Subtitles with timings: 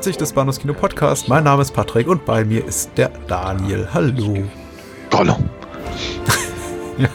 [0.00, 1.28] 297 des Bahnhofs Kino Podcast.
[1.28, 3.86] Mein Name ist Patrick und bei mir ist der Daniel.
[3.92, 4.44] Hallo.
[5.12, 5.36] Hallo.
[6.98, 7.08] Ja,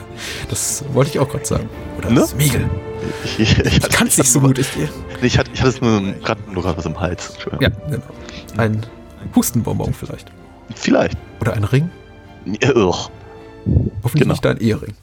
[0.50, 1.70] das wollte ich auch gerade sagen.
[1.98, 2.26] Oder Ne?
[2.26, 2.68] Smiegel.
[3.24, 4.58] Ich, ich, ich, Ich kann es nicht so gut.
[4.58, 4.68] Ich,
[5.22, 7.36] Ich hatte, ich hatte es nur gerade nur gerade was im Hals.
[7.60, 8.02] Ja, genau.
[8.58, 8.84] Ein
[9.36, 10.32] Hustenbonbon vielleicht.
[10.76, 11.18] Vielleicht.
[11.40, 11.90] Oder ein Ring.
[12.62, 13.10] Ja, ugh.
[14.04, 14.34] Hoffentlich Genau.
[14.34, 14.96] nicht dein Ehering.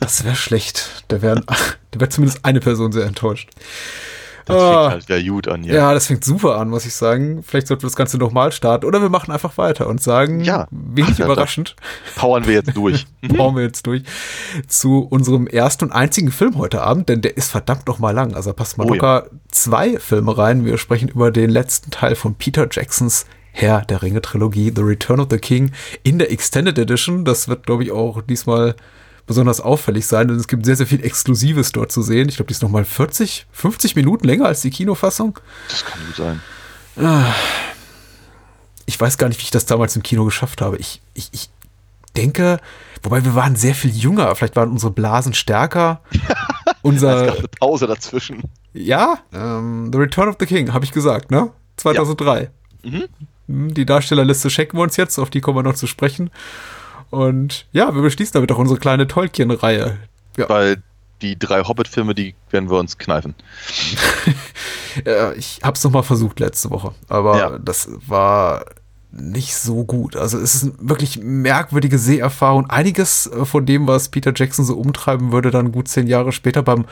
[0.00, 1.04] Das wäre schlecht.
[1.08, 1.42] Da wäre
[1.94, 3.50] wär zumindest eine Person sehr enttäuscht.
[4.46, 4.90] Das Ah.
[4.90, 5.74] fängt halt wieder gut an, ja.
[5.74, 7.42] Ja, das fängt super an, muss ich sagen.
[7.42, 8.84] Vielleicht sollten wir das Ganze nochmal starten.
[8.86, 10.66] Oder wir machen einfach weiter und sagen, Ja.
[10.70, 11.76] wenig Ach, ja, überraschend,
[12.16, 13.06] Powern wir jetzt durch.
[13.36, 14.02] bauen wir jetzt durch
[14.68, 18.34] zu unserem ersten und einzigen Film heute Abend, denn der ist verdammt noch mal lang.
[18.34, 20.64] Also passt mal Oh, locker zwei Filme rein.
[20.64, 25.20] Wir sprechen über den letzten Teil von Peter Jacksons Herr der Ringe Trilogie, The Return
[25.20, 25.70] of the King,
[26.02, 27.24] in der Extended Edition.
[27.24, 28.74] Das wird, glaube ich, auch diesmal
[29.26, 32.28] besonders auffällig sein, denn es gibt sehr, sehr viel Exklusives dort zu sehen.
[32.28, 35.38] Ich glaube, die ist noch mal 40, 50 Minuten länger als die Kinofassung.
[35.68, 36.40] Das kann gut sein.
[38.86, 40.76] ich weiß gar nicht, wie ich das damals im Kino geschafft habe.
[40.76, 41.48] Ich, ich, ich
[42.16, 42.58] denke,
[43.02, 46.00] wobei wir waren sehr viel jünger, vielleicht waren unsere Blasen stärker.
[46.12, 48.42] Es gab Unser, eine Pause dazwischen.
[48.72, 51.50] ja, ähm, The Return of the King, habe ich gesagt, ne?
[51.78, 52.50] 2003.
[52.82, 53.04] Mhm.
[53.48, 56.30] Hm, Die Darstellerliste checken wir uns jetzt, auf die kommen wir noch zu sprechen.
[57.14, 59.96] Und ja, wir beschließen damit auch unsere kleine Tolkien-Reihe.
[60.36, 60.82] Ja, Weil
[61.22, 63.34] die drei Hobbit-Filme, die werden wir uns kneifen.
[65.06, 67.58] äh, ich habe es noch mal versucht letzte Woche, aber Ja.
[67.58, 68.64] das war
[69.10, 70.16] nicht so gut.
[70.16, 72.68] Also es ist eine wirklich merkwürdige Seherfahrung.
[72.68, 76.62] Einiges äh, von dem, was Peter Jackson so umtreiben würde, dann gut zehn Jahre später
[76.64, 76.84] beim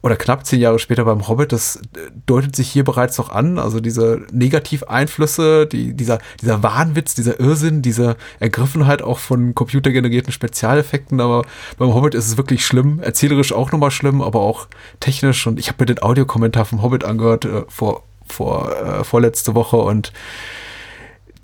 [0.00, 3.58] oder knapp zehn Jahre später beim Hobbit, das äh, deutet sich hier bereits noch an.
[3.58, 11.20] Also diese Negativeinflüsse, die, dieser, dieser Wahnwitz, dieser Irrsinn, diese Ergriffenheit auch von computergenerierten Spezialeffekten.
[11.20, 11.44] Aber
[11.78, 14.68] beim Hobbit ist es wirklich schlimm, erzählerisch auch nochmal schlimm, aber auch
[15.00, 15.46] technisch.
[15.46, 19.78] Und ich habe mir den Audiokommentar vom Hobbit angehört äh, vor, vor äh, vorletzte Woche
[19.78, 20.12] und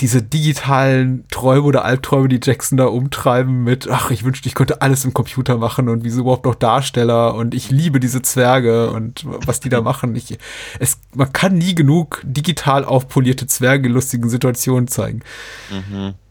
[0.00, 4.82] diese digitalen Träume oder Albträume, die Jackson da umtreiben mit, ach, ich wünschte, ich könnte
[4.82, 9.24] alles im Computer machen und wieso überhaupt noch Darsteller und ich liebe diese Zwerge und
[9.24, 10.16] was die da machen.
[10.16, 10.38] Ich,
[10.78, 15.22] es, man kann nie genug digital aufpolierte Zwerge in lustigen Situationen zeigen.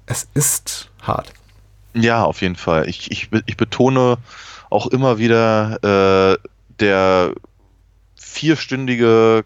[0.06, 1.32] Es ist hart.
[1.94, 2.90] Ja, auf jeden Fall.
[2.90, 4.18] Ich, ich, ich betone
[4.70, 6.50] auch immer wieder, äh,
[6.80, 7.34] der
[8.16, 9.46] vierstündige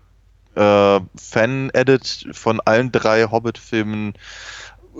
[0.57, 4.13] äh, Fan-Edit von allen drei Hobbit-Filmen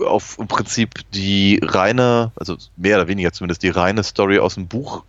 [0.06, 4.68] auf im Prinzip die reine, also mehr oder weniger zumindest die reine Story aus dem
[4.68, 5.04] Buch.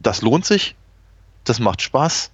[0.00, 0.76] Das lohnt sich.
[1.44, 2.30] Das macht Spaß.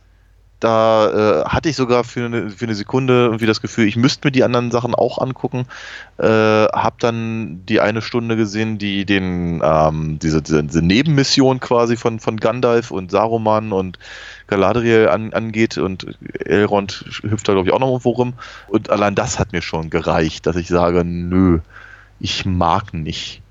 [0.60, 4.26] Da äh, hatte ich sogar für eine, für eine Sekunde irgendwie das Gefühl, ich müsste
[4.26, 5.66] mir die anderen Sachen auch angucken.
[6.18, 11.96] Äh, hab dann die eine Stunde gesehen, die den ähm, diese, diese, diese Nebenmission quasi
[11.96, 14.00] von, von Gandalf und Saruman und
[14.48, 18.34] Galadriel an, angeht und Elrond hüpft da glaube ich auch noch irgendwo rum.
[18.66, 21.60] Und allein das hat mir schon gereicht, dass ich sage, nö,
[22.18, 23.42] ich mag nicht.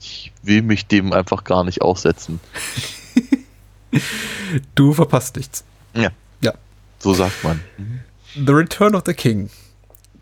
[0.00, 2.40] Ich will mich dem einfach gar nicht aussetzen.
[4.74, 5.64] Du verpasst nichts.
[5.94, 6.10] Ja.
[6.98, 7.60] So sagt man.
[8.34, 9.50] The Return of the King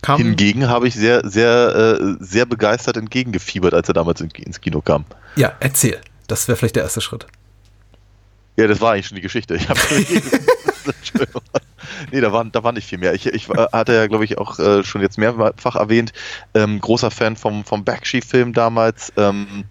[0.02, 0.18] kam.
[0.18, 4.80] Hingegen habe ich sehr, sehr, äh, sehr begeistert entgegengefiebert, als er damals in, ins Kino
[4.80, 5.04] kam.
[5.36, 6.00] Ja, erzähl.
[6.26, 7.26] Das wäre vielleicht der erste Schritt.
[8.56, 9.54] Ja, das war eigentlich schon die Geschichte.
[9.56, 9.80] Ich habe.
[12.10, 13.14] Nee, da war, da war nicht viel mehr.
[13.14, 16.12] Ich, ich äh, hatte ja, glaube ich, auch äh, schon jetzt mehrfach erwähnt,
[16.54, 19.12] ähm, großer Fan vom, vom Bakshi-Film damals.
[19.16, 19.64] Ähm,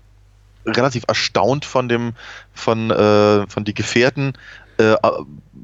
[0.66, 2.14] relativ erstaunt von dem,
[2.54, 4.34] von, äh, von Die Gefährten.
[4.78, 4.96] Äh,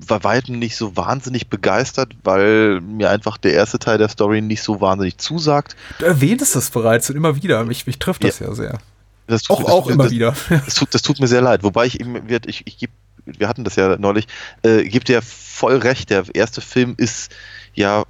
[0.08, 4.64] war weitem nicht so wahnsinnig begeistert, weil mir einfach der erste Teil der Story nicht
[4.64, 5.76] so wahnsinnig zusagt.
[6.00, 7.64] Du erwähntest das bereits und immer wieder.
[7.66, 8.80] Mich, mich trifft das ja, ja sehr.
[9.28, 10.36] Das tut, auch das, auch das, immer das, wieder.
[10.50, 11.64] Das tut, das tut mir sehr leid.
[11.64, 12.94] Wobei ich wird, ich, ich gebe,
[13.26, 14.28] wir hatten das ja neulich,
[14.64, 16.10] äh, gibt dir voll recht.
[16.10, 17.32] Der erste Film ist
[17.74, 18.04] ja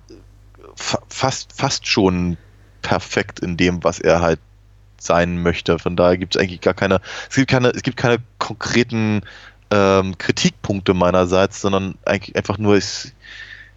[0.76, 2.38] fa fast, fast schon
[2.82, 4.40] perfekt in dem, was er halt
[4.98, 5.80] sein möchte.
[5.80, 9.22] Von daher gibt es eigentlich gar keine, es gibt keine, es gibt keine konkreten
[9.72, 13.14] ähm, Kritikpunkte meinerseits, sondern eigentlich einfach nur, es,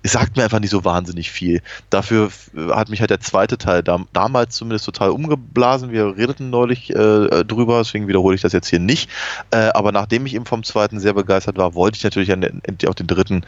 [0.03, 1.63] es sagt mir einfach nicht so wahnsinnig viel.
[1.91, 2.31] Dafür
[2.71, 5.93] hat mich halt der zweite Teil da, damals zumindest total umgeblasen.
[5.93, 9.11] Wir redeten neulich äh, drüber, deswegen wiederhole ich das jetzt hier nicht.
[9.51, 12.95] Äh, aber nachdem ich eben vom zweiten sehr begeistert war, wollte ich natürlich an, auch
[12.95, 13.45] den dritten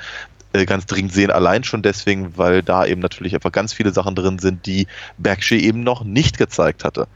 [0.52, 4.14] äh, ganz dringend sehen, allein schon deswegen, weil da eben natürlich einfach ganz viele Sachen
[4.14, 4.86] drin sind, die
[5.18, 7.08] Bakshi eben noch nicht gezeigt hatte.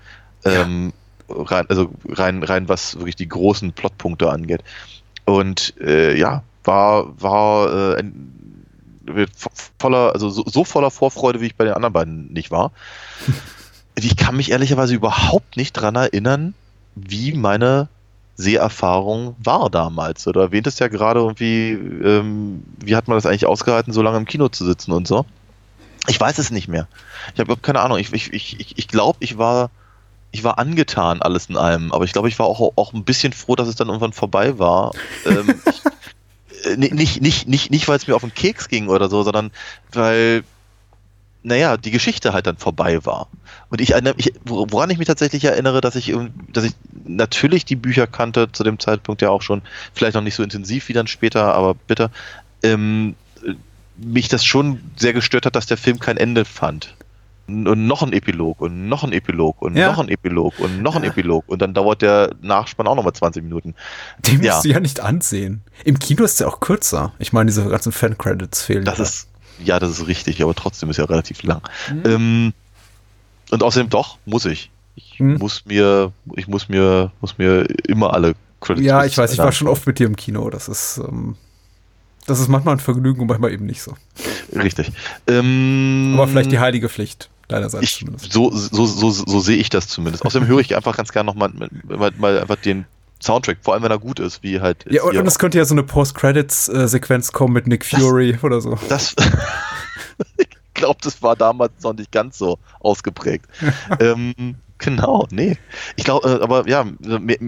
[0.44, 0.62] Ja.
[0.62, 0.92] Ähm,
[1.28, 4.64] rein, also rein, rein was wirklich die großen Plotpunkte angeht.
[5.28, 8.64] Und äh, ja, war, war äh, ein,
[9.78, 12.72] voller, also so, so, voller Vorfreude, wie ich bei den anderen beiden nicht war.
[13.94, 16.54] ich kann mich ehrlicherweise überhaupt nicht dran erinnern,
[16.94, 17.88] wie meine
[18.36, 20.26] Seherfahrung war damals.
[20.26, 24.16] Oder erwähnt es ja gerade irgendwie, ähm, wie hat man das eigentlich ausgehalten, so lange
[24.16, 25.26] im Kino zu sitzen und so.
[26.06, 26.88] Ich weiß es nicht mehr.
[27.34, 27.98] Ich habe keine Ahnung.
[27.98, 29.70] Ich, ich, ich, ich glaube, ich war,
[30.30, 31.92] ich war angetan alles in allem.
[31.92, 34.58] Aber ich glaube, ich war auch, auch ein bisschen froh, dass es dann irgendwann vorbei
[34.58, 34.92] war.
[35.26, 35.54] ähm,
[36.78, 39.50] ich, nicht, nicht, nicht, nicht weil es mir auf den Keks ging oder so, sondern
[39.92, 40.44] weil,
[41.42, 43.28] naja, die Geschichte halt dann vorbei war.
[43.70, 46.14] Und ich, ich, woran ich mich tatsächlich erinnere, dass ich,
[46.52, 46.72] dass ich
[47.04, 49.62] natürlich die Bücher kannte, zu dem Zeitpunkt ja auch schon,
[49.94, 52.10] vielleicht noch nicht so intensiv wie dann später, aber bitte,
[52.62, 53.14] ähm,
[53.96, 56.94] mich das schon sehr gestört hat, dass der Film kein Ende fand
[57.48, 59.90] und noch ein Epilog und noch ein Epilog und ja.
[59.90, 61.04] noch ein Epilog und noch ein.
[61.04, 63.74] Epilog und dann dauert der Nachspann auch nochmal 20 Minuten.
[64.26, 64.52] Den ja.
[64.52, 65.62] musst du ja nicht ansehen.
[65.84, 67.12] Im Kino ist der auch kürzer.
[67.18, 68.84] Ich meine, diese ganzen Fan-Credits fehlen.
[68.84, 69.28] Das ist,
[69.64, 71.62] ja, das ist richtig, aber trotzdem ist er relativ lang.
[71.90, 72.02] Mhm.
[72.04, 72.52] Ähm,
[73.50, 74.70] und außerdem doch, muss ich.
[74.94, 75.36] Ich mhm.
[75.36, 78.84] muss mir, ich muss mir, muss mir immer alle Credits.
[78.84, 80.50] Ja, ich weiß, ich war schon oft mit dir im Kino.
[80.50, 81.36] Das ist, ähm,
[82.26, 83.94] das ist manchmal ein Vergnügen und manchmal eben nicht so.
[84.54, 84.92] Richtig.
[85.26, 88.32] Ähm, aber vielleicht die heilige Pflicht deinerseits ich, zumindest.
[88.32, 90.24] So, so, so, so sehe ich das zumindest.
[90.24, 91.50] Außerdem höre ich einfach ganz gerne nochmal
[91.84, 92.86] mal, mal einfach den
[93.20, 94.84] Soundtrack, vor allem wenn er gut ist, wie halt.
[94.88, 98.60] Ja, und, und es könnte ja so eine Post-Credits-Sequenz kommen mit Nick Fury das, oder
[98.60, 98.78] so.
[98.88, 99.16] Das.
[100.36, 103.46] ich glaube, das war damals noch nicht ganz so ausgeprägt.
[104.00, 105.58] ähm, genau, nee.
[105.96, 107.40] Ich glaube, äh, aber ja, mit,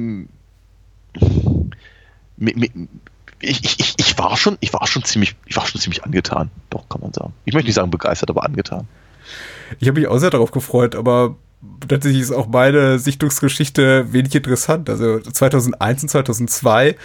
[3.41, 6.51] ich, ich, ich war schon, ich war schon ziemlich, ich war schon ziemlich angetan.
[6.71, 7.33] Doch, kann man sagen.
[7.45, 8.89] Ich möchte nicht sagen begeistert, aber angetan.
[9.79, 11.37] Ich habe mich auch sehr darauf gefreut, aber
[11.89, 14.89] tatsächlich ist auch meine Sichtungsgeschichte wenig interessant.
[14.89, 16.97] Also 2001 und 2002,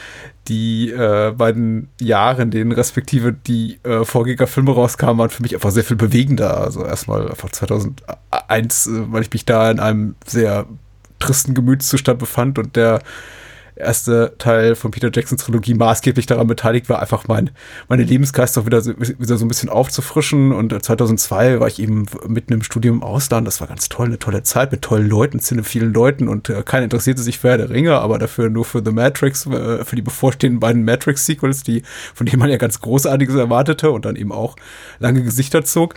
[0.47, 5.71] die äh, beiden Jahre, in denen respektive die äh, Vorgängerfilme rauskamen, waren für mich einfach
[5.71, 6.61] sehr viel bewegender.
[6.61, 10.65] Also erstmal einfach 2001, äh, weil ich mich da in einem sehr
[11.19, 13.01] tristen Gemütszustand befand und der
[13.75, 17.51] erste Teil von Peter Jacksons Trilogie maßgeblich daran beteiligt war, einfach mein,
[17.87, 20.51] meine Lebensgeist auch wieder so, wieder so ein bisschen aufzufrischen.
[20.51, 23.45] Und 2002 war ich eben mitten im Studium im Ausland.
[23.47, 26.27] Das war ganz toll, eine tolle Zeit mit tollen Leuten, vielen Leuten.
[26.27, 29.45] Und äh, keiner interessierte sich für Herr der Ringe, aber dafür nur für The Matrix,
[29.45, 34.05] äh, für die bevorstehenden beiden Matrix-Sequels, die, von denen man ja ganz Großartiges erwartete und
[34.05, 34.55] dann eben auch
[34.99, 35.95] lange Gesichter zog.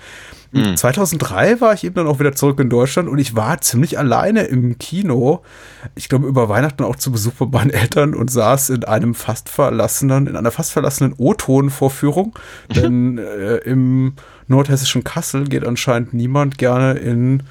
[0.50, 0.76] Mhm.
[0.76, 4.45] 2003 war ich eben dann auch wieder zurück in Deutschland und ich war ziemlich alleine
[4.45, 5.43] im Kino.
[5.95, 9.49] Ich glaube, über Weihnachten auch zu Besuch bei meinen Eltern und saß in einem fast
[9.49, 12.35] verlassenen, in einer fast verlassenen O-Ton-Vorführung.
[12.75, 14.14] Denn äh, im
[14.47, 17.43] nordhessischen Kassel geht anscheinend niemand gerne in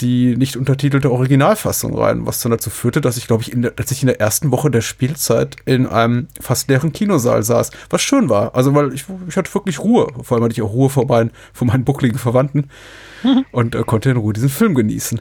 [0.00, 3.70] die nicht untertitelte Originalfassung rein, was dann dazu führte, dass ich, glaube ich, in der,
[3.70, 8.02] dass ich in der ersten Woche der Spielzeit in einem fast leeren Kinosaal saß, was
[8.02, 8.54] schön war.
[8.54, 10.08] Also, weil ich, ich hatte wirklich Ruhe.
[10.22, 12.70] Vor allem hatte ich auch Ruhe vor meinen, vor meinen buckligen Verwandten
[13.52, 15.20] und äh, konnte in Ruhe diesen Film genießen.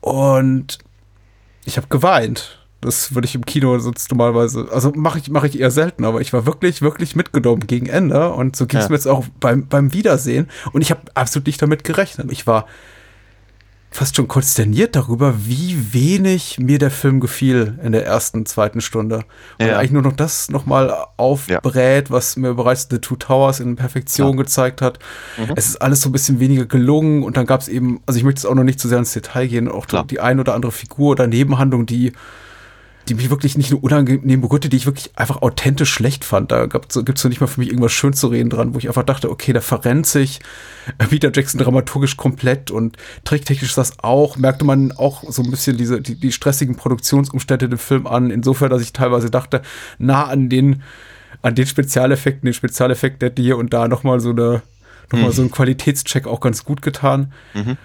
[0.00, 0.78] Und
[1.64, 2.58] ich habe geweint.
[2.80, 6.20] Das würde ich im Kino sonst normalerweise, also mache ich, mache ich eher selten, aber
[6.20, 8.88] ich war wirklich, wirklich mitgenommen gegen Ende und so ging es ja.
[8.88, 12.32] mir jetzt auch beim, beim Wiedersehen und ich habe absolut nicht damit gerechnet.
[12.32, 12.66] Ich war
[13.92, 19.24] fast schon konsterniert darüber, wie wenig mir der Film gefiel in der ersten, zweiten Stunde.
[19.58, 19.78] Und ja.
[19.78, 22.14] eigentlich nur noch das nochmal aufbrät, ja.
[22.14, 24.36] was mir bereits The Two Towers in Perfektion ja.
[24.36, 24.98] gezeigt hat.
[25.36, 25.52] Mhm.
[25.56, 28.24] Es ist alles so ein bisschen weniger gelungen und dann gab es eben, also ich
[28.24, 30.06] möchte jetzt auch noch nicht zu sehr ins Detail gehen, auch Klar.
[30.06, 32.12] die ein oder andere Figur oder Nebenhandlung, die
[33.08, 36.52] die mich wirklich nicht nur unangenehm berührte, die ich wirklich einfach authentisch schlecht fand.
[36.52, 38.88] Da gibt es so nicht mal für mich irgendwas schön zu reden dran, wo ich
[38.88, 40.40] einfach dachte, okay, da verrennt sich
[41.10, 46.00] Peter Jackson dramaturgisch komplett und tricktechnisch das auch, merkte man auch so ein bisschen diese,
[46.00, 49.62] die, die stressigen Produktionsumstände dem Film an, insofern, dass ich teilweise dachte,
[49.98, 50.82] nah an den,
[51.42, 54.62] an den Spezialeffekten, den Spezialeffekten hätte hier und da nochmal so eine,
[55.10, 55.34] nochmal Mhm.
[55.34, 57.32] so ein Qualitätscheck auch ganz gut getan.
[57.54, 57.76] Mhm.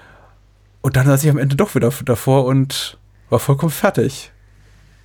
[0.81, 2.97] Und dann saß ich am Ende doch wieder davor und
[3.29, 4.31] war vollkommen fertig.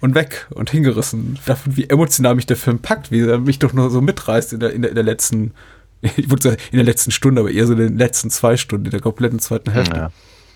[0.03, 1.39] Und weg und hingerissen.
[1.47, 4.61] Davon, wie emotional mich der Film packt, wie er mich doch nur so mitreißt in
[4.61, 5.53] der, in der, in der letzten,
[6.03, 8.85] ich würde sagen, in der letzten Stunde, aber eher so in den letzten zwei Stunden,
[8.87, 9.97] in der kompletten zweiten Hälfte.
[9.97, 10.11] Ja.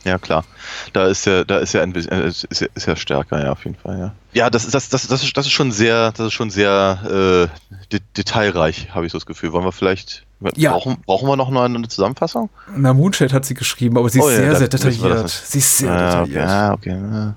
[0.05, 0.45] Ja, klar.
[0.93, 3.51] Da ist ja, da ist ja ein bisschen, äh, ist, ja- ist ja stärker, ja,
[3.51, 4.15] auf jeden Fall, ja.
[4.37, 7.49] Ja, das ist, das, das, das ist, das ist schon sehr, das ist schon sehr
[7.51, 9.53] äh, de detailreich, habe ich so das Gefühl.
[9.53, 10.27] Wollen wir vielleicht,
[10.57, 10.73] Ja.
[10.73, 12.51] brauchen, brauchen wir noch mal eine Zusammenfassung?
[12.77, 15.31] Na, Moonshade hat sie geschrieben, aber sie ist Oh ja, sehr, sehr detailliert.
[15.31, 16.51] Sie ist sehr Ah, okay, detailliert.
[16.51, 16.91] ah, okay.
[16.91, 17.35] ja.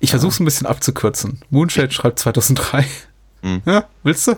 [0.00, 1.40] Ich versuche es ein bisschen abzukürzen.
[1.48, 2.84] Moonshade schreibt 2003.
[3.42, 3.62] Hm.
[3.64, 4.32] Ja, willst du?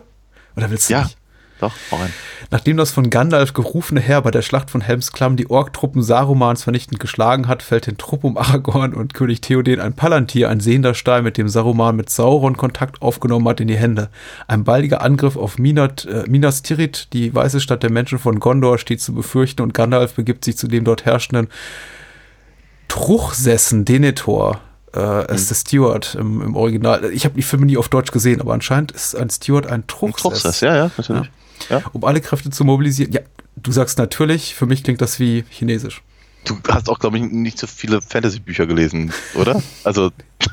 [0.56, 1.16] Oder willst du Ja, nicht?
[1.60, 2.12] Doch, rein.
[2.50, 6.62] Nachdem das von Gandalf gerufene Heer bei der Schlacht von Helms Klamm die Ork-Truppen Sarumans
[6.62, 10.94] vernichtend geschlagen hat, fällt den Trupp um Aragorn und König Theoden ein Palantir, ein sehender
[10.94, 14.10] Stein, mit dem Saruman mit Sauron Kontakt aufgenommen hat, in die Hände.
[14.46, 18.78] Ein baldiger Angriff auf Minat, äh, Minas Tirith, die weiße Stadt der Menschen von Gondor,
[18.78, 21.48] steht zu befürchten und Gandalf begibt sich zu dem dort herrschenden
[22.88, 24.60] Truchsessen Denethor.
[24.94, 27.10] Äh, ist der Steward im, im Original.
[27.12, 30.22] Ich habe die Filme nie auf Deutsch gesehen, aber anscheinend ist ein Steward ein Truchsess.
[30.22, 31.24] Truchsess, ja, ja, natürlich.
[31.24, 31.30] Ja.
[31.92, 33.12] Um alle Kräfte zu mobilisieren.
[33.12, 33.20] Ja,
[33.56, 36.02] du sagst natürlich, für mich klingt das wie Chinesisch.
[36.44, 39.60] Du hast auch, glaube ich, nicht so viele Fantasy-Bücher gelesen, oder?
[39.82, 40.12] Also,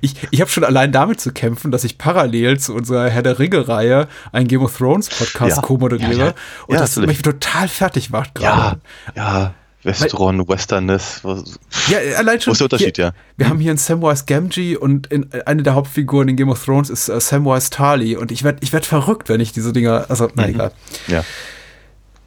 [0.00, 3.38] Ich, ich habe schon allein damit zu kämpfen, dass ich parallel zu unserer Herr der
[3.38, 5.62] Ringe-Reihe einen Game of Thrones Podcast Ja.
[5.62, 6.34] co-moderiere Ja, ja.
[6.66, 7.18] und Ja, das natürlich.
[7.18, 8.80] mich total fertig macht ja, gerade.
[9.14, 11.58] ja, Westron, Westernness, was,
[11.88, 12.50] Ja, allein schon.
[12.50, 13.12] wo ist der Unterschied, hier, ja?
[13.36, 16.88] Wir haben hier einen Samwise Gamgee und in, eine der Hauptfiguren in Game of Thrones
[16.90, 20.28] ist äh, Samwise Tarly und ich werde ich werd verrückt, wenn ich diese Dinger, also
[20.34, 20.50] na Mhm.
[20.54, 20.72] egal.
[21.08, 21.20] Ja.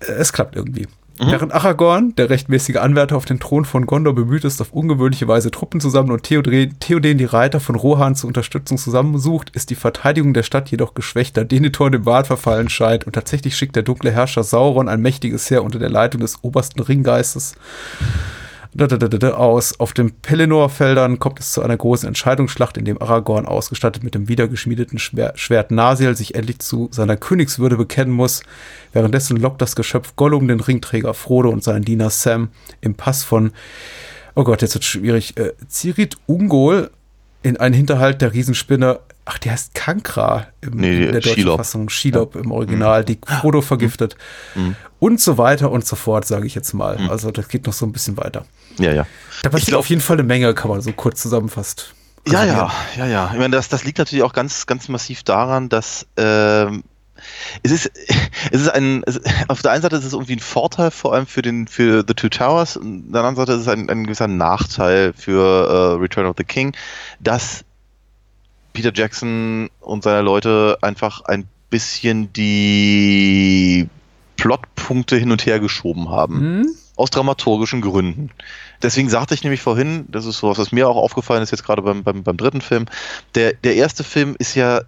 [0.02, 0.88] Äh, Es klappt irgendwie.
[1.20, 1.32] Mhm.
[1.32, 5.52] Während Aragorn, der rechtmäßige Anwärter auf den Thron von Gondor, bemüht ist, auf ungewöhnliche Weise
[5.52, 10.34] Truppen zusammen und Theoden, Theoden die Reiter von Rohan zur Unterstützung zusammensucht, ist die Verteidigung
[10.34, 11.46] der Stadt jedoch geschwächter.
[11.46, 15.64] Denethor dem Wahn verfallen scheint und tatsächlich schickt der dunkle Herrscher Sauron ein mächtiges Heer
[15.64, 17.66] unter der Leitung des obersten Ringgeistes da, da, da,
[17.98, 18.45] da, da,
[19.38, 19.80] aus.
[19.80, 24.28] Auf den Pelennor-Feldern kommt es zu einer großen Entscheidungsschlacht, in dem Aragorn, ausgestattet mit dem
[24.28, 28.44] wiedergeschmiedeten Schwer Schwert Nasiel, sich endlich zu seiner Königswürde bekennen muss.
[28.94, 32.50] Währenddessen lockt das Geschöpf Gollum den Ringträger Frodo und seinen Diener Sam
[32.82, 33.52] im Pass von,
[34.36, 36.92] oh Gott, jetzt wird schwierig, äh, Zirit Ungol
[37.44, 39.00] in einen Hinterhalt der Riesenspinne.
[39.28, 41.58] Ach, die heißt Kankra im, Nee, in der deutschen Shelob.
[41.58, 41.90] Fassung.
[41.90, 44.16] Shelob im Original, die Frodo vergiftet.
[45.00, 46.98] Und so weiter und so fort, sage ich jetzt mal.
[47.10, 48.46] Also das geht noch so ein bisschen weiter.
[48.78, 49.08] Ja, ja.
[49.42, 51.94] Da passiert glaub- auf jeden Fall eine Menge, kann man so kurz zusammenfasst.
[52.28, 53.30] Ja, ja, ja, ja.
[53.34, 56.84] Ich meine, das, das liegt natürlich auch ganz, ganz massiv daran, dass ähm,
[57.64, 57.92] es ist,
[58.52, 61.28] es ist ein, es, auf der einen Seite ist es irgendwie ein Vorteil, vor allem
[61.28, 64.04] für den, für The Two Towers, und auf der anderen Seite ist es ein, ein
[64.06, 66.76] gewisser Nachteil für äh, Return of the King,
[67.20, 67.64] dass
[68.76, 73.90] Peter Jackson und seine Leute einfach ein bisschen die
[74.38, 76.76] Plotpunkte hin und her geschoben haben Hm?
[76.96, 78.30] aus dramaturgischen Gründen.
[78.82, 81.82] Deswegen sagte ich nämlich vorhin, das ist sowas, was mir auch aufgefallen ist, jetzt gerade
[81.82, 82.86] beim, beim, beim dritten Film,
[83.34, 84.82] der, der erste Film ist ja,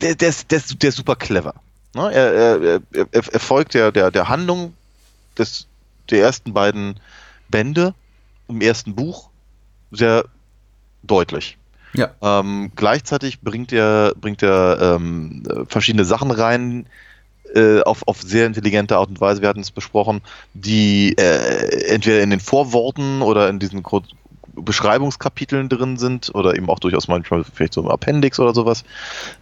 [0.00, 1.54] der, der, ist, der, ist, der ist super clever.
[1.94, 2.12] Ne?
[2.12, 4.74] Er, er, er, er er folgt der, der, der Handlung
[5.38, 5.66] des,
[6.10, 7.00] der ersten beiden
[7.48, 7.94] Bände
[8.48, 9.30] im ersten Buch
[9.90, 10.24] sehr
[11.02, 11.56] deutlich.
[11.94, 12.10] Ja.
[12.22, 16.86] Ähm, gleichzeitig bringt er, bringt er ähm, äh, verschiedene Sachen rein,
[17.54, 20.22] äh, auf, auf sehr intelligente Art und Weise, wir hatten es besprochen,
[20.54, 24.04] die äh, entweder in den Vorworten oder in diesen Kur-
[24.54, 28.84] Beschreibungskapiteln drin sind oder eben auch durchaus manchmal vielleicht so im Appendix oder sowas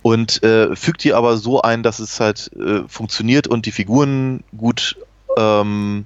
[0.02, 4.44] und äh, fügt die aber so ein, dass es halt äh, funktioniert und die Figuren
[4.56, 4.96] gut
[5.36, 6.04] ähm,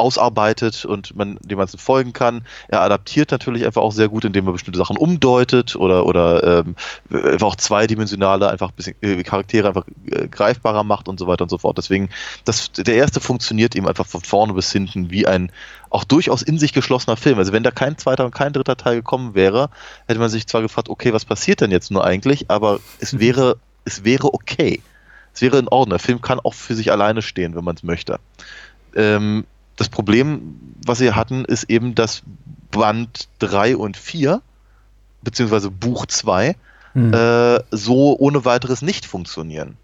[0.00, 2.44] ausarbeitet und man dem man folgen kann.
[2.68, 6.76] Er adaptiert natürlich einfach auch sehr gut, indem er bestimmte Sachen umdeutet oder oder ähm,
[7.10, 11.42] einfach auch zweidimensionale einfach ein bisschen äh, Charaktere einfach äh, greifbarer macht und so weiter
[11.42, 11.78] und so fort.
[11.78, 12.08] Deswegen
[12.44, 15.52] das der erste funktioniert eben einfach von vorne bis hinten wie ein
[15.90, 17.38] auch durchaus in sich geschlossener Film.
[17.38, 19.70] Also wenn da kein zweiter und kein dritter Teil gekommen wäre,
[20.06, 23.58] hätte man sich zwar gefragt, okay, was passiert denn jetzt nur eigentlich, aber es wäre
[23.84, 24.82] es wäre okay.
[25.32, 25.90] Es wäre in Ordnung.
[25.90, 28.18] Der Film kann auch für sich alleine stehen, wenn man es möchte.
[28.94, 29.46] Ähm,
[29.80, 32.22] das Problem, was sie hatten, ist eben, dass
[32.70, 34.42] Band 3 und 4,
[35.22, 36.54] beziehungsweise Buch 2,
[36.92, 37.14] Hm.
[37.14, 39.76] äh, so ohne weiteres nicht funktionieren.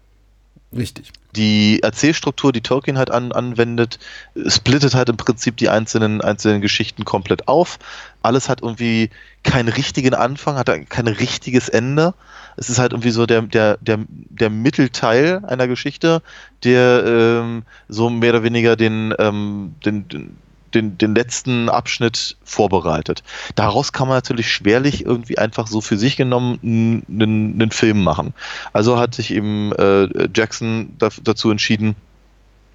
[0.75, 1.13] Richtig.
[1.35, 3.99] Die Erzählstruktur, die Tolkien halt an, anwendet,
[4.47, 7.79] splittet halt im Prinzip die einzelnen, einzelnen Geschichten komplett auf.
[8.21, 9.09] Alles hat irgendwie
[9.43, 12.13] keinen richtigen Anfang, hat kein richtiges Ende.
[12.57, 16.21] Es ist halt irgendwie so der, der, der, der Mittelteil einer Geschichte,
[16.63, 20.37] der ähm, so mehr oder weniger den, ähm, den, den
[20.73, 23.23] den, den letzten Abschnitt vorbereitet.
[23.55, 28.33] Daraus kann man natürlich schwerlich irgendwie einfach so für sich genommen einen, einen Film machen.
[28.73, 31.95] Also hat sich eben äh, Jackson da, dazu entschieden,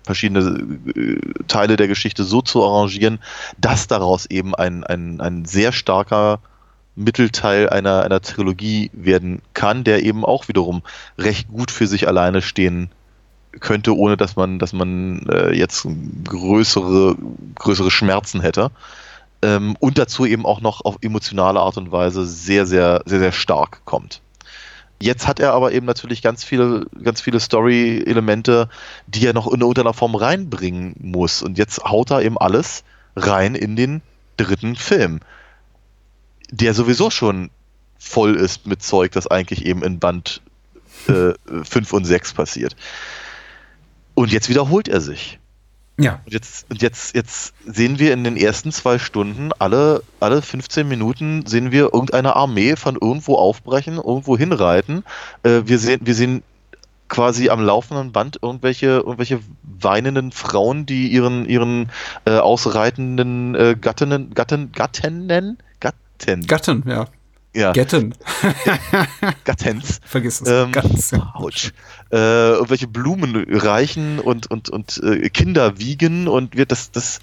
[0.04, 0.40] verschiedene
[0.94, 1.18] äh,
[1.49, 3.18] Teile der Geschichte so zu arrangieren,
[3.58, 6.40] dass daraus eben ein, ein, ein sehr starker
[6.94, 10.82] Mittelteil einer, einer Trilogie werden kann, der eben auch wiederum
[11.18, 12.90] recht gut für sich alleine stehen
[13.61, 15.87] könnte, ohne dass man, dass man äh, jetzt
[16.25, 17.16] größere,
[17.56, 18.71] größere Schmerzen hätte.
[19.42, 23.32] Ähm, und dazu eben auch noch auf emotionale Art und Weise sehr, sehr, sehr, sehr
[23.32, 24.21] stark kommt.
[25.00, 28.68] Jetzt hat er aber eben natürlich ganz viele, ganz viele Story-Elemente,
[29.09, 31.42] die er noch in irgendeiner Form reinbringen muss.
[31.42, 32.85] Und jetzt haut er eben alles
[33.16, 34.00] rein in den
[34.37, 35.21] dritten Film,
[36.50, 37.50] der sowieso schon
[37.99, 40.40] voll ist mit Zeug, das eigentlich eben in Band
[41.06, 42.76] 5 äh, und 6 passiert.
[44.14, 45.38] Und jetzt wiederholt er sich.
[45.99, 46.21] Ja.
[46.25, 50.88] Und jetzt, und jetzt, jetzt sehen wir in den ersten zwei Stunden, alle, alle 15
[50.88, 55.04] Minuten sehen wir irgendeine Armee von irgendwo aufbrechen, irgendwo hinreiten.
[55.42, 56.42] Äh, wir, sehen, wir sehen
[57.09, 61.90] quasi am laufenden Band irgendwelche, irgendwelche weinenden Frauen, die ihren, ihren
[62.25, 66.47] äh, ausreitenden äh, Gattinnen, Gatten, Gattinnen, Gatten.
[66.47, 67.07] Gatten, ja.
[67.54, 67.73] Ja.
[67.73, 68.14] Gatten.
[69.44, 70.00] Gattens.
[70.04, 70.49] Vergiss es.
[70.49, 71.12] Ähm, Ganz.
[71.35, 71.73] Autsch.
[72.11, 72.16] Äh,
[72.52, 77.21] irgendwelche Blumen reichen und, und, und äh, Kinder wiegen und wir das, das,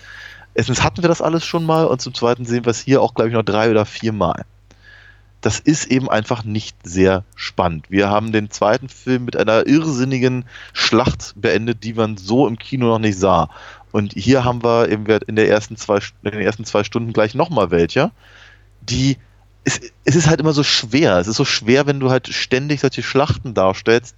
[0.53, 3.15] erstens hatten wir das alles schon mal und zum zweiten sehen wir es hier auch,
[3.15, 4.45] glaube ich, noch drei oder vier Mal.
[5.41, 7.89] Das ist eben einfach nicht sehr spannend.
[7.89, 12.87] Wir haben den zweiten Film mit einer irrsinnigen Schlacht beendet, die man so im Kino
[12.87, 13.49] noch nicht sah.
[13.91, 17.35] Und hier haben wir eben in, der ersten zwei, in den ersten zwei Stunden gleich
[17.35, 18.11] nochmal welche,
[18.81, 19.17] die
[19.63, 21.17] es, es ist halt immer so schwer.
[21.17, 24.15] Es ist so schwer, wenn du halt ständig solche Schlachten darstellst,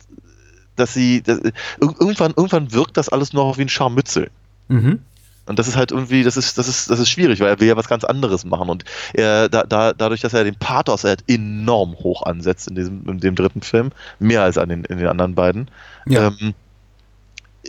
[0.75, 1.39] dass sie, dass,
[1.79, 4.29] irgendwann, irgendwann wirkt das alles nur noch wie ein Scharmützel.
[4.67, 5.00] Mhm.
[5.48, 7.67] Und das ist halt irgendwie, das ist, das ist, das ist schwierig, weil er will
[7.67, 8.69] ja was ganz anderes machen.
[8.69, 13.10] Und er, da, da, dadurch, dass er den Pathos halt enorm hoch ansetzt in diesem,
[13.10, 15.69] in dem dritten Film, mehr als an den, in den anderen beiden,
[16.06, 16.27] Ja.
[16.27, 16.54] ähm,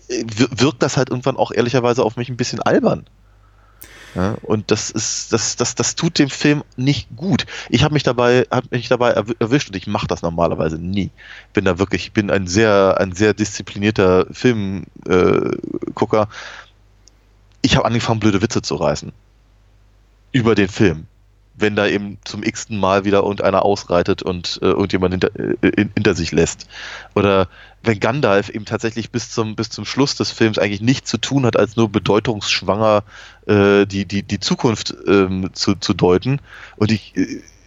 [0.08, 3.04] wirkt das halt irgendwann auch ehrlicherweise auf mich ein bisschen albern.
[4.14, 7.46] Ja, und das ist, das, das, das tut dem Film nicht gut.
[7.70, 11.10] Ich habe mich dabei, habe mich dabei erwischt und ich mache das normalerweise nie.
[11.54, 16.22] Bin da wirklich, bin ein sehr, ein sehr disziplinierter Filmgucker.
[16.22, 16.26] Äh,
[17.62, 19.12] ich habe angefangen, blöde Witze zu reißen.
[20.32, 21.06] Über den Film.
[21.54, 26.14] Wenn da eben zum x-ten Mal wieder irgendeiner ausreitet und äh, irgendjemand hinter, äh, hinter
[26.14, 26.66] sich lässt.
[27.14, 27.48] Oder
[27.82, 31.44] wenn Gandalf eben tatsächlich bis zum, bis zum Schluss des Films eigentlich nichts zu tun
[31.44, 33.02] hat, als nur bedeutungsschwanger
[33.46, 36.40] äh, die, die, die Zukunft ähm, zu, zu deuten.
[36.76, 37.14] Und ich,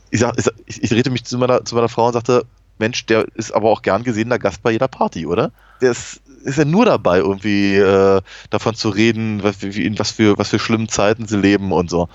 [0.09, 2.45] ich, sag, ich, ich drehte mich zu meiner, zu meiner Frau und sagte,
[2.77, 5.51] Mensch, der ist aber auch gern gesehener Gast bei jeder Party, oder?
[5.81, 10.11] Der ist, ist ja nur dabei, irgendwie äh, davon zu reden, was, wie, in was
[10.11, 12.07] für, was für schlimmen Zeiten sie leben und so.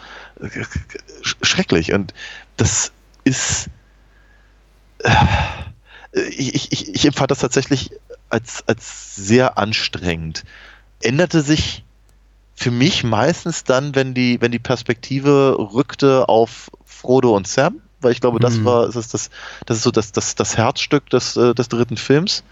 [1.22, 1.92] Schrecklich.
[1.92, 2.14] Und
[2.56, 2.92] das
[3.24, 3.68] ist.
[5.00, 5.14] Äh,
[6.12, 7.90] ich, ich, ich empfand das tatsächlich
[8.30, 10.44] als, als sehr anstrengend.
[11.02, 11.84] Änderte sich
[12.56, 18.12] für mich meistens dann, wenn die, wenn die Perspektive rückte auf Frodo und Sam, weil
[18.12, 18.64] ich glaube, das Mhm.
[18.64, 19.30] war, das ist das,
[19.66, 22.44] das ist so das, das, das Herzstück des, äh, des dritten Films.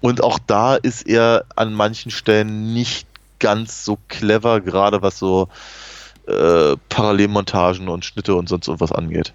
[0.00, 3.06] Und auch da ist er an manchen Stellen nicht
[3.38, 5.48] ganz so clever, gerade was so
[6.26, 9.32] äh, Parallelmontagen und Schnitte und sonst irgendwas angeht.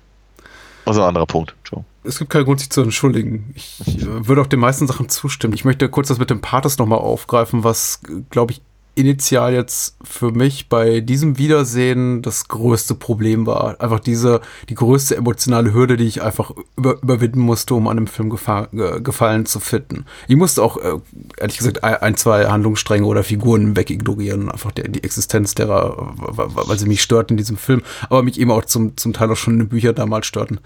[0.85, 1.55] Also ein anderer Punkt.
[1.57, 1.85] Entschuldigung.
[2.03, 3.53] Es gibt keinen Grund, sich zu entschuldigen.
[3.55, 5.53] Ich äh, würde auch den meisten Sachen zustimmen.
[5.53, 8.61] Ich möchte kurz das mit dem Pathos nochmal aufgreifen, was, glaube ich,
[8.95, 13.79] initial jetzt für mich bei diesem Wiedersehen das größte Problem war.
[13.81, 18.07] Einfach diese, die größte emotionale Hürde, die ich einfach über, überwinden musste, um an dem
[18.07, 20.05] Film gefa ge Gefallen zu finden.
[20.27, 20.97] Ich musste auch, äh,
[21.37, 24.49] ehrlich gesagt, ein, zwei Handlungsstränge oder Figuren wegignorieren.
[24.49, 28.51] Einfach der, die Existenz derer, weil sie mich störten in diesem Film, aber mich eben
[28.51, 30.59] auch zum, zum Teil auch schon in den Büchern damals störten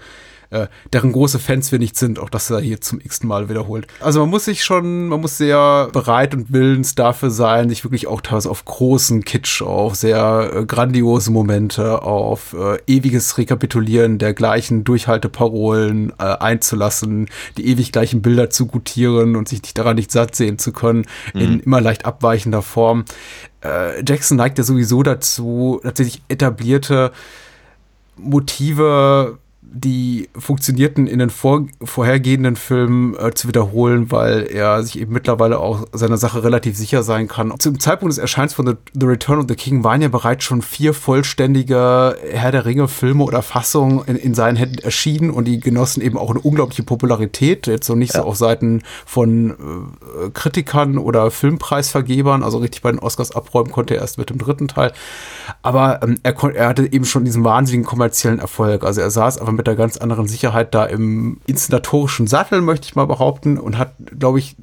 [0.50, 3.86] äh, deren große Fans wir nicht sind, auch das er hier zum x Mal wiederholt.
[4.00, 8.06] Also man muss sich schon, man muss sehr bereit und willens dafür sein, sich wirklich
[8.06, 14.34] auch teilweise auf großen Kitsch, auf sehr äh, grandiose Momente, auf äh, ewiges Rekapitulieren der
[14.34, 20.10] gleichen Durchhalteparolen äh, einzulassen, die ewig gleichen Bilder zu gutieren und sich nicht daran nicht
[20.10, 21.40] satt sehen zu können, mhm.
[21.40, 23.04] in immer leicht abweichender Form.
[23.62, 27.12] Äh, Jackson neigt ja sowieso dazu, tatsächlich etablierte
[28.16, 29.38] Motive
[29.72, 35.60] die funktionierten in den vor, vorhergehenden Filmen äh, zu wiederholen, weil er sich eben mittlerweile
[35.60, 37.54] auch seiner Sache relativ sicher sein kann.
[37.58, 40.62] Zum Zeitpunkt des Erscheins von The, the Return of the King waren ja bereits schon
[40.62, 45.60] vier vollständige Herr der Ringe Filme oder Fassungen in, in seinen Händen erschienen und die
[45.60, 47.68] genossen eben auch eine unglaubliche Popularität.
[47.68, 48.22] Jetzt so nicht ja.
[48.22, 53.94] so auf Seiten von äh, Kritikern oder Filmpreisvergebern, also richtig bei den Oscars abräumen konnte
[53.94, 54.92] er erst mit dem dritten Teil.
[55.62, 58.82] Aber ähm, er, er hatte eben schon diesen wahnsinnigen kommerziellen Erfolg.
[58.82, 62.96] Also er saß aber mit einer ganz anderen Sicherheit da im inszenatorischen Sattel, möchte ich
[62.96, 64.56] mal behaupten, und hat, glaube ich,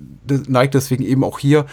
[0.47, 1.65] neigt deswegen eben auch hier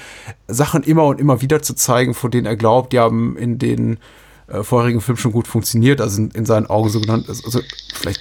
[0.47, 3.99] Sachen immer und immer wieder zu zeigen, von denen er glaubt, die haben in den
[4.47, 7.61] äh, vorherigen Film schon gut funktioniert, also in, in seinen Augen so genannt, also
[7.95, 8.21] vielleicht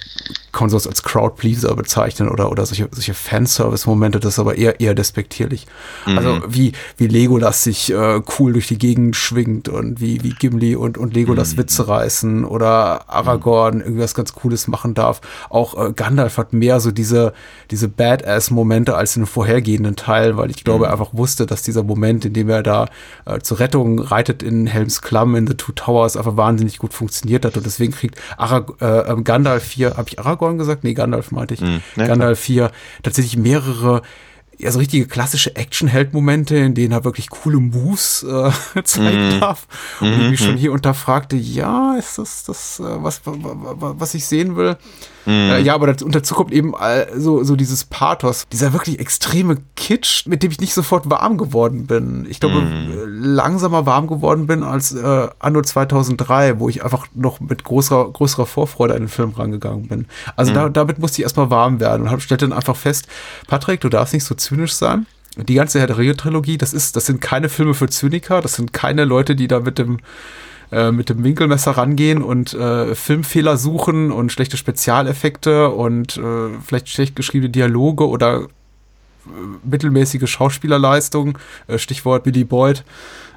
[0.54, 4.80] kann man sowas als Crowdpleaser bezeichnen oder, oder solche, solche Fanservice-Momente, das ist aber eher,
[4.80, 5.66] eher despektierlich.
[6.06, 6.18] Mhm.
[6.18, 10.76] Also wie, wie Legolas sich äh, cool durch die Gegend schwingt und wie, wie Gimli
[10.76, 11.58] und, und Legolas mhm.
[11.58, 15.20] Witze reißen oder Aragorn irgendwas ganz Cooles machen darf.
[15.50, 17.32] Auch äh, Gandalf hat mehr so diese,
[17.72, 21.00] diese Badass-Momente als in den vorhergehenden Teil, weil ich glaube, er mhm.
[21.02, 22.86] einfach wusste, dass dieser Moment, in dem er da
[23.26, 27.44] äh, zur Rettung reitet in Helms Klamm in The Two Towers, einfach wahnsinnig gut funktioniert
[27.44, 30.84] hat und deswegen kriegt Arag äh, ähm, Gandalf hier, habe ich Aragorn gesagt?
[30.84, 31.60] Nee, Gandalf meinte ich.
[31.60, 32.70] Mhm, ja, Gandalf 4.
[33.02, 34.02] Tatsächlich mehrere
[34.58, 38.50] ja, so richtige klassische Action-Held-Momente, in denen er wirklich coole Moves äh,
[38.84, 39.40] zeigen mm.
[39.40, 39.66] darf.
[40.00, 40.58] Und ich mich schon mhm.
[40.58, 44.76] hier unterfragte, ja, ist das das, äh, was, was ich sehen will?
[45.26, 45.30] Mm.
[45.30, 46.74] Äh, ja, aber dazu, dazu kommt eben
[47.16, 51.86] so, so dieses Pathos, dieser wirklich extreme Kitsch, mit dem ich nicht sofort warm geworden
[51.86, 52.26] bin.
[52.28, 53.06] Ich glaube, mm.
[53.06, 58.46] langsamer warm geworden bin als äh, Anno 2003, wo ich einfach noch mit großer, größerer
[58.46, 60.06] Vorfreude an den Film rangegangen bin.
[60.36, 63.06] Also da, damit musste ich erstmal warm werden und stellte dann einfach fest,
[63.46, 65.06] Patrick, du darfst nicht so zynisch sein.
[65.36, 68.72] Die ganze Herr der Ringe-Trilogie, das ist, das sind keine Filme für Zyniker, das sind
[68.72, 69.98] keine Leute, die da mit dem
[70.70, 76.88] äh, mit dem Winkelmesser rangehen und äh, Filmfehler suchen und schlechte Spezialeffekte und äh, vielleicht
[76.88, 78.48] schlecht geschriebene Dialoge oder äh,
[79.62, 82.82] mittelmäßige Schauspielerleistung, äh, Stichwort Billy Boyd.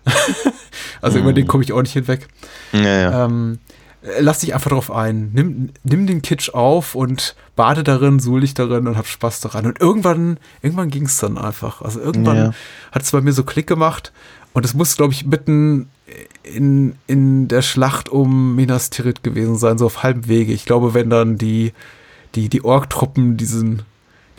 [1.01, 1.23] also mhm.
[1.23, 2.27] über den komme ich auch nicht hinweg.
[2.71, 3.25] Ja, ja.
[3.25, 3.66] Ähm, äh,
[4.19, 5.31] lass dich einfach drauf ein.
[5.33, 9.65] Nimm, nimm den Kitsch auf und bade darin, suhl dich darin und hab Spaß daran.
[9.65, 11.81] Und irgendwann, irgendwann ging es dann einfach.
[11.81, 12.51] Also irgendwann ja.
[12.91, 14.11] hat es bei mir so Klick gemacht.
[14.53, 15.87] Und es muss, glaube ich, mitten
[16.43, 20.53] in, in der Schlacht um Minas Tirith gewesen sein, so auf halbem Wege.
[20.53, 21.73] Ich glaube, wenn dann die,
[22.35, 23.83] die, die Ork-Truppen diesen,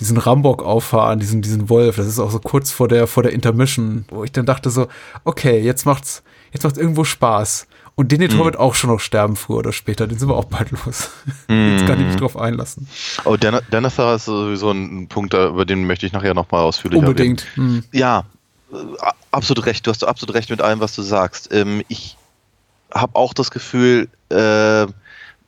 [0.00, 3.32] diesen Rambock auffahren, diesen, diesen Wolf, das ist auch so kurz vor der, vor der
[3.32, 4.88] Intermission, wo ich dann dachte so,
[5.24, 7.67] okay, jetzt macht's, jetzt macht's irgendwo Spaß.
[7.98, 8.44] Und Denethor mhm.
[8.44, 10.06] wird auch schon noch sterben, früher oder später.
[10.06, 11.10] Den sind wir auch bald los.
[11.48, 11.72] Mhm.
[11.72, 12.86] Jetzt kann ich mich drauf einlassen.
[13.24, 17.44] Oh, Den Denethor ist sowieso ein Punkt, über den möchte ich nachher nochmal ausführlicher Unbedingt.
[17.56, 17.82] Mhm.
[17.90, 18.22] Ja,
[18.72, 18.76] äh,
[19.32, 19.84] absolut recht.
[19.84, 21.52] Du hast absolut recht mit allem, was du sagst.
[21.52, 22.16] Ähm, ich
[22.94, 24.86] habe auch das Gefühl, äh,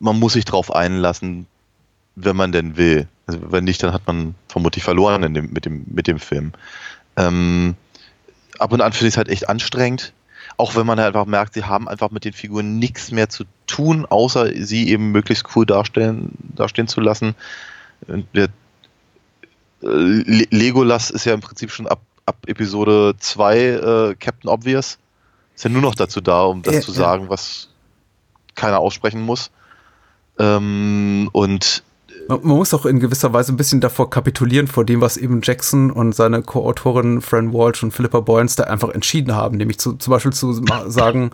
[0.00, 1.46] man muss sich drauf einlassen,
[2.16, 3.06] wenn man denn will.
[3.28, 6.50] Also wenn nicht, dann hat man vermutlich verloren in dem, mit, dem, mit dem Film.
[7.16, 7.76] Ähm,
[8.58, 10.12] ab und an finde ich es halt echt anstrengend
[10.60, 13.44] auch wenn man halt einfach merkt, sie haben einfach mit den Figuren nichts mehr zu
[13.66, 17.34] tun, außer sie eben möglichst cool darstellen, dastehen zu lassen.
[18.06, 18.48] Der
[19.82, 19.86] äh,
[20.50, 24.98] Legolas ist ja im Prinzip schon ab, ab Episode 2 äh, Captain Obvious.
[25.54, 27.30] Ist ja nur noch dazu da, um das ja, zu sagen, ja.
[27.30, 27.68] was
[28.54, 29.50] keiner aussprechen muss.
[30.38, 31.82] Ähm, und
[32.30, 35.40] man, man, muss auch in gewisser Weise ein bisschen davor kapitulieren, vor dem, was eben
[35.42, 39.94] Jackson und seine Co-Autorin Fran Walsh und Philippa Boyens da einfach entschieden haben, nämlich zu,
[39.94, 40.52] zum Beispiel zu
[40.86, 41.32] sagen,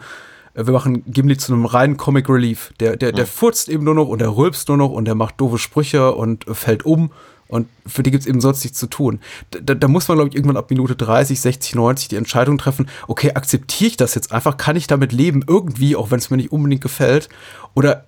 [0.54, 2.72] äh, wir machen Gimli zu einem reinen Comic Relief.
[2.80, 5.40] Der, der, der furzt eben nur noch und der rülpst nur noch und der macht
[5.40, 7.10] doofe Sprüche und fällt um.
[7.48, 9.20] Und für die gibt es eben sonst nichts zu tun.
[9.50, 12.88] Da, da muss man, glaube ich, irgendwann ab Minute 30, 60, 90 die Entscheidung treffen,
[13.06, 14.56] okay, akzeptiere ich das jetzt einfach?
[14.56, 15.44] Kann ich damit leben?
[15.46, 17.28] Irgendwie, auch wenn es mir nicht unbedingt gefällt?
[17.74, 18.06] Oder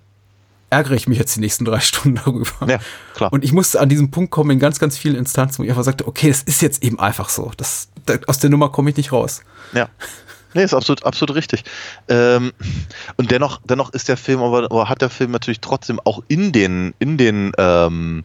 [0.71, 2.51] ärgere ich mich jetzt die nächsten drei Stunden darüber.
[2.67, 2.79] Ja,
[3.15, 3.33] klar.
[3.33, 5.85] Und ich musste an diesem Punkt kommen in ganz, ganz vielen Instanzen, wo ich einfach
[5.85, 7.53] sagte, okay, es ist jetzt eben einfach so.
[7.57, 9.43] Das, da, aus der Nummer komme ich nicht raus.
[9.73, 9.89] Ja.
[10.55, 11.65] Nee, ist absolut, absolut richtig.
[12.09, 12.53] Ähm,
[13.17, 16.53] und dennoch, dennoch ist der Film, aber, aber, hat der Film natürlich trotzdem auch in
[16.53, 18.25] den, in den, ähm,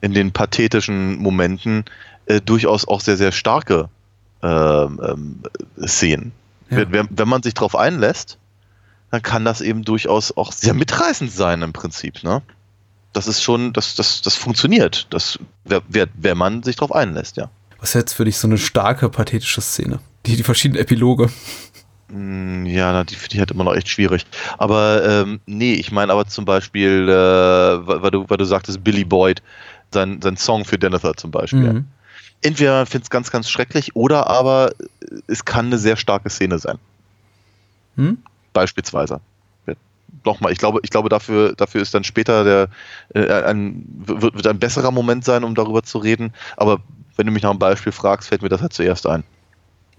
[0.00, 1.84] in den pathetischen Momenten
[2.26, 3.88] äh, durchaus auch sehr, sehr starke
[4.42, 5.42] ähm, ähm
[5.86, 6.32] Szenen.
[6.68, 6.90] Ja.
[6.90, 8.38] Wenn, wenn man sich darauf einlässt,
[9.12, 12.24] dann kann das eben durchaus auch sehr mitreißend sein im Prinzip.
[12.24, 12.42] Ne?
[13.12, 15.82] Das ist schon, das, das, das funktioniert, das, wer,
[16.14, 17.50] wer man sich darauf einlässt, ja.
[17.78, 20.00] Was ist jetzt für dich so eine starke, pathetische Szene?
[20.24, 21.28] Die, die verschiedenen Epiloge.
[22.08, 24.24] Mm, ja, die finde ich halt immer noch echt schwierig.
[24.56, 29.04] Aber ähm, nee, ich meine aber zum Beispiel, äh, weil, du, weil du sagtest, Billy
[29.04, 29.42] Boyd,
[29.92, 31.72] sein, sein Song für Denethor zum Beispiel.
[31.72, 31.86] Mhm.
[32.40, 34.72] Entweder man findet es ganz, ganz schrecklich oder aber
[35.26, 36.78] es kann eine sehr starke Szene sein.
[37.96, 38.18] Hm?
[38.52, 39.20] Beispielsweise.
[40.24, 42.68] nochmal, ich glaube, ich glaube, dafür, dafür ist dann später der
[43.14, 46.32] äh, ein, wird, wird ein besserer Moment sein, um darüber zu reden.
[46.56, 46.80] Aber
[47.16, 49.24] wenn du mich nach einem Beispiel fragst, fällt mir das halt zuerst ein.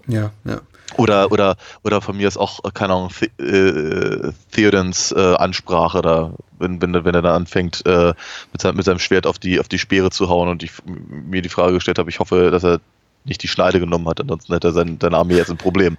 [0.06, 0.60] Ja, ja.
[0.96, 6.02] Oder, oder, oder von mir ist auch, äh, keine Ahnung, The äh, Theodens äh, Ansprache
[6.02, 8.12] da, wenn, wenn, wenn er da anfängt, äh,
[8.52, 11.42] mit, seinem, mit seinem Schwert auf die, auf die Speere zu hauen und ich mir
[11.42, 12.80] die Frage gestellt habe, ich hoffe, dass er
[13.24, 15.96] nicht die Schneide genommen hat, ansonsten hätte er sein, seine Armee jetzt ein Problem.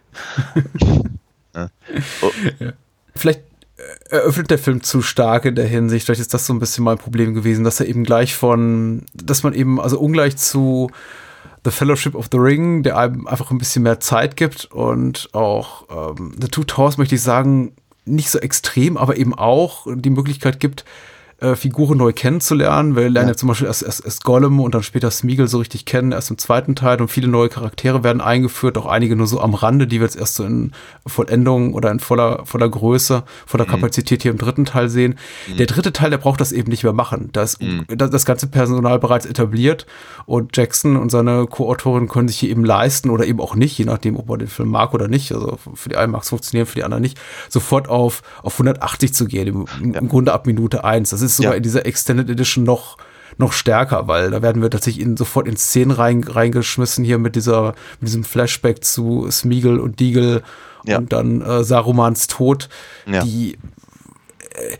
[1.55, 1.69] ja.
[2.21, 2.31] Oh.
[2.59, 2.73] Ja.
[3.15, 3.41] Vielleicht
[4.09, 6.05] eröffnet der Film zu stark in der Hinsicht.
[6.05, 9.43] Vielleicht ist das so ein bisschen mein Problem gewesen, dass er eben gleich von, dass
[9.43, 10.91] man eben, also ungleich zu
[11.65, 16.17] The Fellowship of the Ring, der einem einfach ein bisschen mehr Zeit gibt und auch
[16.17, 17.73] ähm, The Two Towers, möchte ich sagen,
[18.05, 20.85] nicht so extrem, aber eben auch die Möglichkeit gibt,
[21.39, 22.95] äh, Figuren neu kennenzulernen.
[22.95, 23.33] Wir lernen ja.
[23.33, 26.31] ja zum Beispiel erst, erst, erst Gollum und dann später Smeagol so richtig kennen, erst
[26.31, 29.85] im zweiten Teil und viele neue Charaktere werden eingeführt, auch einige nur so am Rande,
[29.85, 30.71] die wir jetzt erst so in
[31.05, 33.69] Vollendung oder in voller, voller Größe, voller mhm.
[33.69, 35.15] Kapazität hier im dritten Teil sehen.
[35.47, 35.57] Mhm.
[35.57, 37.29] Der dritte Teil, der braucht das eben nicht mehr machen.
[37.33, 37.85] Da ist mhm.
[37.89, 39.85] das, das ganze Personal bereits etabliert
[40.25, 43.85] und Jackson und seine Co-Autorin können sich hier eben leisten oder eben auch nicht, je
[43.85, 45.33] nachdem, ob man den Film mag oder nicht.
[45.33, 47.19] Also für die einen mag es funktionieren, für die anderen nicht,
[47.49, 49.99] sofort auf, auf 180 zu gehen, im, im ja.
[50.01, 51.09] Grunde ab Minute eins.
[51.09, 51.57] Das ist sogar ja.
[51.57, 52.97] in dieser Extended Edition noch
[53.37, 57.35] noch stärker, weil da werden wir tatsächlich in, sofort in Szenen rein, reingeschmissen hier mit
[57.35, 60.41] dieser mit diesem Flashback zu Smeagol und Deagle
[60.85, 60.97] ja.
[60.97, 62.69] und dann äh, Sarumans Tod,
[63.05, 63.23] ja.
[63.23, 63.57] die
[64.51, 64.77] äh,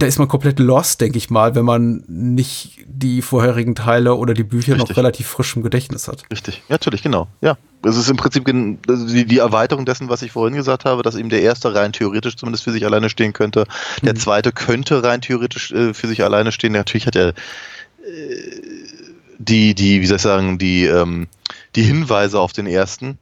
[0.00, 4.34] da ist man komplett lost, denke ich mal, wenn man nicht die vorherigen Teile oder
[4.34, 4.90] die Bücher Richtig.
[4.90, 6.24] noch relativ frisch im Gedächtnis hat.
[6.30, 7.28] Richtig, ja, natürlich, genau.
[7.40, 11.16] Ja, es ist im Prinzip die, die, Erweiterung dessen, was ich vorhin gesagt habe, dass
[11.16, 13.66] eben der erste rein theoretisch zumindest für sich alleine stehen könnte.
[14.02, 14.18] Der mhm.
[14.18, 16.72] zweite könnte rein theoretisch äh, für sich alleine stehen.
[16.72, 17.32] Natürlich hat er äh,
[19.38, 21.28] die, die, wie soll ich sagen, die, ähm,
[21.76, 23.18] die Hinweise auf den ersten.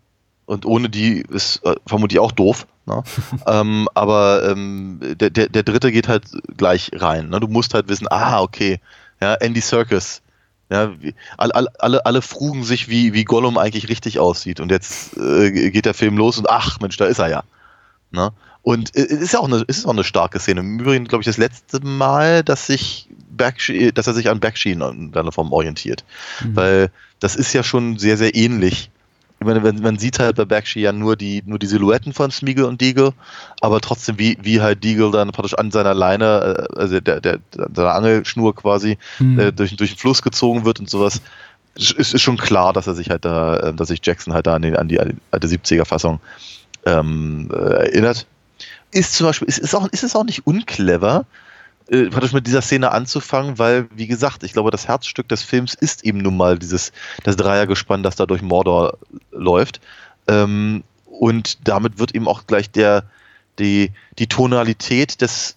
[0.47, 2.67] Und ohne die ist äh, vermutlich auch doof.
[2.89, 3.03] Ne?
[3.47, 6.25] ähm, aber ähm, der, der, der dritte geht halt
[6.57, 7.29] gleich rein.
[7.29, 7.41] Ne?
[7.41, 8.81] Du musst halt wissen, ah, okay,
[9.21, 10.23] ja, Andy Circus.
[10.71, 10.93] Ja,
[11.39, 14.61] alle, alle, alle frugen sich, wie, wie Gollum eigentlich richtig aussieht.
[14.61, 17.43] Und jetzt äh, geht der Film los und ach, Mensch, da ist er ja.
[18.11, 18.33] Ne?
[18.61, 20.61] Und äh, es ist ja auch eine, ist auch eine starke Szene.
[20.61, 24.73] Im Übrigen, glaube ich, das letzte Mal, dass sich Bakshi, dass er sich an Bakshi
[24.73, 26.05] in irgendeiner Form orientiert.
[26.45, 26.57] Mhm.
[26.57, 28.91] Weil das ist ja schon sehr, sehr ähnlich
[29.41, 32.65] ich meine, man sieht halt bei Bakshi ja nur die, nur die Silhouetten von Smeagol
[32.65, 33.13] und Deagle,
[33.61, 37.39] aber trotzdem, wie, wie halt Deagle dann praktisch an seiner Leine, äh, also der, der,
[37.53, 39.39] der Angelschnur quasi, mhm.
[39.39, 41.23] äh, durch, durch den Fluss gezogen wird und sowas,
[41.77, 44.57] ist, ist schon klar, dass er sich halt da, äh, dass sich Jackson halt da
[44.57, 46.19] an, den, an die alte 70er-Fassung
[46.85, 48.27] ähm, äh, erinnert.
[48.91, 51.27] Ist zum Beispiel, ist, ist, auch, ist es auch nicht unclever,
[51.91, 55.75] äh, praktisch mit dieser Szene anzufangen, weil, wie gesagt, ich glaube, das Herzstück des Films
[55.75, 56.93] ist eben nun mal dieses,
[57.25, 58.99] das Dreiergespann, das da durch Mordor
[59.33, 59.81] läuft.
[60.27, 63.05] Ähm, und damit wird eben auch gleich der,
[63.59, 65.57] die, die Tonalität des,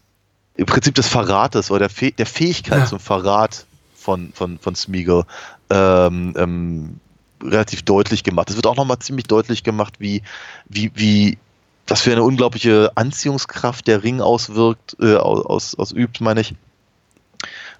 [0.55, 2.85] im Prinzip des Verrates oder der, der Fähigkeit ja.
[2.85, 5.25] zum Verrat von, von, von Smeagol
[5.69, 6.99] ähm, ähm,
[7.43, 8.49] relativ deutlich gemacht.
[8.49, 10.21] Es wird auch nochmal ziemlich deutlich gemacht, wie,
[10.67, 11.37] wie, wie
[11.91, 16.55] was für eine unglaubliche Anziehungskraft der Ring auswirkt, äh, aus, ausübt, meine ich.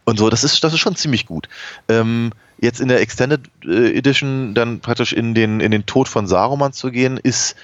[0.03, 1.47] Und so, das ist, das ist schon ziemlich gut.
[1.87, 6.27] Ähm, jetzt in der Extended äh, Edition dann praktisch in den, in den Tod von
[6.27, 7.55] Saruman zu gehen, ist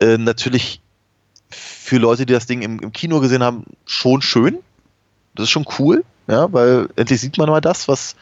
[0.00, 0.80] äh, natürlich
[1.50, 4.58] für Leute, die das Ding im, im Kino gesehen haben, schon schön.
[5.34, 8.16] Das ist schon cool, ja, weil endlich sieht man mal das, was,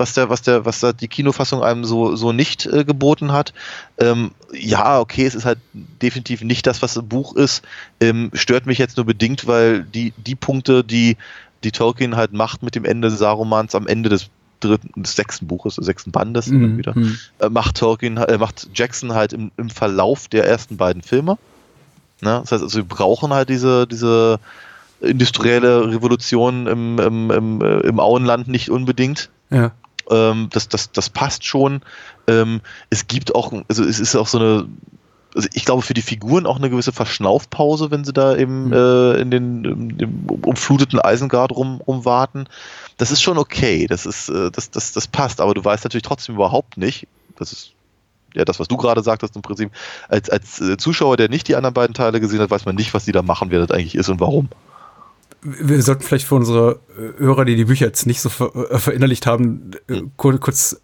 [0.00, 3.52] was der, was der, was da die Kinofassung einem so, so nicht äh, geboten hat.
[3.98, 7.62] Ähm, ja, okay, es ist halt definitiv nicht das, was im Buch ist.
[8.00, 11.16] Ähm, stört mich jetzt nur bedingt, weil die, die Punkte, die,
[11.62, 15.76] die Tolkien halt macht mit dem Ende Sarumans am Ende des dritten, des sechsten Buches,
[15.76, 16.78] des sechsten Bandes mhm.
[16.78, 17.18] wieder, mhm.
[17.38, 21.38] äh, macht Tolkien, äh, macht Jackson halt im, im Verlauf der ersten beiden Filme.
[22.20, 22.40] Ne?
[22.42, 24.40] Das heißt also, wir brauchen halt diese, diese
[25.00, 29.30] industrielle Revolution im, im, im, äh, im Auenland nicht unbedingt.
[29.50, 29.72] Ja.
[30.10, 31.82] Ähm, das, das, das passt schon.
[32.26, 34.68] Ähm, es gibt auch, also es ist auch so eine,
[35.34, 38.72] also ich glaube für die Figuren auch eine gewisse Verschnaufpause, wenn sie da eben mhm.
[38.72, 42.48] äh, in den im, umfluteten Eisengard rum, rumwarten.
[42.98, 46.02] Das ist schon okay, das ist, äh, das, das, das passt, aber du weißt natürlich
[46.02, 47.06] trotzdem überhaupt nicht,
[47.38, 47.72] das ist
[48.34, 49.72] ja, das, was du gerade sagtest, im Prinzip,
[50.08, 52.94] als, als äh, Zuschauer, der nicht die anderen beiden Teile gesehen hat, weiß man nicht,
[52.94, 54.48] was die da machen, wer das eigentlich ist und warum
[55.42, 58.78] wir sollten vielleicht für unsere äh, Hörer, die die Bücher jetzt nicht so ver äh,
[58.78, 60.80] verinnerlicht haben, äh, kurz, kurz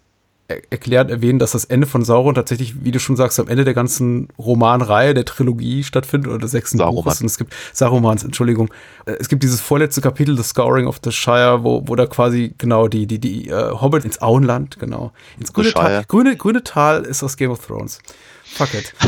[0.47, 3.73] erklärt erwähnen, dass das Ende von Sauron tatsächlich, wie du schon sagst, am Ende der
[3.73, 7.03] ganzen Romanreihe, der Trilogie stattfindet oder des sechsten Saruman.
[7.03, 7.19] Buches.
[7.19, 8.69] Und es gibt Sarumans, Entschuldigung.
[9.05, 12.87] Es gibt dieses vorletzte Kapitel, The Scouring of the Shire, wo, wo da quasi genau
[12.87, 15.11] die, die, die äh, Hobbit ins Auenland, genau.
[15.37, 16.05] Ins grüne Tal.
[16.07, 17.99] Grüne, grüne Tal ist aus Game of Thrones.
[18.45, 18.93] Fuck it.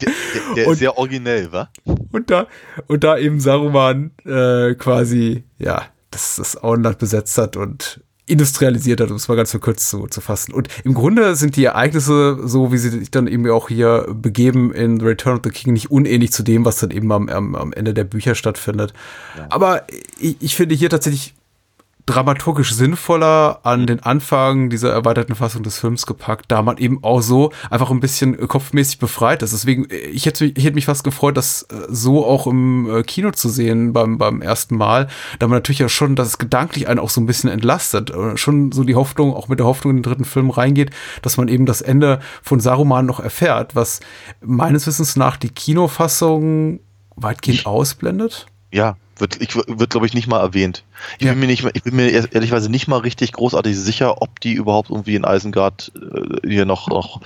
[0.00, 1.70] Der, der, der ist sehr originell, wa?
[2.18, 2.46] Und da,
[2.88, 9.10] und da eben Saruman äh, quasi, ja, das, das Auenland besetzt hat und industrialisiert hat,
[9.10, 10.52] um es mal ganz verkürzt zu, zu fassen.
[10.52, 14.72] Und im Grunde sind die Ereignisse, so wie sie sich dann eben auch hier begeben
[14.72, 17.54] in The Return of the King, nicht unähnlich zu dem, was dann eben am, am,
[17.54, 18.92] am Ende der Bücher stattfindet.
[19.36, 19.46] Ja.
[19.50, 19.84] Aber
[20.18, 21.34] ich, ich finde hier tatsächlich
[22.08, 27.20] dramaturgisch sinnvoller an den Anfang dieser erweiterten Fassung des Films gepackt, da man eben auch
[27.20, 29.52] so einfach ein bisschen kopfmäßig befreit ist.
[29.52, 33.30] Deswegen, ich hätte, ich hätte mich fast gefreut, das äh, so auch im äh, Kino
[33.32, 36.98] zu sehen beim, beim ersten Mal, da man natürlich ja schon, dass es gedanklich einen
[36.98, 38.10] auch so ein bisschen entlastet.
[38.10, 40.90] Äh, schon so die Hoffnung, auch mit der Hoffnung in den dritten Film reingeht,
[41.20, 44.00] dass man eben das Ende von Saruman noch erfährt, was
[44.40, 46.80] meines Wissens nach die Kinofassung
[47.16, 48.46] weitgehend ausblendet.
[48.72, 50.84] Ja, wird, ich, wird glaube ich, nicht mal erwähnt.
[51.18, 51.32] Ich, ja.
[51.32, 54.90] bin mir nicht, ich bin mir ehrlicherweise nicht mal richtig großartig sicher, ob die überhaupt
[54.90, 57.20] irgendwie in Eisengard äh, hier noch, noch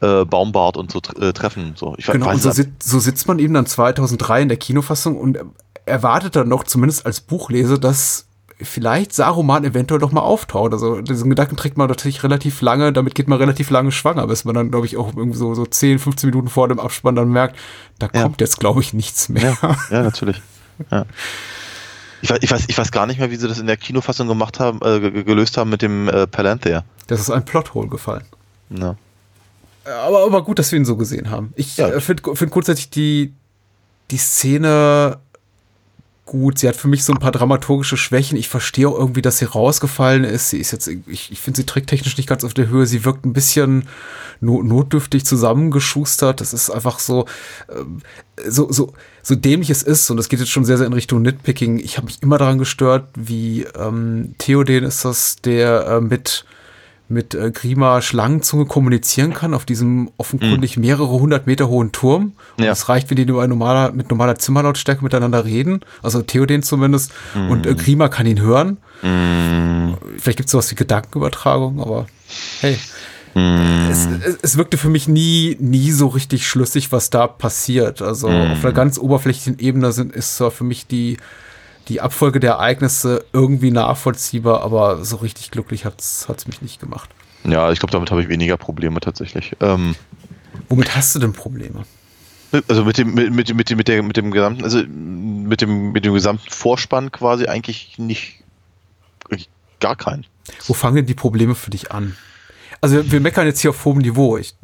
[0.00, 1.74] äh, Baumbart und so äh, treffen.
[1.76, 5.16] So, ich genau, und so, sit, so sitzt man eben dann 2003 in der Kinofassung
[5.16, 5.38] und
[5.84, 8.26] erwartet dann noch, zumindest als Buchleser, dass
[8.60, 10.72] vielleicht Saruman eventuell doch mal auftaucht.
[10.72, 14.44] Also diesen Gedanken trägt man natürlich relativ lange, damit geht man relativ lange schwanger, bis
[14.44, 17.30] man dann, glaube ich, auch irgendwie so, so 10, 15 Minuten vor dem Abspann dann
[17.30, 17.56] merkt,
[17.98, 18.22] da ja.
[18.22, 19.56] kommt jetzt, glaube ich, nichts mehr.
[19.62, 20.40] Ja, ja natürlich.
[20.90, 21.06] Ja.
[22.22, 24.26] Ich weiß, ich, weiß, ich weiß gar nicht mehr, wie sie das in der Kinofassung
[24.26, 26.84] gemacht haben, äh, gelöst haben mit dem äh, Palanthea.
[27.06, 28.24] Das ist ein Plothole gefallen.
[28.70, 28.96] Ja.
[29.84, 31.52] Aber, aber gut, dass wir ihn so gesehen haben.
[31.56, 31.88] Ich ja.
[31.88, 33.32] äh, finde find grundsätzlich die,
[34.10, 35.18] die Szene
[36.24, 36.58] gut.
[36.58, 38.36] Sie hat für mich so ein paar dramaturgische Schwächen.
[38.36, 40.50] Ich verstehe auch irgendwie, dass sie rausgefallen ist.
[40.50, 42.86] Sie ist jetzt, ich, ich finde sie tricktechnisch nicht ganz auf der Höhe.
[42.86, 43.88] Sie wirkt ein bisschen
[44.40, 46.40] notdürftig zusammengeschustert.
[46.40, 47.26] Das ist einfach so,
[47.68, 48.92] äh, so, so,
[49.26, 50.08] so dämlich es ist.
[50.08, 51.80] Und das geht jetzt schon sehr, sehr in Richtung Nitpicking.
[51.80, 56.44] Ich habe mich immer daran gestört, wie ähm, Theoden ist das, der äh, mit
[57.08, 60.82] mit äh, Grima Schlangenzunge kommunizieren kann auf diesem offenkundig mhm.
[60.82, 62.32] mehrere hundert Meter hohen Turm.
[62.56, 62.72] Und ja.
[62.72, 65.80] es reicht, wenn die nur normaler, mit normaler Zimmerlautstärke miteinander reden.
[66.02, 67.12] Also Theoden zumindest.
[67.34, 67.50] Mhm.
[67.50, 68.78] Und äh, Grima kann ihn hören.
[69.02, 69.96] Mhm.
[70.18, 72.06] Vielleicht gibt es sowas wie Gedankenübertragung, aber
[72.60, 72.76] hey.
[73.36, 73.90] Mhm.
[73.90, 78.00] Es, es, es, wirkte für mich nie, nie so richtig schlüssig, was da passiert.
[78.00, 78.52] Also mhm.
[78.52, 81.18] auf einer ganz oberflächlichen Ebene sind, ist zwar für mich die,
[81.88, 87.10] die Abfolge der Ereignisse irgendwie nachvollziehbar, aber so richtig glücklich hat es mich nicht gemacht.
[87.44, 89.54] Ja, ich glaube, damit habe ich weniger Probleme tatsächlich.
[89.60, 89.94] Ähm,
[90.70, 91.84] Womit hast du denn Probleme?
[92.68, 96.14] Also mit dem, mit, mit, mit, der, mit dem gesamten, also mit dem, mit dem
[96.14, 98.42] gesamten Vorspann quasi eigentlich nicht
[99.78, 100.24] gar keinen.
[100.66, 102.16] Wo fangen denn die Probleme für dich an?
[102.86, 104.36] Also wir meckern jetzt hier auf hohem Niveau.
[104.36, 104.54] Ich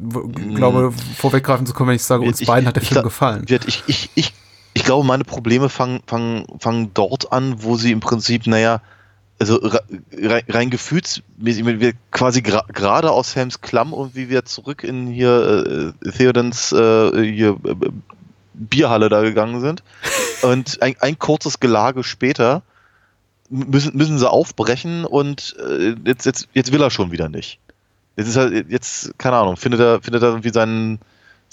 [0.55, 0.93] glaube, mm.
[1.17, 3.45] vorweggreifen zu können, wenn ich sage, uns ich, beiden hat der Film gefallen.
[3.49, 4.33] Ich, ich, ich
[4.73, 8.81] ich glaube, meine Probleme fangen, fangen, fangen dort an, wo sie im Prinzip, naja,
[9.39, 9.59] also
[10.13, 15.93] rein, rein gefühlsmäßig, wir quasi gerade aus Helms Klamm und wie wir zurück in hier
[16.05, 17.75] äh, Theodens äh, hier, äh,
[18.53, 19.83] Bierhalle da gegangen sind.
[20.43, 22.61] Und ein, ein kurzes Gelage später
[23.49, 27.59] müssen, müssen sie aufbrechen und äh, jetzt, jetzt, jetzt will er schon wieder nicht.
[28.15, 30.99] Jetzt ist er, jetzt, keine Ahnung, findet er, findet er irgendwie seinen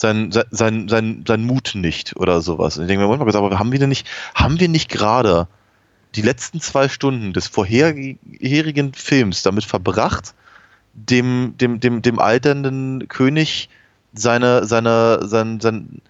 [0.00, 2.76] sein, sein, sein, sein Mut nicht oder sowas.
[2.76, 5.46] Und ich denke mir manchmal, aber haben wir denn nicht, haben wir nicht gerade
[6.14, 10.34] die letzten zwei Stunden des vorherigen Films damit verbracht,
[10.94, 13.68] dem, dem, dem, dem alternden König
[14.14, 16.00] seine, seine, sein, sein,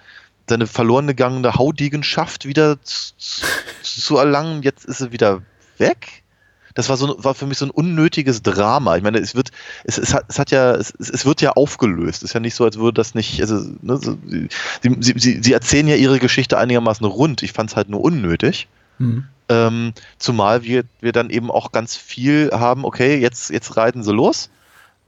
[0.48, 3.12] seine verloren gegangene Haudiegenschaft wieder zu,
[3.82, 4.62] zu erlangen.
[4.62, 5.42] Jetzt ist er wieder
[5.78, 6.22] weg
[6.74, 8.96] das war so war für mich so ein unnötiges Drama.
[8.96, 9.50] Ich meine, es wird
[9.84, 12.22] es, es, hat, es hat ja es, es wird ja aufgelöst.
[12.22, 15.42] Es ist ja nicht so, als würde das nicht also ne, so, sie, sie, sie,
[15.42, 17.42] sie erzählen ja ihre Geschichte einigermaßen rund.
[17.42, 18.68] Ich fand es halt nur unnötig.
[18.98, 19.24] Mhm.
[19.48, 24.12] Ähm, zumal wir, wir dann eben auch ganz viel haben, okay, jetzt, jetzt reiten sie
[24.12, 24.48] los,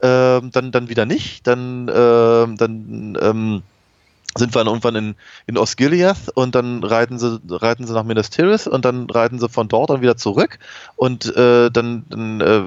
[0.01, 3.61] ähm, dann, dann wieder nicht, dann, ähm, dann ähm,
[4.37, 5.15] sind wir dann irgendwann in,
[5.47, 9.49] in Osgiliath und dann reiten sie, reiten sie nach Minas Tirith und dann reiten sie
[9.49, 10.59] von dort dann wieder zurück
[10.95, 12.63] und äh, dann, dann äh,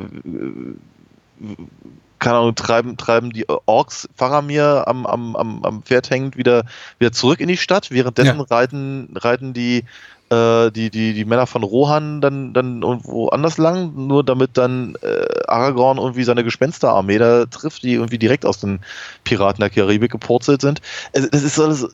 [2.19, 6.65] keine Ahnung, treiben, treiben die Orks Faramir am, am, am, am Pferd hängend wieder,
[6.99, 7.91] wieder zurück in die Stadt.
[7.91, 8.47] Währenddessen ja.
[8.49, 9.85] reiten, reiten die
[10.31, 14.97] äh, die, die, die Männer von Rohan dann, dann irgendwo anders lang, nur damit dann
[15.03, 18.81] äh, Aragorn irgendwie seine Gespensterarmee da trifft, die irgendwie direkt aus den
[19.25, 20.81] Piraten der Karibik gepurzelt sind.
[21.15, 21.89] Also, das ist alles,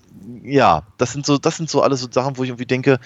[0.44, 2.98] ja, das sind so, das sind so alles so Sachen, wo ich irgendwie denke,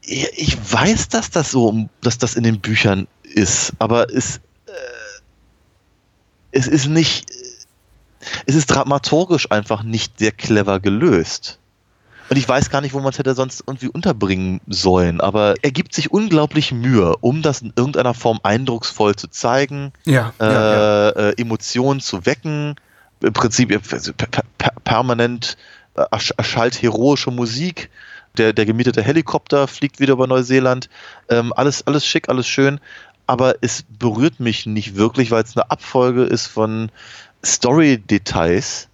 [0.00, 4.70] ich weiß, dass das so, dass das in den Büchern ist, aber es, äh,
[6.52, 7.30] es ist nicht,
[8.46, 11.58] es ist dramaturgisch einfach nicht sehr clever gelöst.
[12.30, 15.20] Und ich weiß gar nicht, wo man es hätte sonst irgendwie unterbringen sollen.
[15.20, 20.32] Aber er gibt sich unglaublich Mühe, um das in irgendeiner Form eindrucksvoll zu zeigen, ja,
[20.38, 21.08] äh, ja, ja.
[21.10, 22.76] Äh, Emotionen zu wecken,
[23.20, 25.56] im Prinzip also per per permanent
[25.94, 27.90] ersch- erschallt heroische Musik.
[28.36, 30.88] Der, der gemietete Helikopter fliegt wieder über Neuseeland.
[31.28, 32.78] Ähm, alles, alles schick, alles schön.
[33.26, 36.90] Aber es berührt mich nicht wirklich, weil es eine Abfolge ist von
[37.44, 38.87] Story-Details,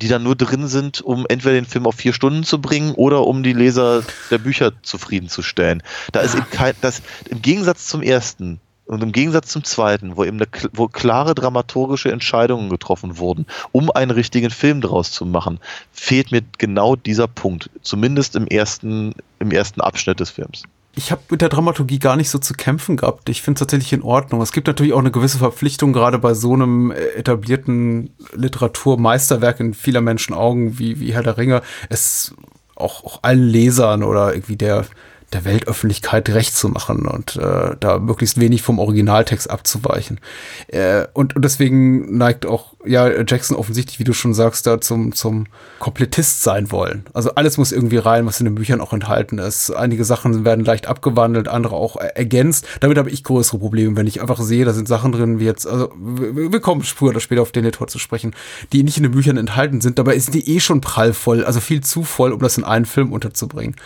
[0.00, 3.26] die dann nur drin sind, um entweder den Film auf vier Stunden zu bringen oder
[3.26, 5.82] um die Leser der Bücher zufriedenzustellen.
[6.12, 10.24] Da ist eben kein, das, im Gegensatz zum ersten und im Gegensatz zum zweiten, wo
[10.24, 15.60] eben eine, wo klare dramaturgische Entscheidungen getroffen wurden, um einen richtigen Film draus zu machen,
[15.92, 17.68] fehlt mir genau dieser Punkt.
[17.82, 20.62] Zumindest im ersten, im ersten Abschnitt des Films.
[20.94, 23.28] Ich habe mit der Dramaturgie gar nicht so zu kämpfen gehabt.
[23.28, 24.40] Ich finde es tatsächlich in Ordnung.
[24.40, 29.74] Es gibt natürlich auch eine gewisse Verpflichtung, gerade bei so einem äh, etablierten Literaturmeisterwerk in
[29.74, 32.34] vieler Menschen Augen wie, wie Herr der Ringe, es
[32.74, 34.86] auch, auch allen Lesern oder irgendwie der,
[35.32, 40.20] der Weltöffentlichkeit recht zu machen und äh, da möglichst wenig vom Originaltext abzuweichen.
[40.68, 45.12] Äh, und, und deswegen neigt auch ja Jackson offensichtlich, wie du schon sagst, da zum,
[45.12, 45.46] zum
[45.80, 47.04] Komplettist sein wollen.
[47.12, 49.70] Also alles muss irgendwie rein, was in den Büchern auch enthalten ist.
[49.70, 52.66] Einige Sachen werden leicht abgewandelt, andere auch er- ergänzt.
[52.80, 55.66] Damit habe ich größere Probleme, wenn ich einfach sehe, da sind Sachen drin, wie jetzt,
[55.66, 58.34] also wir, kommen früher oder später auf den Editor zu sprechen,
[58.72, 59.98] die nicht in den Büchern enthalten sind.
[59.98, 63.12] Dabei ist die eh schon prallvoll, also viel zu voll, um das in einen Film
[63.12, 63.76] unterzubringen.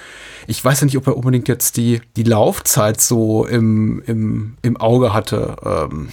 [0.46, 4.76] Ich weiß ja nicht, ob er unbedingt jetzt die, die Laufzeit so im, im, im
[4.76, 5.56] Auge hatte.
[5.64, 6.08] Ähm,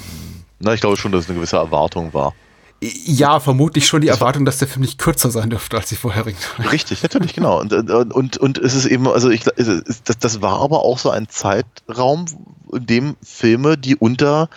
[0.60, 2.34] Na, ich glaube schon, dass es eine gewisse Erwartung war.
[2.82, 6.38] ja, vermutlich schon die Erwartung, dass der Film nicht kürzer sein dürfte als die vorherigen.
[6.72, 7.60] Richtig, natürlich, genau.
[7.60, 11.10] Und, und, und, es ist eben, also ich, ist- das, das war aber auch so
[11.10, 12.26] ein Zeitraum,
[12.72, 14.50] in dem Filme, die unter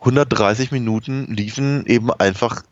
[0.00, 2.62] 130 Minuten liefen, eben einfach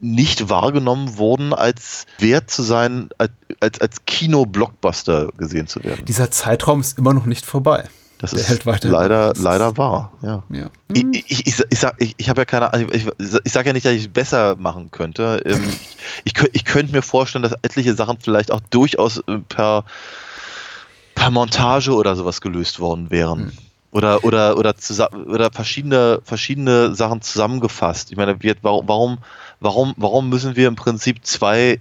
[0.00, 3.30] nicht wahrgenommen wurden, als wert zu sein, als,
[3.60, 6.04] als, als Kino-Blockbuster gesehen zu werden.
[6.04, 7.88] Dieser Zeitraum ist immer noch nicht vorbei.
[8.20, 10.42] Das Der ist leider, leider wahr, ja.
[10.50, 10.70] Ja.
[10.92, 13.72] Ich, ich, ich, ich sag, ich, ich habe ja keine Ahnung, ich, ich sage ja
[13.72, 15.40] nicht, dass ich es besser machen könnte.
[15.46, 15.64] Ähm,
[16.24, 19.84] ich, ich könnte mir vorstellen, dass etliche Sachen vielleicht auch durchaus äh, per,
[21.14, 23.56] per Montage oder sowas gelöst worden wären.
[23.90, 28.10] Oder, oder, oder, zusa- oder verschiedene, verschiedene Sachen zusammengefasst.
[28.12, 29.18] Ich meine, wir, warum,
[29.60, 31.80] warum, warum müssen wir im Prinzip zwei,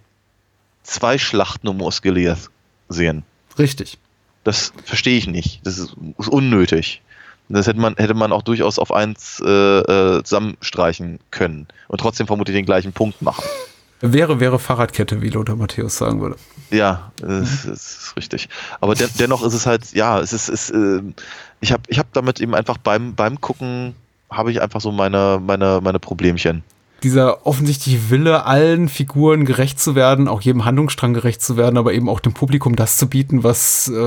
[0.89, 2.49] zwei Schlachten um Osgiliath
[2.89, 3.23] sehen?
[3.57, 3.97] Richtig.
[4.43, 5.65] Das verstehe ich nicht.
[5.65, 7.01] Das ist, ist unnötig.
[7.49, 12.27] Das hätte man, hätte man auch durchaus auf eins äh, äh, zusammenstreichen können und trotzdem
[12.27, 13.43] vermutlich den gleichen Punkt machen.
[14.01, 16.37] Wäre, wäre Fahrradkette, wie Lothar Matthäus sagen würde.
[16.69, 18.49] Ja, das, das ist richtig.
[18.79, 21.01] Aber den, dennoch ist es halt, ja, es ist, ist äh,
[21.59, 23.95] ich habe ich hab damit eben einfach beim, beim Gucken,
[24.29, 26.63] habe ich einfach so meine, meine, meine Problemchen.
[27.03, 31.93] Dieser offensichtliche Wille, allen Figuren gerecht zu werden, auch jedem Handlungsstrang gerecht zu werden, aber
[31.93, 33.99] eben auch dem Publikum das zu bieten, was äh,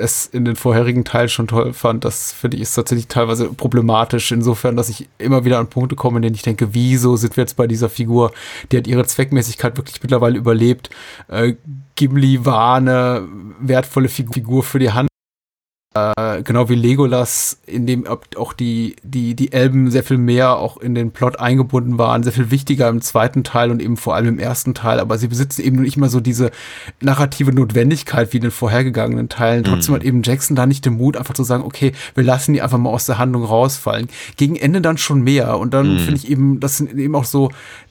[0.00, 4.32] es in den vorherigen Teilen schon toll fand, das finde ich ist tatsächlich teilweise problematisch,
[4.32, 7.42] insofern, dass ich immer wieder an Punkte komme, in denen ich denke, wieso sind wir
[7.42, 8.32] jetzt bei dieser Figur,
[8.70, 10.90] die hat ihre Zweckmäßigkeit wirklich mittlerweile überlebt.
[11.28, 11.54] Äh,
[11.96, 13.26] Gimli war eine
[13.60, 15.09] wertvolle Figur Figur für die Hand.
[15.92, 20.76] Äh, genau wie Legolas, in dem auch die, die, die Elben sehr viel mehr auch
[20.76, 24.28] in den Plot eingebunden waren, sehr viel wichtiger im zweiten Teil und eben vor allem
[24.28, 26.52] im ersten Teil, aber sie besitzen eben nicht mehr so diese
[27.00, 29.64] narrative Notwendigkeit wie in den vorhergegangenen Teilen.
[29.64, 32.62] Trotzdem hat eben Jackson da nicht den Mut, einfach zu sagen, okay, wir lassen die
[32.62, 34.06] einfach mal aus der Handlung rausfallen.
[34.36, 37.50] Gegen Ende dann schon mehr und dann finde ich eben, das sind eben auch so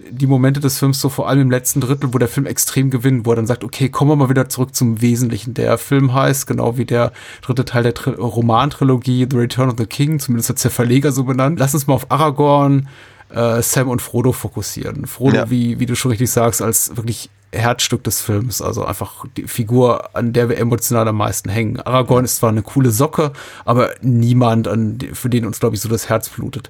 [0.10, 3.26] die Momente des Films, so vor allem im letzten Drittel, wo der Film extrem gewinnt,
[3.26, 5.54] wo er dann sagt, okay, kommen wir mal wieder zurück zum Wesentlichen.
[5.54, 9.86] Der Film heißt, genau wie der dritte Teil der Tri Romantrilogie The Return of the
[9.86, 11.60] King, zumindest hat der Verleger so benannt.
[11.60, 12.88] Lass uns mal auf Aragorn,
[13.30, 15.06] äh, Sam und Frodo fokussieren.
[15.06, 15.50] Frodo, Ja.
[15.50, 20.16] wie, wie du schon richtig sagst, als wirklich Herzstück des Films, also einfach die Figur,
[20.16, 21.80] an der wir emotional am meisten hängen.
[21.80, 23.32] Aragorn ist zwar eine coole Socke,
[23.66, 26.68] aber niemand, an, für den uns, glaube ich, so das Herz blutet,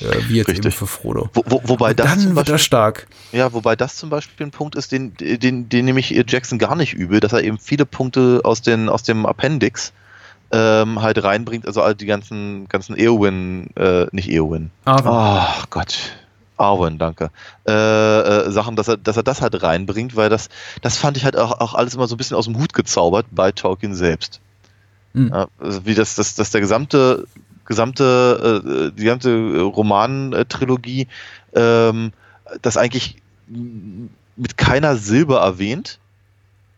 [0.00, 0.64] äh, wie jetzt Richtig.
[0.64, 1.28] eben für Frodo.
[1.34, 3.06] Wo, wo, wobei das dann zum wird er Beispiel, stark.
[3.32, 6.76] ja, wobei das zum Beispiel ein Punkt ist, den, den, den nehme ich Jackson gar
[6.76, 9.92] nicht übel, dass er eben viele Punkte aus, den, aus dem Appendix
[10.52, 15.98] ähm, halt reinbringt, also all die ganzen, ganzen Eowyn, äh, nicht Eowyn, Aber Ach Gott.
[16.58, 17.30] Arwen, danke.
[17.66, 20.48] Äh, äh, Sachen, dass er, dass er das halt reinbringt, weil das,
[20.80, 23.26] das fand ich halt auch, auch alles immer so ein bisschen aus dem Hut gezaubert
[23.30, 24.40] bei Tolkien selbst.
[25.14, 25.30] Hm.
[25.32, 27.26] Ja, also wie das, das, dass der gesamte,
[27.64, 31.08] gesamte, äh, die ganze Roman-Trilogie
[31.54, 32.12] ähm,
[32.60, 33.16] das eigentlich
[34.36, 35.98] mit keiner Silbe erwähnt.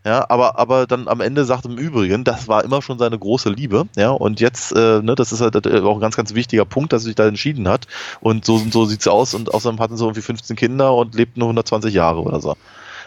[0.05, 3.49] Ja, aber, aber dann am Ende sagt im Übrigen, das war immer schon seine große
[3.49, 6.67] Liebe, ja, und jetzt, äh, ne, das ist halt äh, auch ein ganz, ganz wichtiger
[6.67, 7.87] Punkt, dass er sich da entschieden hat.
[8.21, 11.49] Und so, so sieht's aus und außerdem hatten sie irgendwie 15 Kinder und lebten nur
[11.49, 12.55] 120 Jahre oder so.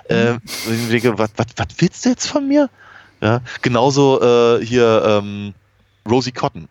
[0.09, 2.69] Ähm, ich denke, was, was, was willst du jetzt von mir?
[3.21, 5.53] Ja, genauso äh, hier ähm,
[6.09, 6.67] Rosie Cotton.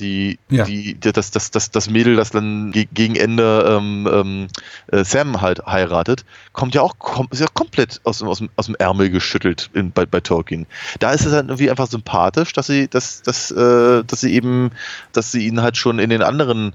[0.00, 0.64] Die, Ja.
[0.64, 4.46] die, das, das, das, das Mädel, das dann ge gegen Ende ähm, ähm,
[4.90, 8.66] äh, Sam halt heiratet, kommt ja auch kom ist ja komplett aus, dem- aus, aus
[8.66, 10.66] dem Ärmel geschüttelt in, bei, bei Tolkien.
[10.98, 14.70] Da ist es dann irgendwie einfach sympathisch, dass sie, dass, dass, äh, dass sie eben,
[15.12, 16.72] dass sie ihn halt schon in den anderen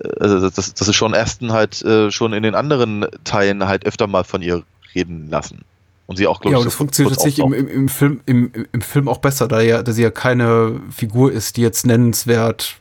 [0.00, 3.86] äh, also dass, dass sie schon ersten halt äh, schon in den anderen Teilen halt
[3.86, 4.62] öfter mal von ihr
[4.94, 5.64] reden lassen.
[6.06, 8.20] Und sie auch, glaube Ja, ich, und so das funktioniert tatsächlich im, im, im, Film,
[8.26, 11.86] im, im- Film auch besser, da, ja, da sie ja keine Figur ist, die jetzt
[11.86, 12.76] nennenswert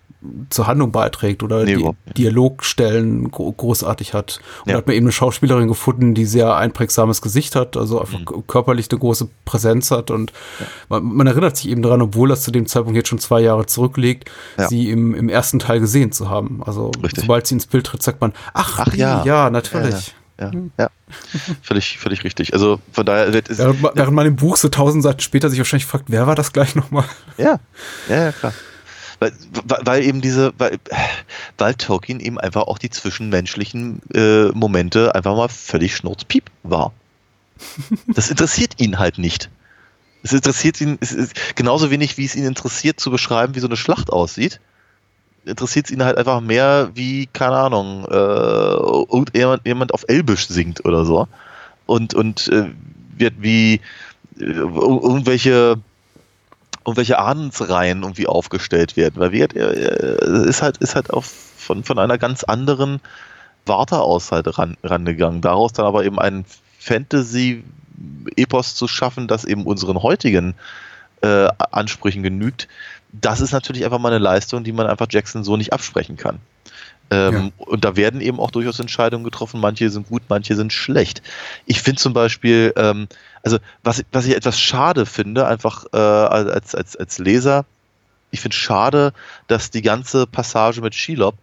[0.50, 1.96] zur Handlung beiträgt oder Nee, die nicht.
[2.18, 4.40] Dialogstellen gro großartig hat.
[4.62, 4.74] Und Ja.
[4.74, 8.48] da hat man eben eine Schauspielerin gefunden, die sehr einprägsames Gesicht hat, also einfach Mhm.
[8.48, 10.32] körperlich eine große Präsenz hat und
[10.90, 13.66] man, man erinnert sich eben daran, obwohl das zu dem Zeitpunkt jetzt schon zwei Jahre
[13.66, 14.68] zurückliegt, Ja.
[14.70, 16.62] sie im, im ersten Teil gesehen zu haben.
[16.66, 17.22] Also Richtig.
[17.24, 19.24] sobald sie ins Bild tritt, sagt man, ach, Ach ja.
[19.26, 20.14] ja, natürlich.
[20.52, 20.90] Ja, ja.
[21.62, 22.54] völlig, völlig richtig.
[22.54, 23.60] Also von daher wird es.
[23.60, 26.36] Während, ma- während man im Buch so tausend Seiten später sich wahrscheinlich fragt, wer war
[26.36, 27.06] das gleich nochmal?
[27.38, 27.60] Ja,
[28.10, 28.54] ja, ja, klar.
[29.20, 29.32] Weil,
[29.86, 30.80] weil, eben diese, weil,
[31.58, 36.92] weil Tolkien eben einfach auch die zwischenmenschlichen äh, Momente einfach mal völlig schnurzpiep war.
[38.08, 39.50] Das interessiert ihn halt nicht.
[40.24, 43.68] Es interessiert ihn, es ist genauso wenig, wie es ihn interessiert, zu beschreiben, wie so
[43.68, 44.60] eine Schlacht aussieht.
[45.46, 50.86] Interessiert es ihn halt einfach mehr, wie, keine Ahnung, äh, irgendjemand jemand auf Elbisch singt
[50.86, 51.28] oder so.
[51.86, 52.70] Und, und äh,
[53.18, 53.82] wird wie
[54.40, 55.78] äh, irgendwelche
[56.86, 61.98] irgendwelche Ahnensreihen irgendwie aufgestellt werden, weil wir, äh, ist halt, ist halt auf, von, von
[61.98, 63.00] einer ganz anderen
[63.66, 65.42] Warte aus halt ran, rangegangen.
[65.42, 66.46] Daraus dann aber eben ein
[66.80, 70.56] Fantasy-Epos zu schaffen, das eben unseren heutigen
[71.24, 72.68] äh, Ansprüchen genügt,
[73.12, 76.40] das ist natürlich einfach mal eine Leistung, die man einfach Jackson so nicht absprechen kann.
[77.12, 79.60] Ähm, Und da werden eben auch durchaus Entscheidungen getroffen.
[79.60, 81.22] Manche sind gut, manche sind schlecht.
[81.66, 83.08] Ich finde zum Beispiel, ähm,
[83.44, 87.66] also was, was ich etwas schade finde, einfach äh, als, als, als Leser,
[88.32, 89.14] ich finde schade,
[89.48, 91.36] dass die ganze Passage mit Shelob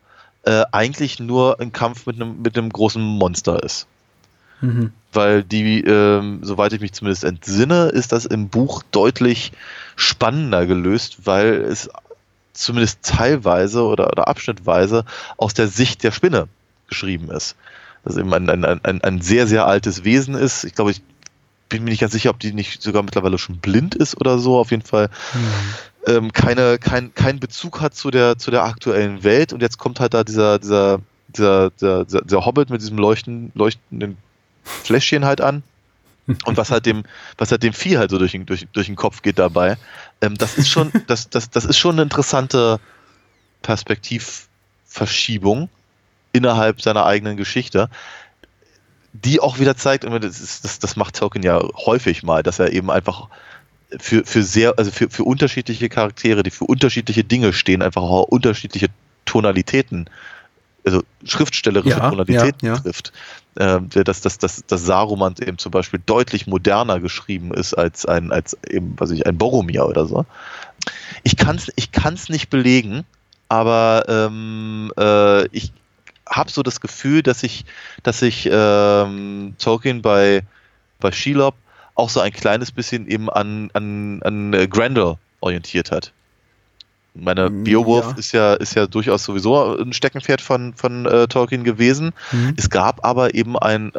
[0.43, 3.87] äh, eigentlich nur ein Kampf mit einem mit einem großen Monster ist.
[4.61, 4.93] Mhm.
[5.13, 9.53] Weil die, ähm, soweit ich mich zumindest entsinne, ist das im Buch deutlich
[9.97, 11.91] spannender gelöst, weil es
[12.53, 15.05] zumindest teilweise oder, oder abschnittweise
[15.37, 16.49] aus der Sicht der Spinne
[16.89, 17.57] geschrieben ist.
[18.05, 20.65] Das eben ein, ein, ein, ein sehr, sehr altes Wesen ist.
[20.65, 21.03] Ich glaube, ich
[21.69, 24.59] bin mir nicht ganz sicher, ob die nicht sogar mittlerweile schon blind ist oder so.
[24.59, 25.11] Auf jeden Fall
[26.07, 29.53] ähm, keine, kein, kein Bezug hat zu der, zu der aktuellen Welt.
[29.53, 33.53] Und jetzt kommt halt da dieser, dieser, dieser, dieser, dieser, dieser Hobbit mit diesem leuchten,
[33.55, 34.17] leuchtenden
[34.85, 35.63] Fläschchen halt an.
[36.45, 37.03] Und was halt dem,
[37.39, 39.77] was halt dem Vieh halt so durch den, durch, durch den Kopf geht dabei.
[40.21, 42.79] Ähm, das ist schon, das, das, das ist schon eine interessante
[43.63, 45.69] Perspektivverschiebung
[46.33, 47.91] innerhalb seiner eigenen Geschichte,
[49.13, 52.61] die auch wieder zeigt, und das, ist, das, das macht Tolkien ja häufig mal, dass
[52.61, 53.29] er eben einfach
[53.99, 58.25] für, für sehr, also für, für unterschiedliche Charaktere, die für unterschiedliche Dinge stehen, einfach auch
[58.25, 58.89] unterschiedliche
[59.25, 60.09] Tonalitäten,
[60.85, 62.81] also schriftstellerische Ja, Tonalitäten ja, ja.
[62.81, 63.13] trifft.
[63.59, 68.31] Ähm, dass, dass, dass, dass Saruman eben zum Beispiel deutlich moderner geschrieben ist als ein,
[68.31, 70.25] als eben, was ich, ein Boromir oder so.
[71.25, 73.05] Ich kann es ich kann's nicht belegen,
[73.49, 75.73] aber ähm, äh, ich
[76.29, 77.65] habe so das Gefühl, dass ich,
[78.05, 80.43] dass ich ähm, Tolkien bei,
[81.01, 81.57] bei Shelob
[81.97, 86.13] auch so ein kleines bisschen eben an, an, an äh, Grendel orientiert hat.
[87.15, 88.17] Meine Mm, Beowulf ja.
[88.17, 92.13] ist ja ist ja durchaus sowieso ein Steckenpferd von von äh, Tolkien gewesen.
[92.33, 92.55] Mhm.
[92.57, 93.93] Es gab aber eben ein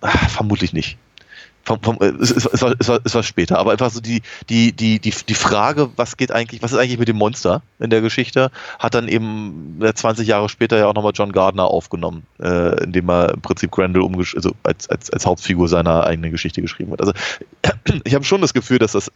[0.00, 0.98] ah, vermutlich nicht.
[1.66, 4.22] Vom, vom, äh, es, es, war, es, war, es war später, aber einfach so die,
[4.48, 7.90] die, die, die, die Frage, was geht eigentlich, was ist eigentlich mit dem Monster in
[7.90, 12.24] der Geschichte, hat dann eben äh, 20 Jahre später ja auch nochmal John Gardner aufgenommen,
[12.38, 16.62] äh, indem er im Prinzip Grendel umgesch also als, als, als Hauptfigur seiner eigenen Geschichte
[16.62, 17.00] geschrieben hat.
[17.00, 17.12] Also
[18.04, 19.10] ich habe schon das Gefühl, dass das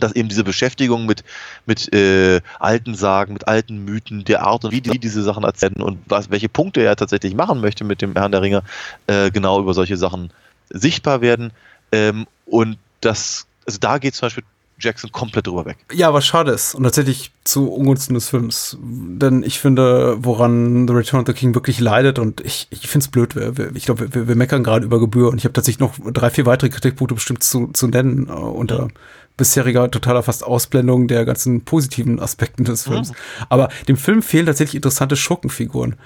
[0.00, 1.24] dass eben diese Beschäftigung mit,
[1.66, 5.82] mit äh, alten Sagen, mit alten Mythen, der Art und wie die diese Sachen erzählen
[5.82, 8.62] und was, welche Punkte er tatsächlich machen möchte mit dem Herrn der Ringe,
[9.06, 10.30] äh, genau über solche Sachen
[10.70, 11.52] sichtbar werden.
[11.92, 14.44] Ähm, und das, also da geht zum Beispiel
[14.78, 15.78] Jackson komplett drüber weg.
[15.92, 16.74] Ja, was schade ist.
[16.74, 18.76] Und tatsächlich zu Ungunsten des Films.
[18.80, 23.04] Denn ich finde, woran The Return of the King wirklich leidet, und ich, ich finde
[23.04, 25.80] es blöd, wir, ich glaube, wir, wir meckern gerade über Gebühr und ich habe tatsächlich
[25.80, 28.88] noch drei, vier weitere Kritikpunkte bestimmt zu, zu nennen, äh, unter
[29.36, 33.12] bisheriger totaler fast Ausblendung der ganzen positiven Aspekten des Films.
[33.48, 35.96] Aber dem Film fehlen tatsächlich interessante Schurkenfiguren.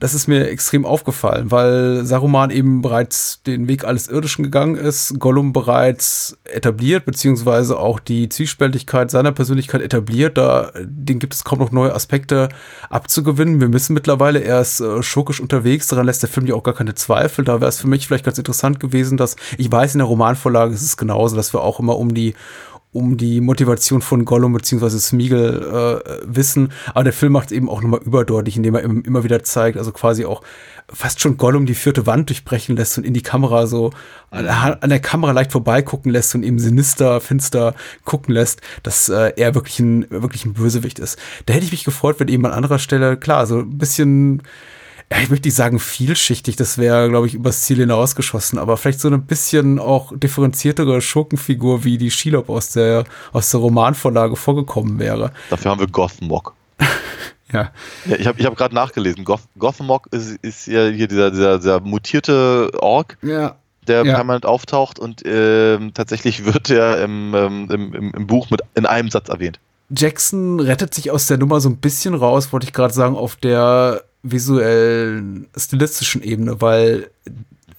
[0.00, 5.20] Das ist mir extrem aufgefallen, weil Saruman eben bereits den Weg alles Irdischen gegangen ist,
[5.20, 10.38] Gollum bereits etabliert, beziehungsweise auch die Zwiespältigkeit seiner Persönlichkeit etabliert.
[10.38, 12.48] Da, den gibt es kaum noch neue Aspekte
[12.88, 13.60] abzugewinnen.
[13.60, 16.74] Wir wissen mittlerweile, er ist äh, schurkisch unterwegs, daran lässt der Film ja auch gar
[16.74, 17.44] keine Zweifel.
[17.44, 20.72] Da wäre es für mich vielleicht ganz interessant gewesen, dass, ich weiß, in der Romanvorlage
[20.72, 22.34] ist es genauso, dass wir auch immer um die
[22.92, 24.88] um die Motivation von Gollum bzw.
[24.98, 26.72] Smeagol äh, wissen.
[26.92, 29.78] Aber der Film macht es eben auch nochmal überdeutlich, indem er im- immer wieder zeigt,
[29.78, 30.42] also quasi auch
[30.92, 33.90] fast schon Gollum die vierte Wand durchbrechen lässt und in die Kamera so
[34.30, 37.74] an, der- an der Kamera leicht vorbeigucken lässt und eben sinister, finster
[38.04, 41.16] gucken lässt, dass äh, er wirklich ein, wirklich ein Bösewicht ist.
[41.46, 44.42] Da hätte ich mich gefreut, wenn eben an anderer Stelle, klar, so ein bisschen
[45.12, 49.00] ja, ich möchte nicht sagen vielschichtig, das wäre, glaube ich, übers Ziel hinausgeschossen, aber vielleicht
[49.00, 54.98] so eine bisschen auch differenziertere Schurkenfigur, wie die Shelob aus der, aus der Romanvorlage vorgekommen
[54.98, 55.32] wäre.
[55.50, 56.54] Dafür haben wir Gothmog.
[57.52, 57.72] Ja.
[58.06, 59.24] Ja, ich habe ich hab gerade nachgelesen.
[59.24, 63.56] Goth Gothmog ist, ist ja hier dieser, dieser, dieser mutierte Ork, Ja.
[63.88, 64.14] der Ja.
[64.14, 69.10] permanent auftaucht und ähm, tatsächlich wird er im, ähm, im, im Buch mit in einem
[69.10, 69.58] Satz erwähnt.
[69.88, 73.34] Jackson rettet sich aus der Nummer so ein bisschen raus, wollte ich gerade sagen, auf
[73.34, 77.10] der visuellen, stilistischen Ebene, weil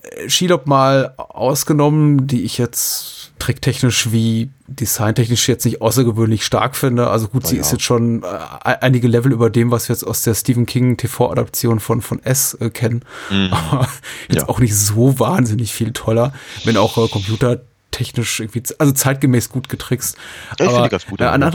[0.04, 7.10] äh, Shelob mal ausgenommen, die ich jetzt tricktechnisch wie designtechnisch jetzt nicht außergewöhnlich stark finde.
[7.10, 7.62] Also gut, Na sie ja.
[7.62, 8.28] ist jetzt schon äh,
[8.64, 12.54] einige Level über dem, was wir jetzt aus der Stephen King TV-Adaption von, von S
[12.60, 13.04] äh, kennen.
[13.52, 13.88] Aber
[14.30, 14.50] jetzt Ja.
[14.50, 16.34] auch nicht so wahnsinnig viel toller,
[16.66, 20.16] wenn auch äh, computertechnisch irgendwie, also zeitgemäß gut getrickst.
[20.56, 21.52] Ich aber finde die ganz gut, äh, an ja.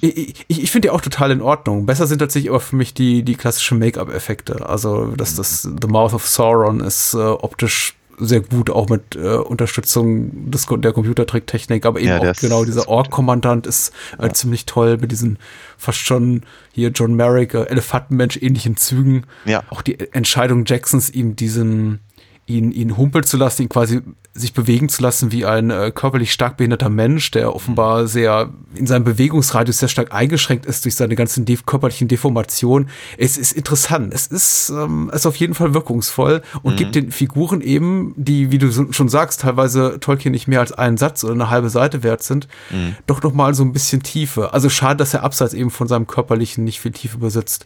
[0.00, 1.86] Ich, ich, ich finde die auch total in Ordnung.
[1.86, 4.68] Besser sind tatsächlich aber für mich die, die klassischen Make-up-Effekte.
[4.68, 9.36] Also, dass das The Mouth of Sauron ist äh, optisch sehr gut, auch mit äh,
[9.36, 12.88] Unterstützung des, der Computertricktechnik, aber eben Ja, auch genau dieser.
[12.88, 15.38] Ork-Kommandant ist äh, ziemlich toll mit diesen
[15.76, 16.42] fast schon
[16.72, 19.24] hier John Merrick, äh, Elefantenmensch ähnlichen Zügen.
[19.44, 19.62] Ja.
[19.70, 22.00] Auch die Entscheidung Jacksons, ihm diesen
[22.46, 26.32] ihn, ihn humpeln zu lassen, ihn quasi sich bewegen zu lassen wie ein äh, körperlich
[26.32, 31.16] stark behinderter Mensch, der offenbar sehr in seinem Bewegungsradius sehr stark eingeschränkt ist durch seine
[31.16, 32.90] ganzen de körperlichen Deformationen.
[33.16, 34.12] Es ist interessant.
[34.12, 38.50] Es ist, ähm, es ist auf jeden Fall wirkungsvoll und gibt den Figuren eben, die,
[38.50, 42.02] wie du schon sagst, teilweise Tolkien nicht mehr als einen Satz oder eine halbe Seite
[42.02, 42.46] wert sind,
[43.06, 44.52] doch noch mal so ein bisschen Tiefe.
[44.52, 47.64] Also schade, dass er abseits eben von seinem körperlichen nicht viel Tiefe besitzt.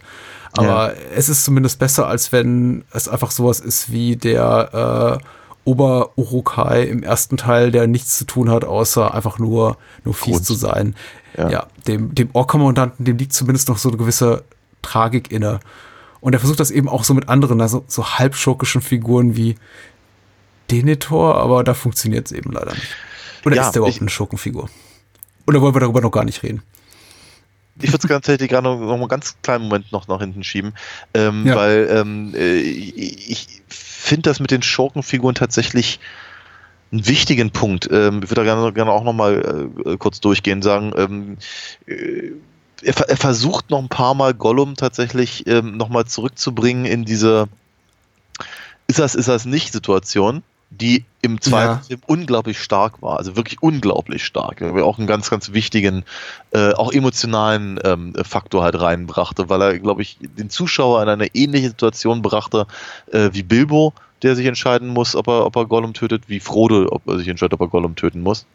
[0.57, 5.25] Aber es ist zumindest besser, als wenn es einfach sowas ist wie der äh,
[5.69, 10.45] Ober-Urukai im ersten Teil, der nichts zu tun hat, außer einfach nur, nur fies Grund.
[10.45, 10.95] zu sein.
[11.37, 11.49] Ja.
[11.49, 14.43] Ja, dem, dem Ork-Kommandanten, dem liegt zumindest noch so eine gewisse
[14.81, 15.59] Tragik inne.
[16.19, 19.55] Und er versucht das eben auch so mit anderen, also so halbschurkischen Figuren wie
[20.69, 22.95] Denethor, aber da funktioniert es eben leider nicht.
[23.45, 24.69] Oder Ja, ist der überhaupt ich- eine Schurkenfigur?
[25.47, 26.61] Oder wollen wir darüber noch gar nicht reden?
[27.77, 30.43] Ich würde es ganz tatsächlich gerade noch, noch einen ganz kleinen Moment noch nach hinten
[30.43, 30.73] schieben,
[31.13, 31.55] ähm, Ja.
[31.55, 35.99] weil ähm, äh, ich, ich finde das mit den Schurkenfiguren tatsächlich
[36.91, 37.87] einen wichtigen Punkt.
[37.91, 41.37] Ähm, ich würde da gerne, gerne auch noch mal äh, kurz durchgehen, sagen, ähm,
[41.87, 42.31] äh,
[42.83, 47.47] er, er versucht noch ein paar Mal Gollum tatsächlich ähm, noch mal zurückzubringen in diese
[48.87, 51.81] ist das, ist das nicht Situation, die im zweiten Ja.
[51.85, 56.03] Film unglaublich stark war, also wirklich unglaublich stark, der auch einen ganz, ganz wichtigen,
[56.51, 61.27] äh, auch emotionalen ähm, Faktor halt reinbrachte, weil er, glaube ich, den Zuschauer in eine
[61.35, 62.67] ähnliche Situation brachte
[63.11, 63.93] äh, wie Bilbo,
[64.23, 67.27] der sich entscheiden muss, ob er, ob er Gollum tötet, wie Frodo, ob er sich
[67.27, 68.45] entscheidet, ob er Gollum töten muss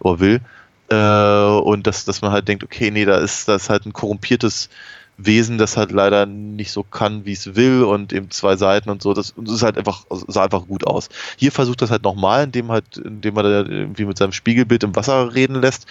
[0.00, 0.40] oder will.
[0.88, 4.70] Äh, und dass, dass man halt denkt, okay, nee, da ist das halt ein korrumpiertes
[5.18, 9.02] Wesen, das halt leider nicht so kann, wie es will und eben zwei Seiten und
[9.02, 9.14] so.
[9.14, 11.08] Das, das ist halt einfach, sah einfach gut aus.
[11.36, 14.94] Hier versucht das halt nochmal, indem halt, indem er da irgendwie mit seinem Spiegelbild im
[14.94, 15.86] Wasser reden lässt.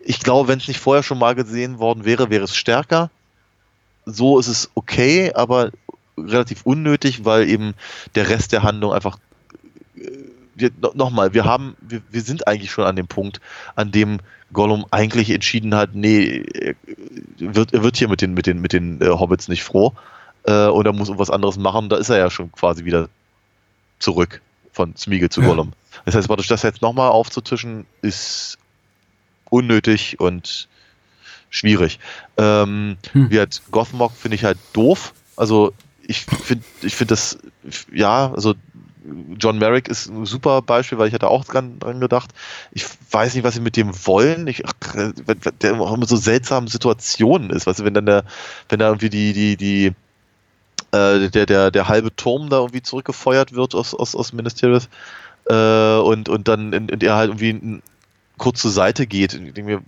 [0.00, 3.10] Ich glaube, wenn es nicht vorher schon mal gesehen worden wäre, wäre es stärker.
[4.04, 5.70] So ist es okay, aber
[6.18, 7.74] relativ unnötig, weil eben
[8.14, 9.18] der Rest der Handlung einfach
[9.96, 13.40] äh, nochmal, wir haben, wir, wir sind eigentlich schon an dem Punkt,
[13.74, 14.18] an dem
[14.52, 16.74] Gollum eigentlich entschieden hat, nee, er
[17.38, 19.92] wird, er wird hier mit den, mit den, mit den äh, Hobbits nicht froh
[20.44, 21.88] äh, und er muss was anderes machen.
[21.88, 23.08] Da ist er ja schon quasi wieder
[23.98, 24.40] zurück
[24.72, 25.48] von Smeagol zu Ja.
[25.48, 25.72] Gollum.
[26.04, 28.58] Das heißt, praktisch das jetzt nochmal aufzutischen, ist
[29.50, 30.68] unnötig und
[31.50, 31.98] schwierig.
[32.36, 33.30] Ähm, Hm.
[33.30, 35.14] Wie halt Gothmog finde ich halt doof.
[35.36, 35.72] Also
[36.06, 37.38] ich finde, ich finde das,
[37.92, 38.54] ja, also
[39.38, 42.30] John Merrick ist ein super Beispiel, weil ich hatte auch dran, dran gedacht.
[42.72, 44.46] Ich weiß nicht, was sie mit dem wollen.
[44.46, 44.72] Ich, ach,
[45.60, 47.66] der auch mit so seltsamen Situationen ist.
[47.66, 48.24] Weißt du, wenn dann der,
[48.68, 49.86] wenn da irgendwie die, die, die,
[50.96, 54.88] äh, der, der, der halbe Turm da irgendwie zurückgefeuert wird aus, aus, aus Ministerials
[55.48, 57.82] äh, und, und dann in, in er halt irgendwie n-
[58.38, 59.82] kurz zur Seite geht, mir,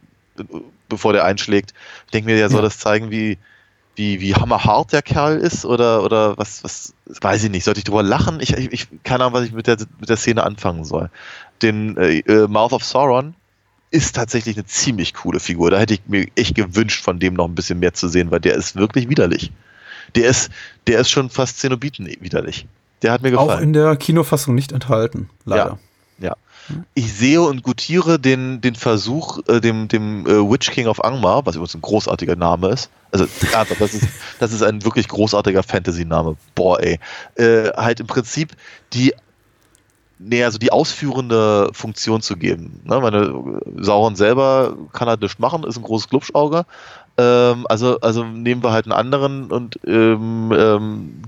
[0.89, 1.75] bevor der einschlägt,
[2.07, 2.65] ich denke mir, der soll Ja.
[2.65, 3.39] das zeigen, wie,
[3.99, 7.65] wie, wie hammerhart der Kerl ist oder, oder was, was, weiß ich nicht.
[7.65, 8.39] Sollte ich drüber lachen?
[8.41, 11.11] Ich, ich, keine Ahnung, was ich mit der, mit der Szene anfangen soll.
[11.61, 13.35] Den äh, äh, Mouth of Sauron
[13.91, 15.71] ist tatsächlich eine ziemlich coole Figur.
[15.71, 18.41] Da hätte ich mir echt gewünscht, von dem noch ein bisschen mehr zu sehen, weil
[18.41, 19.51] der ist wirklich widerlich.
[20.15, 20.51] Der ist,
[20.87, 22.67] der ist schon fast Zenobiten widerlich.
[23.03, 23.65] Der hat mir Auch gefallen.
[23.65, 25.67] in der Kinofassung nicht enthalten, leider.
[25.67, 25.79] Ja.
[26.95, 31.47] Ich sehe und gutiere den, den Versuch, äh, dem, dem äh, Witch King of Angmar,
[31.47, 33.27] was übrigens ein großartiger Name ist, also
[33.79, 34.09] das ist,
[34.39, 36.99] das ist ein wirklich großartiger Fantasy-Name, boah ey,
[37.37, 38.57] äh, halt im Prinzip
[38.93, 39.15] die
[40.19, 42.81] nee, also die ausführende Funktion zu geben.
[42.85, 43.01] Ne?
[43.01, 46.67] Meine Sauron selber kann halt nichts machen, ist ein großes Glubschauge.
[47.17, 51.23] Ähm, also, also nehmen wir halt einen anderen und ähm, ähm,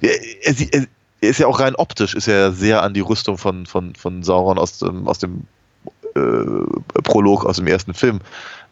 [0.00, 0.86] er, er, er,
[1.28, 4.58] ist ja auch rein optisch, ist er sehr an die Rüstung von, von, von Sauron
[4.58, 5.46] aus dem, aus dem
[6.14, 8.20] äh, Prolog aus dem ersten Film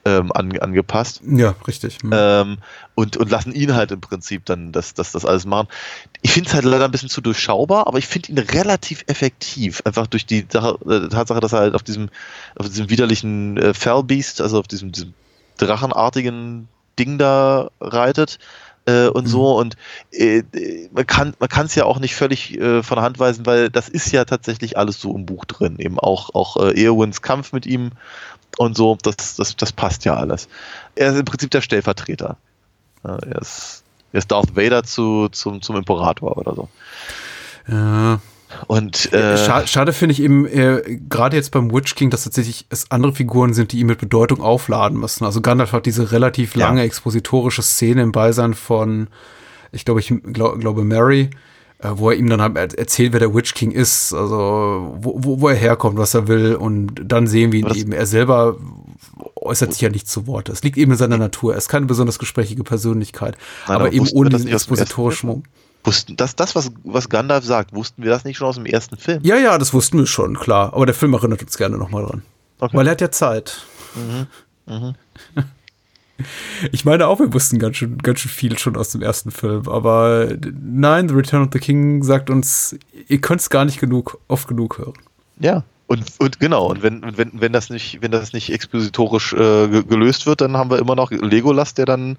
[0.05, 1.21] ähm, an, angepasst.
[1.27, 2.03] Ja, richtig.
[2.03, 2.11] Mhm.
[2.15, 2.59] Ähm,
[2.95, 5.69] und, und lassen ihn halt im Prinzip dann das, das, das alles machen.
[6.23, 9.83] Ich finde es halt leider ein bisschen zu durchschaubar, aber ich finde ihn relativ effektiv.
[9.85, 12.09] Einfach durch die Sache, äh, Tatsache, dass er halt auf diesem,
[12.57, 15.15] auf diesem widerlichen äh, Fellbeast, also auf diesem, diesem
[15.59, 18.39] drachenartigen Ding da reitet
[18.87, 19.31] äh, und mhm.
[19.31, 19.59] so.
[19.59, 19.77] Und
[20.13, 20.43] äh,
[20.93, 23.71] man kann man kann es ja auch nicht völlig äh, von der Hand weisen, weil
[23.71, 25.77] das ist ja tatsächlich alles so im Buch drin.
[25.79, 27.93] Eben auch, auch äh, Eowins Kampf mit ihm
[28.59, 30.49] und so, das, das, das passt ja alles.
[30.95, 32.37] Er ist im Prinzip der Stellvertreter.
[33.05, 36.69] Ja, er, ist, er ist Darth Vader zu, zum, zum Imperator oder so.
[37.69, 38.21] Ja.
[38.67, 42.67] Und äh, schade, schade finde ich eben äh, gerade jetzt beim Witch King, dass tatsächlich
[42.69, 45.25] es andere Figuren sind, die ihn mit Bedeutung aufladen müssen.
[45.25, 46.87] Also Gandalf hat diese relativ lange ja.
[46.87, 49.09] expositorische Szene im Beisein von,
[49.73, 51.31] ich glaube, ich glaub, glaube Mary,
[51.79, 55.41] äh, wo er ihm dann halt erzählt, wer der Witch King ist, also wo, wo,
[55.41, 57.93] wo er herkommt, was er will und dann sehen wir ihn eben.
[57.93, 58.57] Er selber
[59.37, 60.49] äußert sich ja nicht zu Wort.
[60.49, 61.55] Es liegt eben in seiner Natur.
[61.55, 63.37] Er ist keine besonders gesprächige Persönlichkeit,
[63.67, 65.47] Nein, aber, aber eben ohne diesen expositorischen Moment.
[65.85, 68.97] Wussten, das, das was, was Gandalf sagt, wussten wir das nicht schon aus dem ersten
[68.97, 69.21] Film?
[69.23, 70.75] Ja, ja, das wussten wir schon, klar.
[70.75, 72.23] Aber der Film erinnert uns gerne nochmal dran.
[72.59, 72.77] Okay.
[72.77, 73.65] Weil er hat ja Zeit.
[73.95, 74.27] Mhm.
[74.67, 74.95] Mhm.
[76.71, 79.67] Ich meine auch, wir wussten ganz schön, ganz schön viel schon aus dem ersten Film,
[79.71, 82.77] aber nein, The Return of the King sagt uns,
[83.09, 84.99] ihr könnt es gar nicht genug, oft genug hören.
[85.39, 89.83] Ja, und, und genau, und wenn, wenn, wenn das nicht, wenn das nicht expositorisch äh,
[89.83, 92.17] gelöst wird, dann haben wir immer noch Legolas, der dann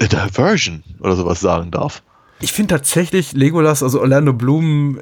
[0.00, 2.02] a Diversion oder sowas sagen darf.
[2.40, 5.00] Ich finde tatsächlich Legolas, also Orlando Bloom,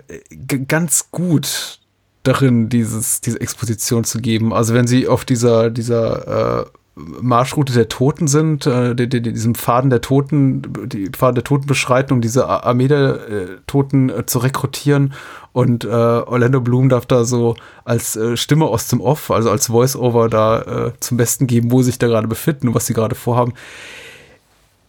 [0.66, 1.78] ganz gut
[2.24, 4.53] darin, dieses, diese Exposition zu geben.
[4.53, 6.66] Also wenn sie auf dieser, dieser äh,
[6.97, 11.66] Marschroute der Toten sind, äh, die, die, diesem Faden der Toten, die Pfaden der Toten
[11.66, 15.14] beschreiten, um diese Armee der äh, Toten äh, zu rekrutieren.
[15.53, 19.68] Und äh, Orlando Bloom darf da so als äh, Stimme aus dem Off, also als
[19.68, 22.95] Voice-Over da äh, zum Besten geben, wo sie sich da gerade befinden und was sie
[22.95, 23.55] gerade vorhaben.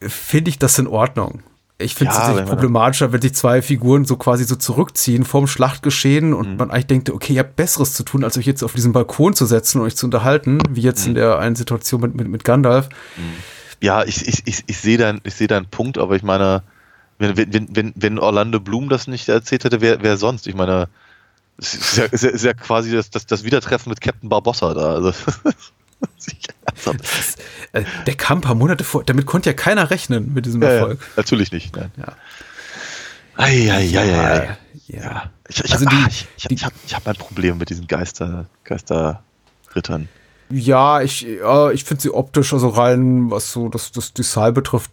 [0.02, 1.44] Finde ich das in Ordnung.
[1.82, 5.48] Ich finde es ja, tatsächlich problematischer, wenn sich zwei Figuren so quasi so zurückziehen vom
[5.48, 6.58] Schlachtgeschehen und mhm.
[6.58, 9.34] man eigentlich denkt, okay, ihr habt Besseres zu tun, als euch jetzt auf diesen Balkon
[9.34, 11.10] zu setzen und euch zu unterhalten, wie jetzt mhm.
[11.10, 12.90] in der einen Situation mit, mit, mit Gandalf.
[13.16, 13.22] Mhm.
[13.82, 16.64] Ja, ich, ich, ich, ich sehe deinen seh deinen Punkt, aber ich meine,
[17.18, 20.48] wenn, wenn, wenn, wenn Orlando Bloom das nicht erzählt hätte, wer, wer sonst?
[20.48, 20.90] Ich meine,
[21.58, 24.74] es ist ja, ist ja, ist ja quasi das, das, das Wiedertreffen mit Captain Barbossa
[24.74, 24.96] da.
[24.96, 25.14] Also,
[28.06, 31.00] der kam ein paar Monate vor, damit konnte ja keiner rechnen mit diesem Erfolg.
[31.02, 31.92] Ja, natürlich nicht, nein.
[31.98, 32.16] Ja.
[33.36, 34.58] Ei, ei, ei, ei,
[34.88, 35.32] ja.
[35.48, 38.48] Ich, ich, also die, ah, ich, ich, habe ich hab ein Problem mit diesen Geister,
[38.66, 40.10] Geisterrittern.
[40.52, 44.92] Ja, ich, ja, ich finde sie optisch, also rein, was so das, das Design betrifft,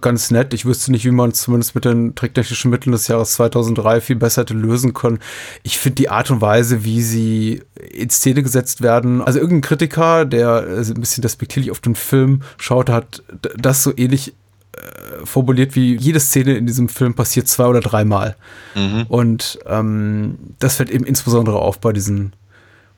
[0.00, 0.54] ganz nett.
[0.54, 4.16] Ich wüsste nicht, wie man es zumindest mit den tricktechnischen Mitteln des Jahres 2003 viel
[4.16, 5.18] besser hätte lösen können.
[5.64, 10.24] Ich finde die Art und Weise, wie sie in Szene gesetzt werden, also irgendein Kritiker,
[10.24, 13.24] der ein bisschen despektierlich auf den Film schaut, hat
[13.56, 14.34] das so ähnlich
[14.74, 18.36] äh, formuliert, wie jede Szene in diesem Film passiert zwei oder dreimal.
[18.76, 19.06] Mhm.
[19.08, 22.34] Und ähm, das fällt eben insbesondere auf bei diesen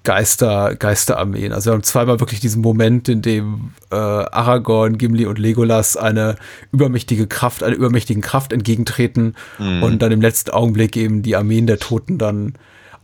[0.04, 1.52] Geister, Geisterarmeen.
[1.52, 6.36] Also wir haben zweimal wirklich diesen Moment, in dem äh, Aragorn, Gimli und Legolas eine
[6.72, 9.82] übermächtige Kraft, einer übermächtigen Kraft entgegentreten mhm.
[9.82, 12.54] und dann im letzten Augenblick eben die Armeen der Toten dann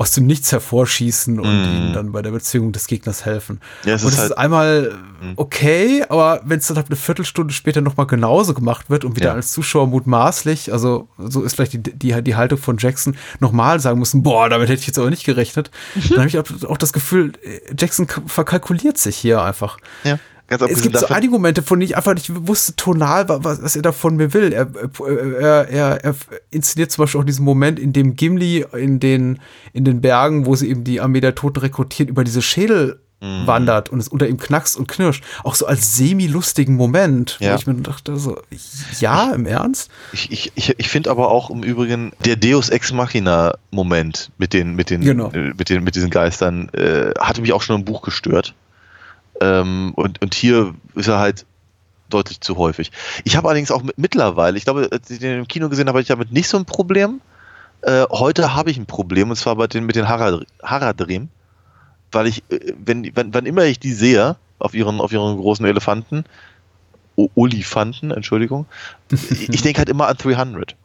[0.01, 1.76] aus dem Nichts hervorschießen und mm.
[1.76, 3.61] ihnen dann bei der Beziehung des Gegners helfen.
[3.84, 5.32] Ja, es und ist das halt ist einmal mm.
[5.36, 9.28] okay, aber wenn es dann halt eine Viertelstunde später nochmal genauso gemacht wird und wieder
[9.28, 9.34] ja.
[9.34, 13.98] als Zuschauer mutmaßlich, also so ist vielleicht die, die, die Haltung von Jackson, nochmal sagen
[13.98, 16.09] müssen, boah, damit hätte ich jetzt aber nicht gerechnet, mhm.
[16.09, 17.32] dann habe ich auch das Gefühl,
[17.78, 19.76] Jackson verkalkuliert sich hier einfach.
[20.05, 20.18] Ja.
[20.51, 23.82] Es gibt so einige Momente, von denen ich einfach nicht wusste tonal, was, was er
[23.82, 24.53] da von mir will.
[24.53, 24.68] Er,
[25.07, 26.14] er, er, er
[26.51, 29.38] inszeniert zum Beispiel auch diesen Moment, in dem Gimli in den,
[29.72, 33.46] in den Bergen, wo sie eben die Armee der Toten rekrutieren, über diese Schädel mhm.
[33.46, 35.22] wandert und es unter ihm knackst und knirscht.
[35.44, 37.53] Auch so als semi-lustigen Moment, ja.
[37.53, 38.36] wo ich mir dachte, so,
[38.98, 39.90] ja, im Ernst?
[40.12, 44.74] Ich, ich, ich, ich finde aber auch im Übrigen der Deus Ex Machina-Moment mit den,
[44.74, 45.30] mit den, genau.
[45.30, 48.55] äh, mit den, mit diesen Geistern, äh, hatte mich auch schon im Buch gestört.
[49.41, 51.47] Ähm, und, und hier ist er halt
[52.09, 52.91] deutlich zu häufig.
[53.24, 56.01] Ich habe allerdings auch mit, mittlerweile, ich glaube, als ich den im Kino gesehen habe,
[56.01, 57.20] ich damit nicht so ein Problem.
[57.82, 61.30] Äh, heute habe ich ein Problem und zwar bei den, mit den Harad- Haradrim,
[62.12, 65.64] weil ich, äh, wenn, wenn, wann immer ich die sehe, auf ihren, auf ihren großen
[65.64, 66.24] Elefanten,
[67.16, 68.66] O Olifanten, Entschuldigung,
[69.49, 70.76] ich denke halt immer an 300.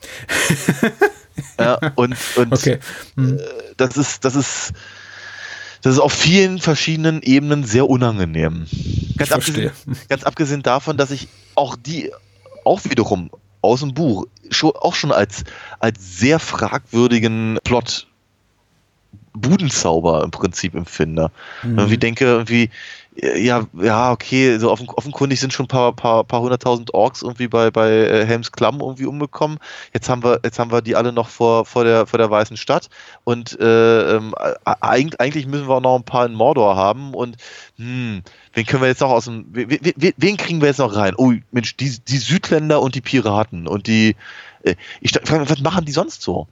[1.60, 2.80] ja, und und Okay.
[3.16, 3.38] Hm.
[3.38, 3.41] äh,
[3.76, 4.74] das ist, das ist,
[5.86, 8.66] das ist auf vielen verschiedenen Ebenen sehr unangenehm.
[9.18, 9.72] Ganz abgesehen,
[10.10, 12.12] ganz abgesehen davon, dass ich auch die,
[12.64, 13.30] auch wiederum
[13.62, 15.44] aus dem Buch, schon, auch schon als,
[15.78, 18.08] als sehr fragwürdigen Plot
[19.34, 21.30] Budenzauber im Prinzip empfinde.
[21.62, 21.78] Mhm.
[21.78, 22.72] Irgendwie denke, irgendwie,
[23.18, 27.47] ja, ja, okay, so offen, offenkundig sind schon ein paar, paar, paar hunderttausend Orks irgendwie
[27.47, 29.57] bei, bei äh, Helms Klamm irgendwie umgekommen.
[29.93, 32.57] Jetzt haben wir, jetzt haben wir die alle noch vor, vor der, vor der Weißen
[32.57, 32.89] Stadt
[33.24, 34.36] und äh, ähm,
[34.66, 37.38] eigentlich, müssen wir auch noch ein paar in Mordor haben und
[37.78, 38.22] hm,
[38.53, 41.13] wen können wir jetzt noch aus dem, wen, wen, wen kriegen wir jetzt noch rein?
[41.18, 44.18] Oh, Mensch, die, die Südländer und die Piraten und die,
[44.63, 46.47] äh, ich frage mich, was machen die sonst so?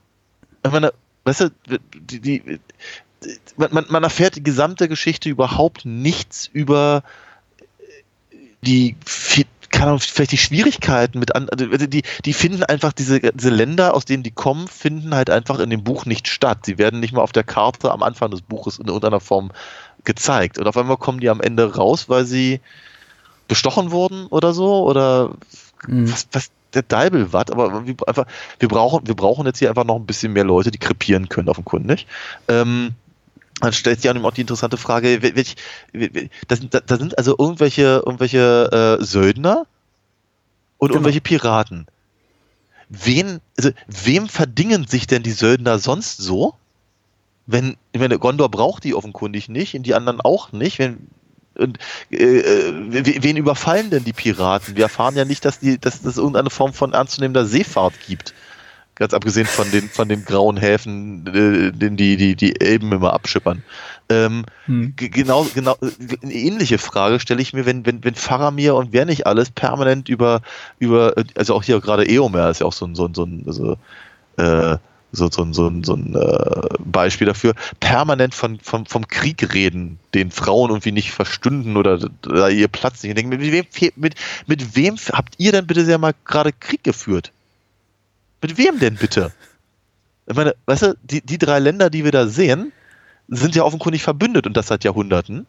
[0.64, 0.94] Ich meine,
[1.24, 1.50] weißt du,
[1.94, 2.60] die, die,
[3.56, 7.02] man, man, erfährt die gesamte Geschichte überhaupt nichts über
[8.62, 13.20] die fi- keine Ahnung, vielleicht die Schwierigkeiten mit an, also die, die finden einfach diese,
[13.20, 16.60] diese Länder, aus denen die kommen, finden halt einfach in dem Buch nicht statt.
[16.64, 19.50] Sie werden nicht mal auf der Karte am Anfang des Buches in irgendeiner Form
[20.04, 20.58] gezeigt.
[20.58, 22.60] Und auf einmal kommen die am Ende raus, weil sie
[23.48, 25.32] bestochen wurden oder so oder
[25.86, 26.10] Mhm.
[26.10, 28.26] was, was der Deibel was, aber wir, einfach,
[28.58, 31.48] wir, brauchen, wir brauchen jetzt hier einfach noch ein bisschen mehr Leute, die krepieren können,
[31.48, 32.06] offenkundig.
[32.48, 32.92] Ähm,
[33.60, 35.56] dann stellt sich auch die interessante Frage, wel- welch,
[35.92, 39.66] wel- wel- da, sind, da, sind also irgendwelche, irgendwelche äh, Söldner
[40.78, 40.98] und Genau.
[40.98, 41.86] irgendwelche Piraten.
[42.88, 46.54] Wen, also, wem verdingen sich denn die Söldner sonst so?
[47.46, 50.78] Wenn, ich meine, Gondor braucht die offenkundig nicht, und die anderen auch nicht.
[50.78, 51.06] Wenn,
[51.56, 51.78] und
[52.10, 54.76] äh, äh, we- wen überfallen denn die Piraten?
[54.76, 58.34] Wir erfahren ja nicht, dass die, dass es irgendeine Form von ernstzunehmender Seefahrt gibt.
[58.96, 63.12] Ganz abgesehen von den, von den grauen Häfen, äh, den die, die, die Elben immer
[63.12, 63.62] abschippern.
[64.08, 64.94] Ähm, Hm.
[64.96, 65.76] ge- genau, genau,
[66.22, 70.08] eine ähnliche Frage stelle ich mir, wenn, wenn, wenn Faramir und wer nicht alles permanent
[70.08, 70.42] über,
[70.78, 73.42] über, also auch hier gerade Eomer ist ja auch so ein, so ein, so ein,
[73.46, 73.76] also,
[74.36, 74.78] äh,
[75.10, 80.30] so, so, so, so ein äh, Beispiel dafür, permanent von, von, vom Krieg reden, den
[80.30, 83.10] Frauen irgendwie nicht verstünden oder da ihr Platz nicht.
[83.10, 84.14] Ich denke, mit wem, mit,
[84.46, 87.32] mit wem habt ihr denn bitte sehr mal gerade Krieg geführt?
[88.44, 89.32] Mit wem denn bitte?
[90.26, 92.72] Ich meine, weißt du, die, die drei Länder, die wir da sehen,
[93.28, 95.46] sind ja offenkundig verbündet und das seit Jahrhunderten.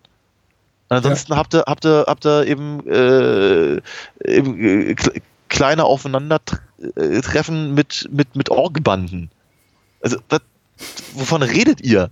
[0.87, 3.81] Ansonsten habt ihr, habt ihr, habt ihr eben, äh,
[4.23, 9.29] eben äh, kle- kleine Aufeinandertreffen mit, mit, mit Orgbanden.
[10.01, 10.39] Also, was,
[11.15, 12.09] wovon redet ihr?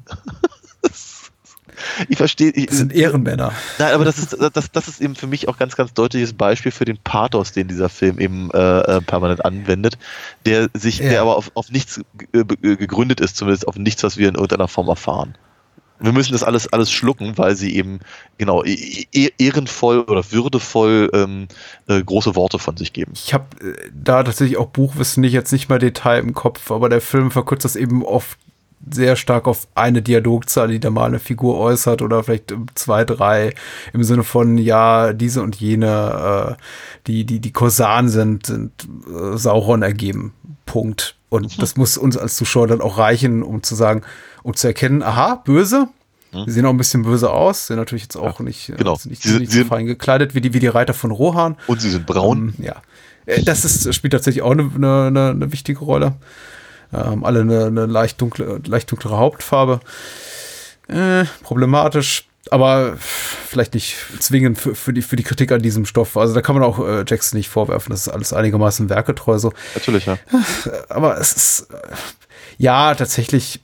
[2.10, 2.52] Ich verstehe.
[2.52, 3.54] Ich, Das sind Ehrenmänner.
[3.80, 6.72] Nein, aber das ist, das, das ist eben für mich auch ganz, ganz deutliches Beispiel
[6.72, 9.98] für den Pathos, den dieser Film eben äh, äh, permanent anwendet,
[10.46, 11.10] der sich, Ja.
[11.10, 12.02] der aber auf, auf nichts
[12.32, 15.36] ge- ge- gegründet ist, zumindest auf nichts, was wir in irgendeiner Form erfahren.
[16.00, 18.00] Wir müssen das alles, alles schlucken, weil sie eben
[18.38, 21.48] genau e- e- ehrenvoll oder würdevoll ähm,
[21.88, 23.14] äh, große Worte von sich geben.
[23.16, 26.90] Ich habe äh, da tatsächlich auch Buchwissen nicht jetzt nicht mal Detail im Kopf, aber
[26.90, 28.38] der Film verkürzt das eben oft
[28.92, 33.06] sehr stark auf eine Dialogzahl, die da mal eine Figur äußert oder vielleicht ähm, zwei,
[33.06, 33.54] drei
[33.94, 36.62] im Sinne von ja diese und jene, äh,
[37.08, 38.72] die die die Korsan sind, sind
[39.08, 40.34] äh, Sauron ergeben.
[40.66, 41.16] Punkt.
[41.30, 44.04] Und das muss uns als Zuschauer dann auch reichen, um zu sagen,
[44.44, 45.88] um zu erkennen, aha, böse.
[46.46, 48.98] Sie sehen auch ein bisschen böse aus, sind natürlich jetzt auch nicht, äh, genau.
[49.06, 51.58] nicht, Sie nicht sie so fein gekleidet wie die, wie die Reiter von Rohan.
[51.68, 52.56] Und sie sind braun.
[52.58, 52.82] Ähm, ja.
[53.28, 56.14] Äh, Das ist, spielt tatsächlich auch eine, eine, eine wichtige Rolle.
[56.94, 59.80] Ähm, alle eine, eine leicht, dunkle, leicht dunklere Hauptfarbe.
[60.88, 66.18] Äh, problematisch, aber vielleicht nicht zwingend für, für, die, für die Kritik an diesem Stoff.
[66.18, 69.54] Also da kann man auch äh, Jackson nicht vorwerfen, das ist alles einigermaßen werketreu so.
[69.76, 70.18] Natürlich, ja.
[70.90, 71.96] Aber es ist äh,
[72.58, 73.62] ja tatsächlich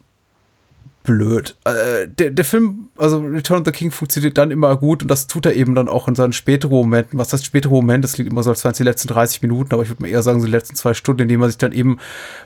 [1.03, 1.55] blöd.
[1.65, 5.27] Äh, der, der Film, also Return of the King funktioniert dann immer gut und das
[5.27, 7.17] tut er eben dann auch in seinen späteren Momenten.
[7.17, 8.03] Was heißt spätere Moment?
[8.03, 10.09] Das liegt immer so als wären es die letzten 30 Minuten, aber ich würde mal
[10.09, 11.97] eher sagen, so die letzten zwei Stunden, indem er sich dann eben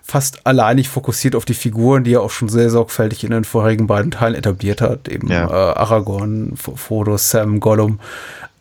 [0.03, 3.87] fast alleinig fokussiert auf die Figuren, die er auch schon sehr sorgfältig in den vorherigen
[3.87, 5.07] beiden Teilen etabliert hat.
[5.07, 5.47] Eben Ja.
[5.47, 7.99] äh, Aragorn, Frodo, Sam, Gollum.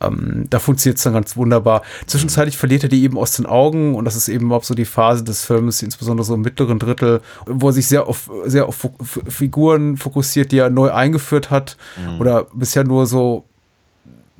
[0.02, 1.82] Ähm, da funktioniert es dann ganz wunderbar.
[2.06, 4.84] Zwischenzeitlich verliert er die eben aus den Augen und das ist eben auch so die
[4.84, 8.88] Phase des Films, insbesondere so im mittleren Drittel, wo er sich sehr auf, sehr auf
[9.28, 11.76] Figuren fokussiert, die er neu eingeführt hat
[12.18, 13.44] oder bisher nur so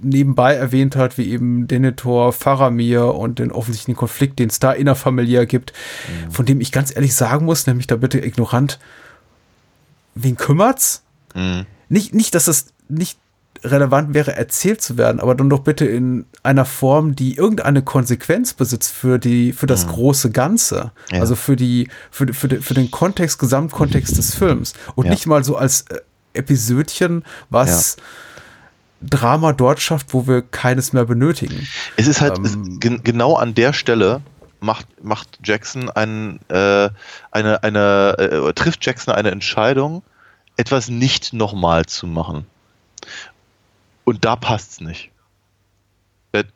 [0.05, 5.47] nebenbei erwähnt hat, wie eben Denethor, Faramir und den offensichtlichen Konflikt, den es da innerfamiliär
[5.47, 5.73] gibt,
[6.29, 8.81] von dem ich ganz ehrlich sagen muss, nämlich da bitte ignorant,
[10.15, 11.05] wen kümmert's?
[11.35, 11.67] Mhm.
[11.89, 13.19] Nicht, nicht, dass es nicht
[13.65, 18.55] relevant wäre, erzählt zu werden, aber dann doch bitte in einer Form, die irgendeine Konsequenz
[18.55, 20.91] besitzt für die, für das große Ganze.
[21.13, 21.21] Ja.
[21.21, 24.73] Also für die, für, für, für den Kontext, Gesamtkontext des Films.
[24.97, 25.13] Und Ja.
[25.13, 26.01] nicht mal so als äh,
[26.35, 27.97] Episödchen, was
[29.03, 31.67] Drama dort schafft, wo wir keines mehr benötigen.
[31.97, 34.23] Es ist halt Ähm, es, gen genau an der Stelle
[34.61, 36.89] macht, macht Jackson ein, äh,
[37.31, 40.03] eine, eine, äh, trifft Jackson eine Entscheidung,
[40.57, 42.47] etwas nicht nochmal zu machen.
[44.05, 45.12] Und da passt's nicht.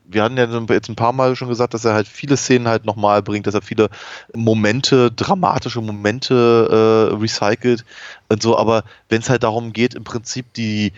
[0.05, 2.87] Wir hatten ja jetzt ein paar Mal schon gesagt, dass er halt viele Szenen halt
[2.87, 3.91] nochmal bringt, dass er viele
[4.35, 7.85] Momente, dramatische Momente äh, recycelt
[8.29, 10.93] und so, aber wenn es halt darum geht, im Prinzip die,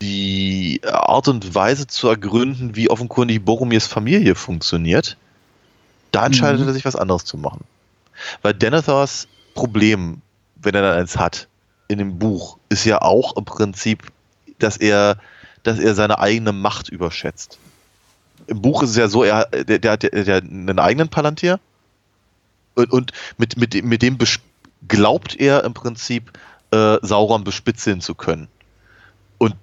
[0.00, 5.18] die Art und Weise zu ergründen, wie offenkundig Boromirs Familie funktioniert,
[6.10, 6.68] da entscheidet Mhm.
[6.68, 7.64] er sich was anderes zu machen.
[8.40, 10.22] Weil Denethors Problem,
[10.56, 11.48] wenn er dann eins hat,
[11.88, 14.02] in dem Buch, ist ja auch im Prinzip,
[14.58, 15.18] dass er,
[15.62, 17.58] dass er seine eigene Macht überschätzt.
[18.46, 21.60] Im Buch ist es ja so, er, der, der hat ja einen eigenen Palantir
[22.74, 24.18] und, und mit, mit, dem- mit dem
[24.88, 26.32] glaubt er im Prinzip,
[26.70, 28.48] äh, Sauron bespitzeln zu können.
[29.38, 29.54] Und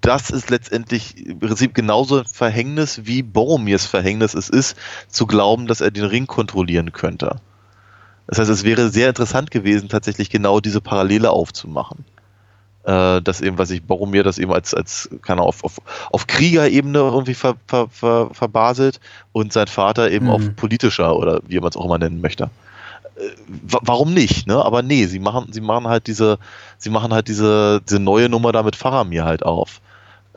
[0.00, 4.76] das ist letztendlich im Prinzip genauso ein Verhängnis, wie Boromirs Verhängnis es ist,
[5.08, 7.36] zu glauben, dass er den Ring kontrollieren könnte.
[8.26, 12.04] Das heißt, es wäre sehr interessant gewesen, tatsächlich genau diese Parallele aufzumachen.
[12.86, 15.72] Äh, dass eben, was ich Boromir das eben als, als keine Ahnung, auf, auf,
[16.12, 19.00] auf Kriegerebene irgendwie ver, ver, ver, verbaselt
[19.32, 20.30] und sein Vater eben Mhm.
[20.32, 22.44] auf politischer oder wie man es auch immer nennen möchte.
[23.16, 23.20] Äh,
[23.68, 24.64] wa- warum nicht, ne?
[24.64, 26.38] Aber nee, sie machen, sie machen halt diese,
[26.78, 29.80] sie machen halt diese, diese neue Nummer da mit Faramir halt auf.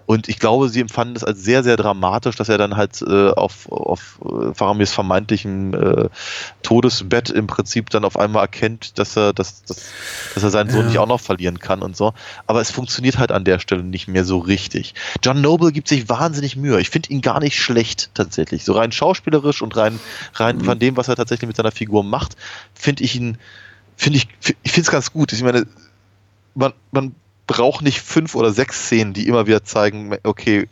[0.09, 3.29] Und ich glaube, sie empfanden es als sehr, sehr dramatisch, dass er dann halt äh,
[3.29, 6.09] auf, auf äh, Faramirs vermeintlichem äh,
[6.63, 9.91] Todesbett im Prinzip dann auf einmal erkennt, dass er, dass, dass,
[10.33, 10.87] dass er seinen Sohn Ja.
[10.87, 12.15] nicht auch noch verlieren kann und so.
[12.47, 14.95] Aber es funktioniert halt an der Stelle nicht mehr so richtig.
[15.21, 16.81] John Noble gibt sich wahnsinnig Mühe.
[16.81, 18.65] Ich finde ihn gar nicht schlecht tatsächlich.
[18.65, 19.99] So rein schauspielerisch und rein,
[20.33, 22.35] rein von dem, was er tatsächlich mit seiner Figur macht,
[22.73, 23.37] finde ich ihn,
[23.95, 24.27] finde ich,
[24.63, 25.33] ich finde es ganz gut.
[25.33, 25.67] Ich meine,
[26.55, 27.13] man, man
[27.49, 30.69] braucht nicht fünf oder sechs Szenen, die immer wieder zeigen, okay,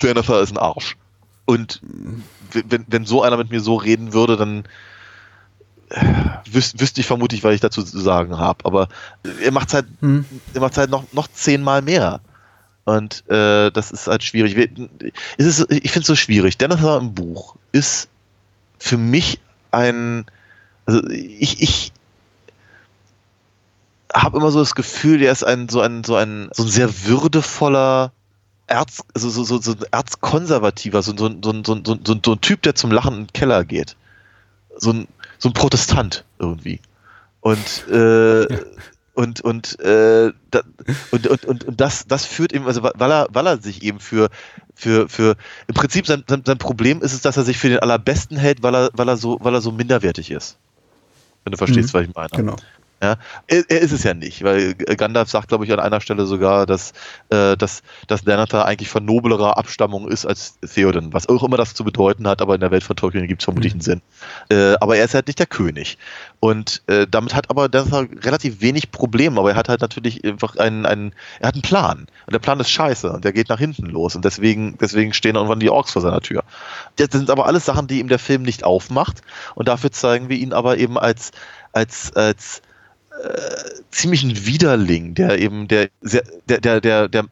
[0.00, 0.96] Jennifer ist ein Arsch.
[1.44, 1.80] Und
[2.52, 4.64] wenn, wenn so einer mit mir so reden würde, dann
[6.48, 8.64] wüs wüsste ich vermutlich, was ich dazu zu sagen habe.
[8.64, 8.88] Aber
[9.42, 10.24] er macht halt, Hm.
[10.54, 12.20] er macht halt noch, noch zehnmal mehr.
[12.84, 14.70] Und äh, das ist halt schwierig.
[15.36, 16.56] Es ist, ich finde es so schwierig.
[16.60, 18.08] Jennifer im Buch ist
[18.78, 19.40] für mich
[19.72, 20.26] ein,
[20.86, 21.92] also ich, ich
[24.14, 27.06] habe immer so das Gefühl, der ist ein so ein so ein so ein sehr
[27.06, 28.12] würdevoller
[28.68, 32.40] Erz, also so, so, so ein erzkonservativer, so, so, so, so, so, so, so ein
[32.40, 33.96] Typ, der zum Lachen in den Keller geht.
[34.76, 36.80] So ein, so ein Protestant irgendwie.
[37.40, 38.46] Und, äh,
[39.14, 40.60] und, und, äh, da,
[41.12, 44.00] und, und, und, und das, das führt eben, also weil er, weil er sich eben
[44.00, 44.30] für,
[44.74, 45.36] für, für
[45.68, 48.64] im Prinzip sein, sein, sein Problem ist es, dass er sich für den allerbesten hält,
[48.64, 50.58] weil er, weil er so, weil er so minderwertig ist.
[51.44, 51.98] Wenn du verstehst, Mhm.
[51.98, 52.28] was ich meine.
[52.30, 52.56] Genau.
[53.02, 53.16] Ja,
[53.46, 56.64] er, er ist es ja nicht, weil Gandalf sagt, glaube ich, an einer Stelle sogar,
[56.64, 56.92] dass,
[57.28, 61.74] äh, dass, dass Denethor eigentlich von noblerer Abstammung ist als Theoden, was auch immer das
[61.74, 64.00] zu bedeuten hat, aber in der Welt von Tolkien gibt es vermutlich einen Sinn.
[64.48, 65.98] Äh, aber er ist halt nicht der König.
[66.40, 70.56] Und äh, damit hat aber Denethor relativ wenig Probleme, aber er hat halt natürlich einfach
[70.56, 72.06] einen, einen, er hat einen Plan.
[72.24, 74.16] Und der Plan ist scheiße und der geht nach hinten los.
[74.16, 76.44] Und deswegen, deswegen stehen irgendwann die Orks vor seiner Tür.
[76.96, 79.20] Das sind aber alles Sachen, die ihm der Film nicht aufmacht.
[79.54, 81.32] Und dafür zeigen wir ihn aber eben als,
[81.72, 82.62] als, als
[83.90, 87.24] ziemlichen Widerling, der eben der sehr, der der der der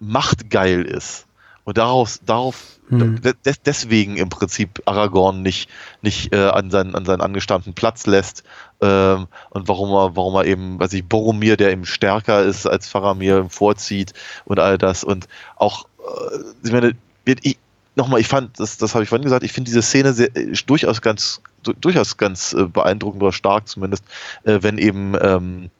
[0.00, 1.26] machtgeil ist
[1.64, 3.20] und daraus darauf Hm.
[3.44, 5.68] des, deswegen im Prinzip Aragorn nicht
[6.00, 8.44] nicht äh, an seinen an seinen angestammten Platz lässt
[8.80, 12.88] ähm, und warum er warum er eben weiß ich Boromir der eben stärker ist als
[12.88, 14.14] Faramir vorzieht
[14.46, 16.94] und all das und auch äh, ich meine
[17.42, 17.58] ich
[17.98, 20.52] nochmal, ich fand, das, das habe ich vorhin gesagt, ich finde diese Szene sehr, äh,
[20.64, 24.04] durchaus ganz, du, durchaus ganz äh, beeindruckend oder stark zumindest,
[24.44, 25.70] äh, wenn eben ähm,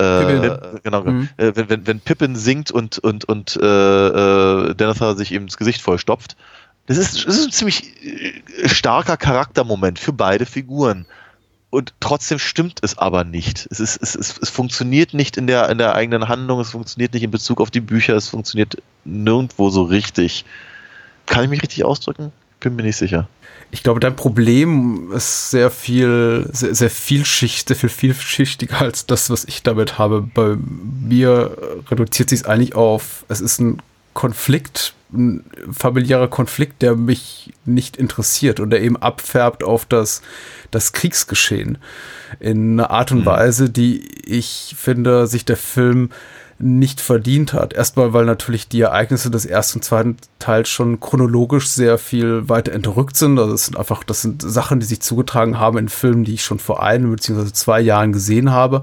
[0.00, 1.28] äh, äh, genau, Mhm.
[1.36, 5.58] äh, wenn, wenn, wenn Pippin singt und, und, und äh, äh, Denethor sich eben das
[5.58, 6.36] Gesicht vollstopft.
[6.86, 11.06] Das ist, das ist ein ziemlich äh, starker Charaktermoment für beide Figuren.
[11.68, 13.68] Und trotzdem stimmt es aber nicht.
[13.70, 17.14] Es, ist, es, es, es funktioniert nicht in der, in der eigenen Handlung, es funktioniert
[17.14, 20.44] nicht in Bezug auf die Bücher, es funktioniert nirgendwo so richtig.
[21.26, 22.32] Kann ich mich richtig ausdrücken?
[22.58, 23.28] Bin mir nicht sicher.
[23.72, 29.30] Ich glaube, dein Problem ist sehr viel, sehr, sehr vielschichtig, sehr viel vielschichtiger als das,
[29.30, 30.22] was ich damit habe.
[30.22, 30.56] Bei
[31.00, 31.56] mir
[31.88, 33.80] reduziert sich es eigentlich auf, es ist ein
[34.12, 40.22] Konflikt, ein familiärer Konflikt, der mich nicht interessiert und der eben abfärbt auf das,
[40.70, 41.78] das Kriegsgeschehen
[42.40, 43.26] in einer Art und Mhm.
[43.26, 46.10] Weise, die ich finde, sich der Film
[46.62, 47.72] nicht verdient hat.
[47.72, 52.72] Erstmal, weil natürlich die Ereignisse des ersten und zweiten Teils schon chronologisch sehr viel weiter
[52.72, 53.38] entrückt sind.
[53.38, 56.44] Also es sind einfach, das sind Sachen, die sich zugetragen haben in Filmen, die ich
[56.44, 57.52] schon vor einem bzw.
[57.52, 58.82] zwei Jahren gesehen habe.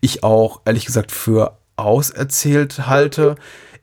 [0.00, 3.36] Ich auch, ehrlich gesagt, für auserzählt halte.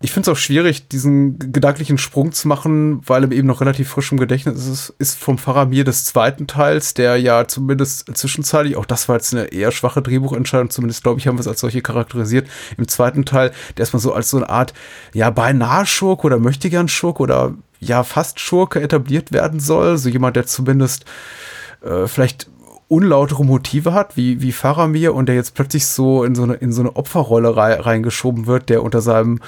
[0.05, 3.89] Ich finde es auch schwierig, diesen gedanklichen Sprung zu machen, weil er eben noch relativ
[3.89, 8.85] frisch im Gedächtnis ist, ist vom Faramir des zweiten Teils, der ja zumindest zwischenzeitlich, auch
[8.85, 11.81] das war jetzt eine eher schwache Drehbuchentscheidung, zumindest glaube ich, haben wir es als solche
[11.81, 12.47] charakterisiert,
[12.77, 14.75] im zweiten Teil, der erstmal so als so eine Art,
[15.15, 19.97] ja, beinahe Schurk oder möchte gern Schurk oder ja, fast Schurke etabliert werden soll.
[19.97, 21.05] So jemand, der zumindest
[21.81, 22.47] äh, vielleicht
[22.89, 26.71] unlautere Motive hat, wie, wie Faramir und der jetzt plötzlich so in so eine, in
[26.71, 29.39] so eine Opferrolle rei reingeschoben wird, der unter seinem,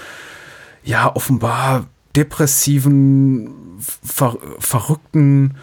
[0.87, 1.85] ja, offenbar
[2.15, 5.57] depressiven, ver verrückten,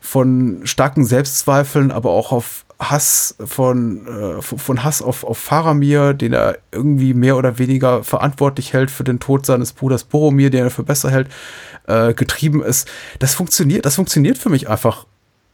[0.00, 6.32] von starken Selbstzweifeln, aber auch auf Hass von, äh, von Hass auf, auf Faramir, den
[6.32, 10.70] er irgendwie mehr oder weniger verantwortlich hält für den Tod seines Bruders Boromir, den er
[10.70, 11.28] für besser hält,
[11.86, 12.88] äh, getrieben ist.
[13.20, 15.06] Das funktioniert, das funktioniert für mich einfach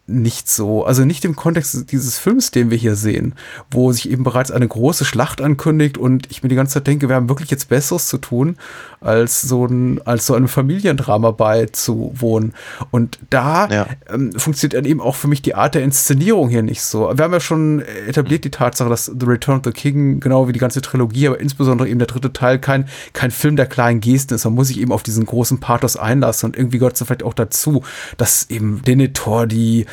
[0.09, 3.35] nicht so, also nicht im Kontext dieses Films, den wir hier sehen,
[3.71, 7.11] wo sich eben bereits eine große Schlacht ankündigt und ich mir die ganze Zeit denke,
[7.11, 8.57] wir haben wirklich jetzt Besseres zu tun,
[9.01, 12.55] als so ein, als so einem Familiendrama beizuwohnen.
[12.91, 13.87] Und da Ja.
[14.13, 17.11] ähm, funktioniert dann eben auch für mich die Art der Inszenierung hier nicht so.
[17.17, 20.53] Wir haben ja schon etabliert die Tatsache, dass The Return of the King, genau wie
[20.53, 24.35] die ganze Trilogie, aber insbesondere eben der dritte Teil, kein, kein Film der kleinen Gesten
[24.35, 24.45] ist.
[24.45, 27.35] Man muss sich eben auf diesen großen Pathos einlassen und irgendwie gehört es vielleicht auch
[27.35, 27.83] dazu,
[28.17, 29.87] dass eben Denethor die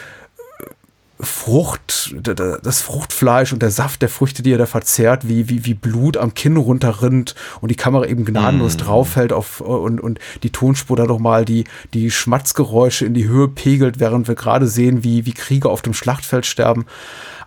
[1.20, 5.74] Frucht, das Fruchtfleisch und der Saft der Früchte, die er da verzehrt, wie, wie, wie
[5.74, 8.80] Blut am Kinn runterrinnt und die Kamera eben gnadenlos Mm.
[8.80, 11.64] draufhält auf und, und die Tonspur da doch mal die,
[11.94, 15.94] die Schmatzgeräusche in die Höhe pegelt, während wir gerade sehen, wie, wie Krieger auf dem
[15.94, 16.86] Schlachtfeld sterben.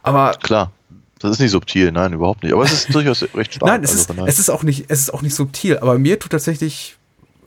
[0.03, 0.73] Aber Klar.
[1.21, 2.53] Das ist nicht subtil, nein, überhaupt nicht.
[2.53, 3.71] Aber es ist durchaus recht stark.
[3.71, 6.19] Nein, es also ist, es ist auch nicht, es ist auch nicht subtil, aber mir
[6.19, 6.97] tut tatsächlich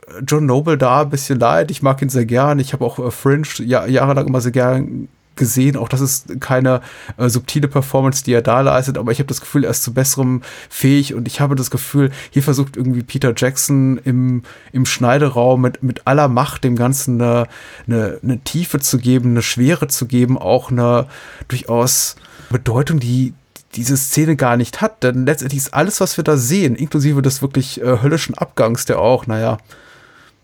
[0.08, 1.72] äh, John Noble da ein bisschen leid.
[1.72, 2.60] Ich mag ihn sehr gern.
[2.60, 5.08] Ich habe auch äh, Fringe ja, jahrelang immer sehr gern
[5.42, 5.76] gesehen.
[5.76, 6.82] Auch das ist keine
[7.18, 9.92] äh, subtile Performance, die er da leistet, aber ich habe das Gefühl, er ist zu
[9.92, 15.62] besserem fähig und ich habe das Gefühl, hier versucht irgendwie Peter Jackson im, im Schneideraum
[15.62, 17.48] mit, mit aller Macht dem Ganzen eine,
[17.88, 21.08] eine, eine Tiefe zu geben, eine Schwere zu geben, auch eine
[21.48, 22.18] durchaus
[22.52, 23.34] Bedeutung, die
[23.74, 25.02] diese Szene gar nicht hat.
[25.02, 29.00] Denn letztendlich ist alles, was wir da sehen, inklusive des wirklich äh, höllischen Abgangs, der
[29.00, 29.58] auch, naja,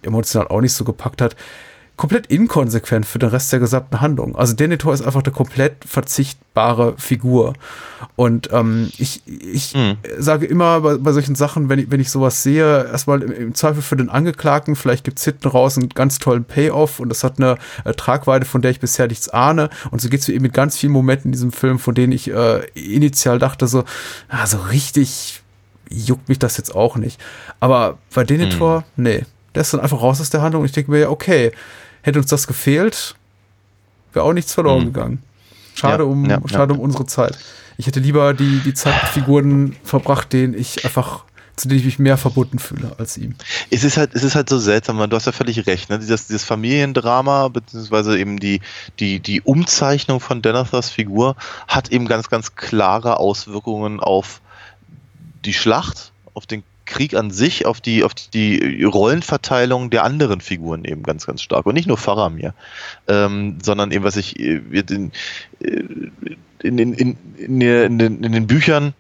[0.02, 1.36] emotional auch nicht so gepackt hat,
[1.98, 4.36] komplett inkonsequent für den Rest der gesamten Handlung.
[4.36, 7.54] Also Denethor ist einfach eine komplett verzichtbare Figur.
[8.16, 9.98] Und ähm, ich, ich Mhm.
[10.20, 13.56] sage immer bei, bei solchen Sachen, wenn ich, wenn ich sowas sehe, erstmal im, im
[13.56, 17.40] Zweifel für den Angeklagten, vielleicht gibt's hinten raus einen ganz tollen Payoff und das hat
[17.40, 19.70] eine äh, Tragweite, von der ich bisher nichts ahne.
[19.90, 22.30] Und so geht's mir eben mit ganz vielen Momenten in diesem Film, von denen ich
[22.32, 23.84] äh, initial dachte, so,
[24.30, 25.42] ah, so richtig
[25.90, 27.20] juckt mich das jetzt auch nicht.
[27.60, 29.26] Aber bei Denethor, nee.
[29.56, 30.66] Der ist dann einfach raus aus der Handlung.
[30.66, 31.52] Ich denke mir, ja, okay,
[32.08, 33.16] hätte uns das gefehlt,
[34.14, 34.94] wäre auch nichts verloren Mhm.
[34.94, 35.24] gegangen.
[35.76, 36.80] Schade, Ja, um, ja, schade ja.
[36.80, 37.38] um unsere Zeit.
[37.78, 41.86] Ich hätte lieber die, die Zeit mit Figuren verbracht, denen ich einfach, zu denen ich
[41.86, 43.36] mich mehr verbunden fühle als ihm.
[43.70, 46.00] Es ist halt, es ist halt so seltsam, man, du hast ja völlig recht, ne?
[46.00, 48.62] Dieses, dieses Familiendrama, beziehungsweise eben die,
[49.00, 51.36] die, die Umzeichnung von Denethors Figur
[51.68, 54.42] hat eben ganz, ganz klare Auswirkungen auf
[55.46, 60.86] die Schlacht, auf den Krieg an sich, auf die, auf die Rollenverteilung der anderen Figuren
[60.86, 61.68] eben ganz, ganz stark.
[61.68, 62.56] Und nicht nur Faramir,
[63.08, 65.12] ähm, sondern eben, was ich äh, in,
[65.60, 65.84] äh,
[66.64, 68.94] in, in, in, in, den, Büchern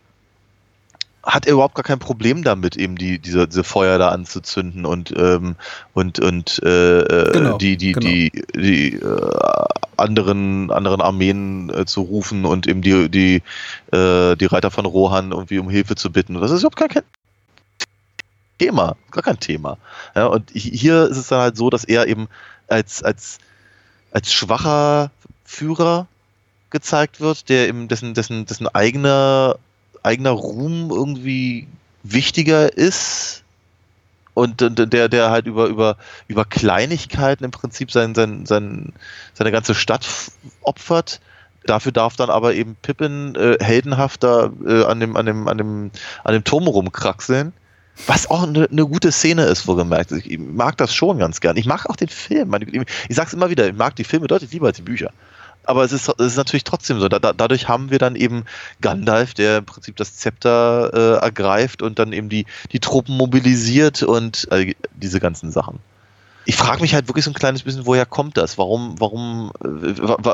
[1.23, 5.13] hat er überhaupt gar kein Problem damit, eben die, diese, diese Feuer da anzuzünden und,
[5.17, 5.55] ähm,
[5.93, 8.07] und, und äh, äh, Genau, die, die, genau.
[8.07, 9.65] die, die äh,
[9.97, 13.41] anderen, anderen Armeen äh, zu rufen und eben die, die,
[13.95, 16.35] äh, die Reiter von Rohan irgendwie um Hilfe zu bitten.
[16.35, 17.03] Das ist überhaupt gar kein
[18.57, 19.77] Thema, gar kein Thema.
[20.15, 22.27] Ja, und hi- hier ist es dann halt so, dass er eben
[22.67, 23.37] als, als,
[24.11, 25.11] als schwacher
[25.45, 26.07] Führer
[26.69, 29.57] gezeigt wird, der eben dessen, dessen, dessen eigener,
[30.03, 31.67] eigener Ruhm irgendwie
[32.03, 33.43] wichtiger ist
[34.33, 35.97] und der, der halt über, über,
[36.27, 38.93] über Kleinigkeiten im Prinzip sein, sein, sein,
[39.33, 40.07] seine ganze Stadt
[40.61, 41.21] opfert.
[41.65, 45.91] Dafür darf dann aber eben Pippin äh, heldenhaft äh, an, dem, an, dem, an, dem,
[46.23, 47.51] an dem Turm rumkraxeln.
[48.06, 50.11] Was auch eine, eine gute Szene ist, wohlgemerkt.
[50.11, 51.57] Ich mag das schon ganz gern.
[51.57, 52.53] Ich mag auch den Film.
[53.10, 55.11] Ich sag's immer wieder, ich mag die Filme deutlich lieber als die Bücher.
[55.64, 57.10] Aber es ist, es ist natürlich trotzdem so.
[57.10, 58.45] Da, da, dadurch haben wir dann eben
[58.80, 64.03] Gandalf, der im Prinzip das Zepter äh, ergreift und dann eben die, die Truppen mobilisiert
[64.03, 65.80] und äh, diese ganzen Sachen.
[66.45, 68.57] Ich frage mich halt wirklich so ein kleines bisschen, woher kommt das?
[68.57, 70.34] Warum, warum äh,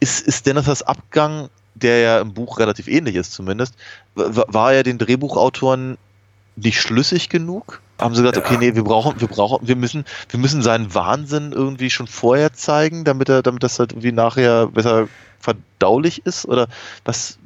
[0.00, 3.74] ist, ist Denethors Abgang, der ja im Buch relativ ähnlich ist zumindest,
[4.14, 5.96] wa- war ja den Drehbuchautoren
[6.56, 7.80] nicht schlüssig genug.
[8.00, 11.52] Haben sie gesagt, okay, nee, wir brauchen, wir brauchen, wir müssen, wir müssen seinen Wahnsinn
[11.52, 15.08] irgendwie schon vorher zeigen, damit er, damit das halt irgendwie nachher besser
[15.40, 16.46] verdaulich ist?
[16.46, 16.68] Oder
[17.04, 17.38] was?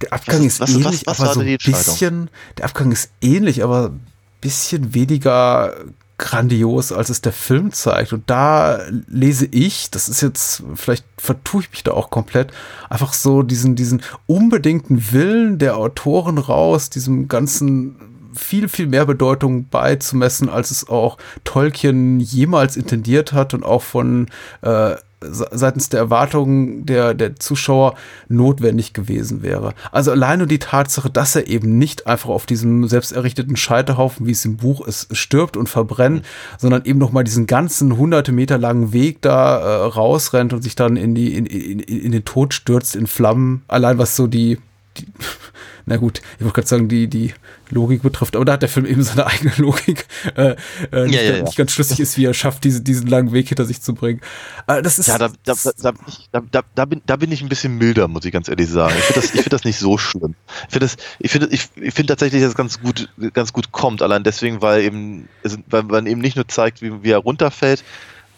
[0.00, 3.10] Der Abgang Was- ist was- ähnlich, was aber war so ein bisschen, der Abgang ist
[3.20, 4.06] ähnlich, aber ein
[4.40, 5.74] bisschen weniger
[6.18, 8.12] grandios, als es der Film zeigt.
[8.12, 8.78] Und da
[9.08, 12.52] lese ich, das ist jetzt, vielleicht vertue ich mich da auch komplett,
[12.90, 17.96] einfach so diesen, diesen unbedingten Willen der Autoren raus, diesem ganzen
[18.34, 24.26] viel, viel mehr Bedeutung beizumessen, als es auch Tolkien jemals intendiert hat und auch von
[24.62, 27.94] äh, se- seitens der Erwartungen der, der Zuschauer
[28.28, 29.74] notwendig gewesen wäre.
[29.92, 34.26] Also allein nur die Tatsache, dass er eben nicht einfach auf diesem selbst errichteten Scheiterhaufen,
[34.26, 36.24] wie es im Buch ist, stirbt und verbrennt,
[36.58, 40.76] sondern eben noch mal diesen ganzen hunderte Meter langen Weg da äh, rausrennt und sich
[40.76, 43.62] dann in die in, in, in den Tod stürzt in Flammen.
[43.68, 44.58] Allein was so die,
[45.00, 45.06] die
[45.86, 47.34] na gut, ich wollte gerade sagen, die, die
[47.70, 50.06] Logik betrifft, aber da hat der Film eben seine eigene Logik,
[50.36, 50.54] äh,
[50.92, 51.42] äh, nicht, Ja, ja, ja.
[51.42, 54.20] nicht ganz schlüssig ist, wie er schafft, diese, diesen langen Weg hinter sich zu bringen.
[54.66, 57.32] Äh, das ist, Ja, da, da, da, da, bin ich- da, da, bin, da bin
[57.32, 58.94] ich ein bisschen milder, muss ich ganz ehrlich sagen.
[58.98, 60.34] Ich finde das, ich find das nicht so schlimm.
[60.68, 63.72] Ich finde das- ich finde, ich, ich finde tatsächlich, dass es ganz gut, ganz gut
[63.72, 64.02] kommt.
[64.02, 65.28] Allein deswegen, weil eben,
[65.68, 67.82] weil man eben nicht nur zeigt, wie, wie er runterfällt.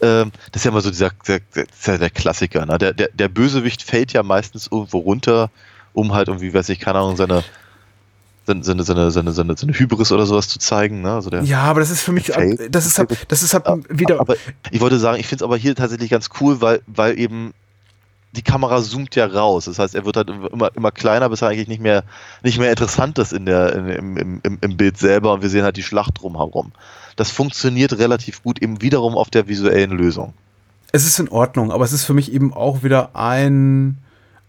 [0.01, 1.39] Ähm, das ist ja immer so dieser, der,
[1.85, 2.65] der, der Klassiker.
[2.65, 2.77] Ne?
[2.77, 5.49] Der, der, der Bösewicht fällt ja meistens irgendwo runter,
[5.93, 7.43] um halt irgendwie, weiß ich, keine Ahnung, seine,
[8.45, 11.01] seine, seine, seine, seine, seine, seine Hybris oder sowas zu zeigen.
[11.01, 11.13] Ne?
[11.13, 12.67] Also der, ja, aber das ist für mich, Fail.
[12.69, 14.35] das ist halt, das ist halt wieder, aber
[14.71, 17.53] ich wollte sagen, ich finde es aber hier tatsächlich ganz cool, weil, weil eben
[18.35, 19.65] die Kamera zoomt ja raus.
[19.65, 22.03] Das heißt, er wird halt immer, immer kleiner, bis er eigentlich nicht mehr,
[22.41, 25.49] nicht mehr interessant ist in der, in, im, im, im- im Bild selber und wir
[25.49, 26.71] sehen halt die Schlacht drumherum.
[27.15, 30.33] Das funktioniert relativ gut eben wiederum auf der visuellen Lösung.
[30.91, 33.99] es ist in Ordnung, aber es ist für mich eben auch wieder ein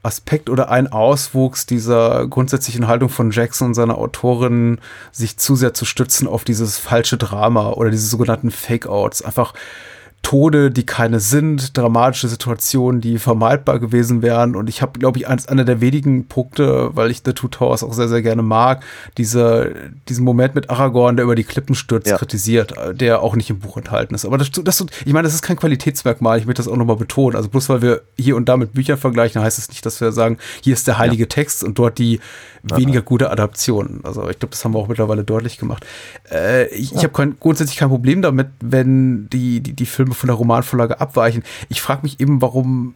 [0.05, 4.78] Aspekt oder ein Auswuchs dieser grundsätzlichen Haltung von Jackson und seiner Autorin,
[5.12, 9.22] sich zu sehr zu stützen auf dieses falsche Drama oder diese sogenannten Fake-Outs.
[9.22, 9.55] Einfach
[10.24, 14.56] Tode, die keine sind, dramatische Situationen, die vermeidbar gewesen wären.
[14.56, 17.84] Und ich habe, glaube ich, eins, einer der wenigen Punkte, weil ich The Two Towers
[17.84, 18.82] auch sehr, sehr gerne mag,
[19.18, 19.72] diese,
[20.09, 22.16] diesen Moment mit Aragorn, der über die Klippen stürzt, Ja.
[22.16, 24.24] kritisiert, der auch nicht im Buch enthalten ist.
[24.24, 27.36] Aber das, das, ich meine, das ist kein Qualitätsmerkmal, ich möchte das auch nochmal betonen.
[27.36, 30.10] Also bloß weil wir hier und da mit Büchern vergleichen, heißt es nicht, dass wir
[30.10, 32.18] sagen, hier ist der heilige Text und dort die
[32.74, 34.01] weniger gute Adaption.
[34.03, 35.85] Also ich glaube, das haben wir auch mittlerweile deutlich gemacht.
[36.31, 40.36] Äh, ich ich habe grundsätzlich kein Problem damit, wenn die, die, die Filme von der
[40.36, 41.43] Romanvorlage abweichen.
[41.69, 42.95] Ich frage mich eben, warum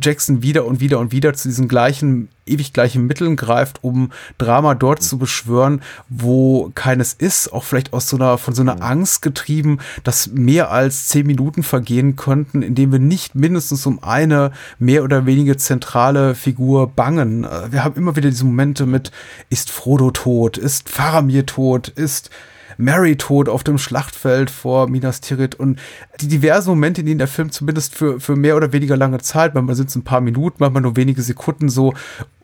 [0.00, 4.74] Jackson wieder und wieder und wieder zu diesen gleichen, ewig gleichen Mitteln greift, um Drama
[4.74, 9.22] dort zu beschwören, wo keines ist, auch vielleicht aus so einer, von so einer Angst
[9.22, 15.04] getrieben, dass mehr als zehn Minuten vergehen könnten, indem wir nicht mindestens um eine mehr
[15.04, 17.44] oder weniger zentrale Figur bangen.
[17.44, 19.12] Äh, Wir haben immer wieder diese Momente mit,
[19.48, 22.30] ist Frodo tot, ist Faramir tot, ist
[22.80, 25.78] Mary tot auf dem Schlachtfeld vor Minas Tirith und
[26.20, 29.54] die diversen Momente, in denen der Film zumindest für, für mehr oder weniger lange Zeit,
[29.54, 31.94] manchmal sind es ein paar Minuten, manchmal nur wenige Sekunden, so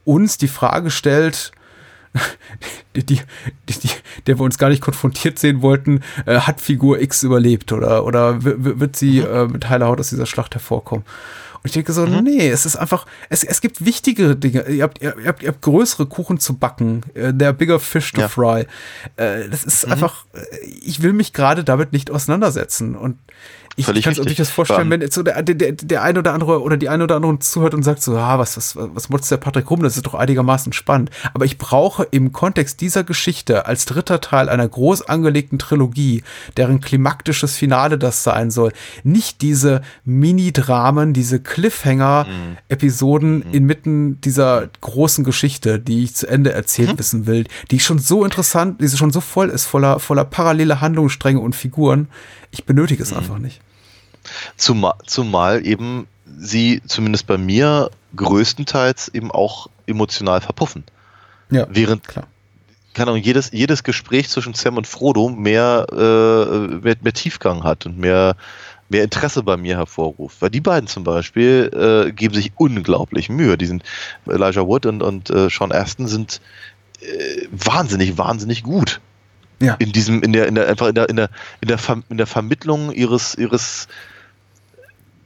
[0.05, 1.53] uns die Frage stellt,
[2.97, 3.21] die, die,
[3.69, 3.91] die,
[4.27, 8.43] der wir uns gar nicht konfrontiert sehen wollten, äh, hat Figur X überlebt oder, oder
[8.43, 11.05] wird sie äh, mit heiler Haut aus dieser Schlacht hervorkommen?
[11.57, 14.67] Und ich denke so, nee, es ist einfach, es, es gibt wichtigere Dinge.
[14.69, 17.03] Ihr habt, ihr, habt, ihr habt größere Kuchen zu backen.
[17.15, 18.29] Äh, Der bigger fish to Ja.
[18.29, 18.67] fry.
[19.17, 20.41] Äh, das ist einfach, äh,
[20.83, 22.95] ich will mich gerade damit nicht auseinandersetzen.
[22.97, 23.19] Und
[23.77, 24.25] ich kann es richtig.
[24.25, 27.17] durchaus vorstellen, wenn jetzt so der, der, der, eine oder andere oder die eine oder
[27.17, 29.83] andere zuhört und sagt so, ah, was, was, was motzt der Patrick rum?
[29.83, 31.11] Das ist doch einigermaßen spannend.
[31.35, 36.23] Aber ich brauche im Kontext dieser Geschichte als dritter Teil einer groß angelegten Trilogie,
[36.57, 38.73] deren klimaktisches Finale das sein soll,
[39.05, 47.27] nicht diese Mini-Dramen, diese Cliffhanger-Episoden inmitten dieser großen Geschichte, die ich zu Ende erzählt wissen
[47.27, 51.55] will, die schon so interessant, die schon so voll ist, voller, voller paralleler Handlungsstränge und
[51.55, 52.09] Figuren.
[52.51, 53.61] Ich benötige es einfach nicht.
[54.57, 56.07] Zumal, zumal eben
[56.39, 60.85] sie zumindest bei mir größtenteils eben auch emotional verpuffen.
[61.51, 62.27] Ja, Während klar.
[62.95, 67.87] keine Ahnung, jedes, jedes Gespräch zwischen Sam und Frodo mehr, äh, mehr, mehr Tiefgang hat
[67.87, 68.37] und mehr,
[68.89, 70.43] mehr Interesse bei mir hervorruft.
[70.43, 71.71] Weil die beiden zum Beispiel
[72.09, 73.57] äh, geben sich unglaublich Mühe.
[73.57, 73.85] Die sind,
[74.27, 76.41] Elijah Wood und, und äh, Sean Aston sind
[77.01, 79.01] äh, wahnsinnig, wahnsinnig gut.
[79.61, 79.75] Ja.
[79.79, 81.31] In diesem, in der, in der, einfach in der, in der,
[81.61, 83.89] in der, Ver, in der Vermittlung ihres, ihres,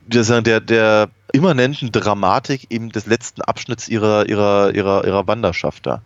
[0.08, 6.02] der, der immanenten Dramatik eben des letzten Abschnitts ihrer, ihrer, ihrer, ihrer Wanderschaft da.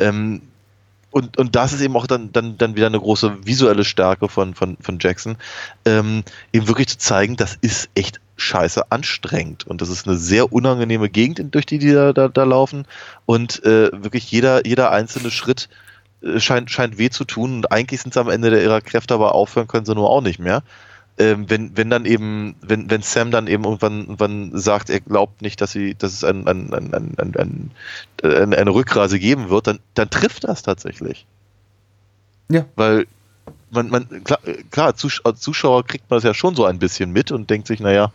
[0.00, 0.42] Ähm,
[1.10, 4.54] und, und das ist eben auch dann, dann, dann wieder eine große visuelle Stärke von,
[4.54, 5.36] von, von Jackson,
[5.84, 10.52] ähm, eben wirklich zu zeigen, das ist echt scheiße anstrengend und das ist eine sehr
[10.52, 12.84] unangenehme Gegend, durch die die da, da, da laufen
[13.26, 15.68] und äh, wirklich jeder, jeder einzelne Schritt
[16.20, 19.36] äh, scheint, scheint weh zu tun und eigentlich sind sie am Ende ihrer Kräfte, aber
[19.36, 20.64] aufhören können sie nur auch nicht mehr.
[21.16, 25.42] Ähm, wenn, wenn dann eben, wenn, wenn Sam dann eben irgendwann, irgendwann sagt, er glaubt
[25.42, 27.70] nicht, dass sie, dass es ein, ein, ein, ein, ein, ein,
[28.22, 31.24] eine, eine Rückreise geben wird, dann, dann trifft das tatsächlich.
[32.50, 32.64] Ja.
[32.74, 33.06] Weil
[33.70, 34.40] man, man, klar,
[34.72, 37.68] klar Zus- als Zuschauer kriegt man das ja schon so ein bisschen mit und denkt
[37.68, 38.12] sich, naja,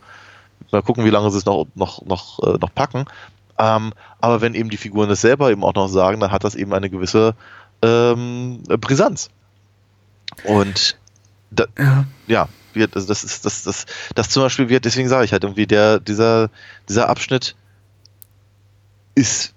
[0.70, 3.06] mal gucken, wie lange sie es noch, noch, noch, äh, noch packen.
[3.58, 6.54] Ähm, aber wenn eben die Figuren das selber eben auch noch sagen, dann hat das
[6.54, 7.34] eben eine gewisse
[7.80, 9.30] ähm, Brisanz.
[10.44, 10.98] Und
[11.50, 12.04] da, Ja.
[12.26, 15.44] ja, wird, also das ist, das, das, das zum Beispiel wird, deswegen sage ich halt
[15.44, 16.50] irgendwie, der, dieser,
[16.88, 17.54] dieser Abschnitt
[19.14, 19.54] ist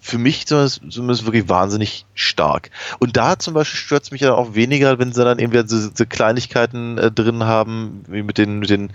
[0.00, 2.70] für mich zumindest, zumindest wirklich wahnsinnig stark.
[2.98, 5.68] Und da zum Beispiel stört es mich dann auch weniger, wenn sie dann eben wieder
[5.68, 8.92] so, so Kleinigkeiten äh, drin haben, wie mit den, mit den,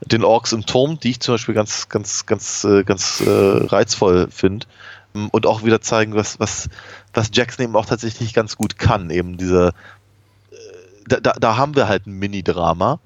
[0.00, 4.28] den Orks im Turm, die ich zum Beispiel ganz, ganz, ganz, äh, ganz äh, reizvoll
[4.30, 4.66] finde.
[5.12, 6.68] Und auch wieder zeigen, was, was,
[7.14, 9.10] was Jackson eben auch tatsächlich ganz gut kann.
[9.10, 9.72] Eben diese,
[11.08, 13.00] da, da, da haben wir halt ein Mini-Drama,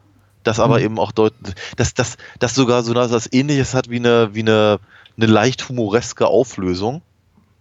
[0.44, 0.84] das aber Mhm.
[0.84, 4.78] eben auch deutlich, das, das, das sogar so was ähnliches hat wie eine, wie eine,
[5.16, 7.02] eine leicht humoreske Auflösung.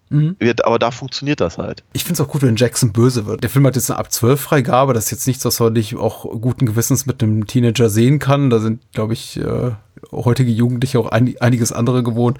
[0.09, 0.35] Mhm.
[0.63, 1.85] Aber da funktioniert das halt.
[1.93, 3.43] Ich finde es auch gut, wenn Jackson böse wird.
[3.43, 5.95] Der Film hat jetzt eine ab 12 Freigabe, das ist jetzt nichts, was man nicht
[5.95, 8.49] auch guten Gewissens mit einem Teenager sehen kann.
[8.49, 9.71] Da sind, glaube ich, äh,
[10.11, 12.39] heutige Jugendliche auch ein, einiges andere gewohnt.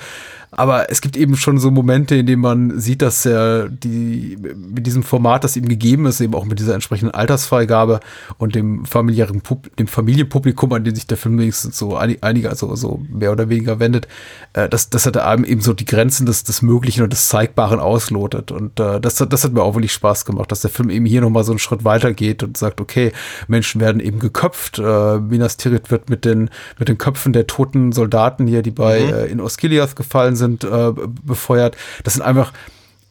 [0.54, 4.86] Aber es gibt eben schon so Momente, in denen man sieht, dass er die mit
[4.86, 8.02] diesem Format, das ihm gegeben ist, eben auch mit dieser entsprechenden Altersfreigabe
[8.38, 12.50] und dem familiären Pub dem Familienpublikum, an den sich der Film wenigstens so einig- einige,
[12.50, 14.10] also so mehr oder weniger wendet,
[14.52, 17.80] äh, dass, dass er da eben so die Grenzen des, des Möglichen und des Zeigbaren
[17.80, 18.52] auslotet.
[18.52, 21.06] Und äh, das, hat- das hat mir auch wirklich Spaß gemacht, dass der Film eben
[21.06, 23.14] hier nochmal so einen Schritt weiter geht und sagt, okay,
[23.48, 24.80] Menschen werden eben geköpft.
[24.80, 29.00] Äh, Minas Tirith wird mit den, mit den Köpfen der toten Soldaten hier, die bei
[29.00, 30.92] äh, in Osgiliath gefallen sind, äh,
[31.24, 31.76] befeuert.
[32.04, 32.54] Das sind einfach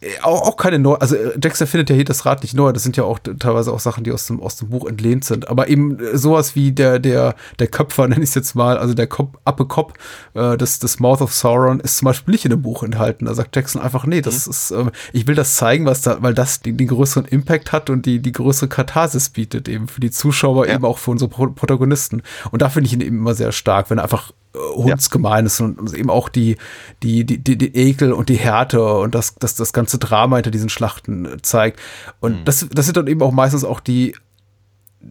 [0.01, 2.73] äh, auch, auch keine neu, also äh, Jackson findet ja hier das Rad nicht neu,
[2.73, 5.49] das sind ja auch teilweise auch Sachen, die aus dem, aus dem Buch entlehnt sind.
[5.49, 8.95] Aber eben äh, sowas wie der, der, der Köpfer, nenne ich es jetzt mal, also
[8.95, 9.95] der Kop, Appe Kop,
[10.35, 13.27] äh, das, das Mouth of Sauron, ist zum Beispiel nicht in dem Buch enthalten.
[13.27, 16.33] Da sagt Jackson einfach, nee, das ist, ähm, ich will das zeigen, was da, weil
[16.33, 20.11] das den, den größeren Impact hat und die, die größere Katharsis bietet, eben für die
[20.11, 20.77] Zuschauer, Ja.
[20.77, 22.23] eben auch für unsere Pro Protagonisten.
[22.51, 25.95] Und da finde ich ihn eben immer sehr stark, wenn er einfach hundsgemein ist und,
[25.95, 26.57] eben auch die,
[27.03, 30.51] die, die, die, die Ekel und die Härte und das, das, das ganze Drama hinter
[30.51, 31.81] diesen Schlachten äh, zeigt.
[32.21, 34.15] Und das, das sind dann eben auch meistens auch die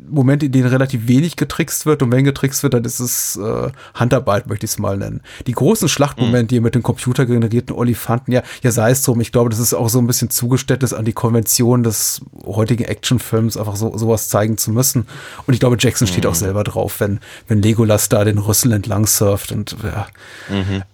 [0.08, 3.70] Momente, in denen relativ wenig getrickst wird und wenn getrickst wird, dann ist es äh,
[3.96, 5.22] Handarbeit, möchte ich es mal nennen.
[5.48, 9.50] Die großen Schlachtmomente hier mit den computergenerierten Olifanten, ja, ja sei es drum, ich glaube,
[9.50, 13.98] das ist auch so ein bisschen Zugeständnis an die Konvention des heutigen Actionfilms, einfach so
[13.98, 15.08] sowas zeigen zu müssen.
[15.48, 19.08] Und ich glaube, Jackson steht auch selber drauf, wenn, wenn Legolas da den Rüssel entlang
[19.08, 20.08] surft und ja,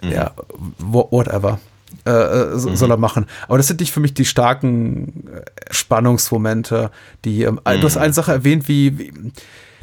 [0.10, 0.32] ja
[0.80, 1.60] wha- whatever.
[2.06, 3.26] Äh, äh, so, soll er machen.
[3.48, 5.42] Aber das sind nicht für mich die starken äh,
[5.72, 6.92] Spannungsmomente,
[7.24, 9.14] die, ähm, du hast eine Sache erwähnt, wie, wie,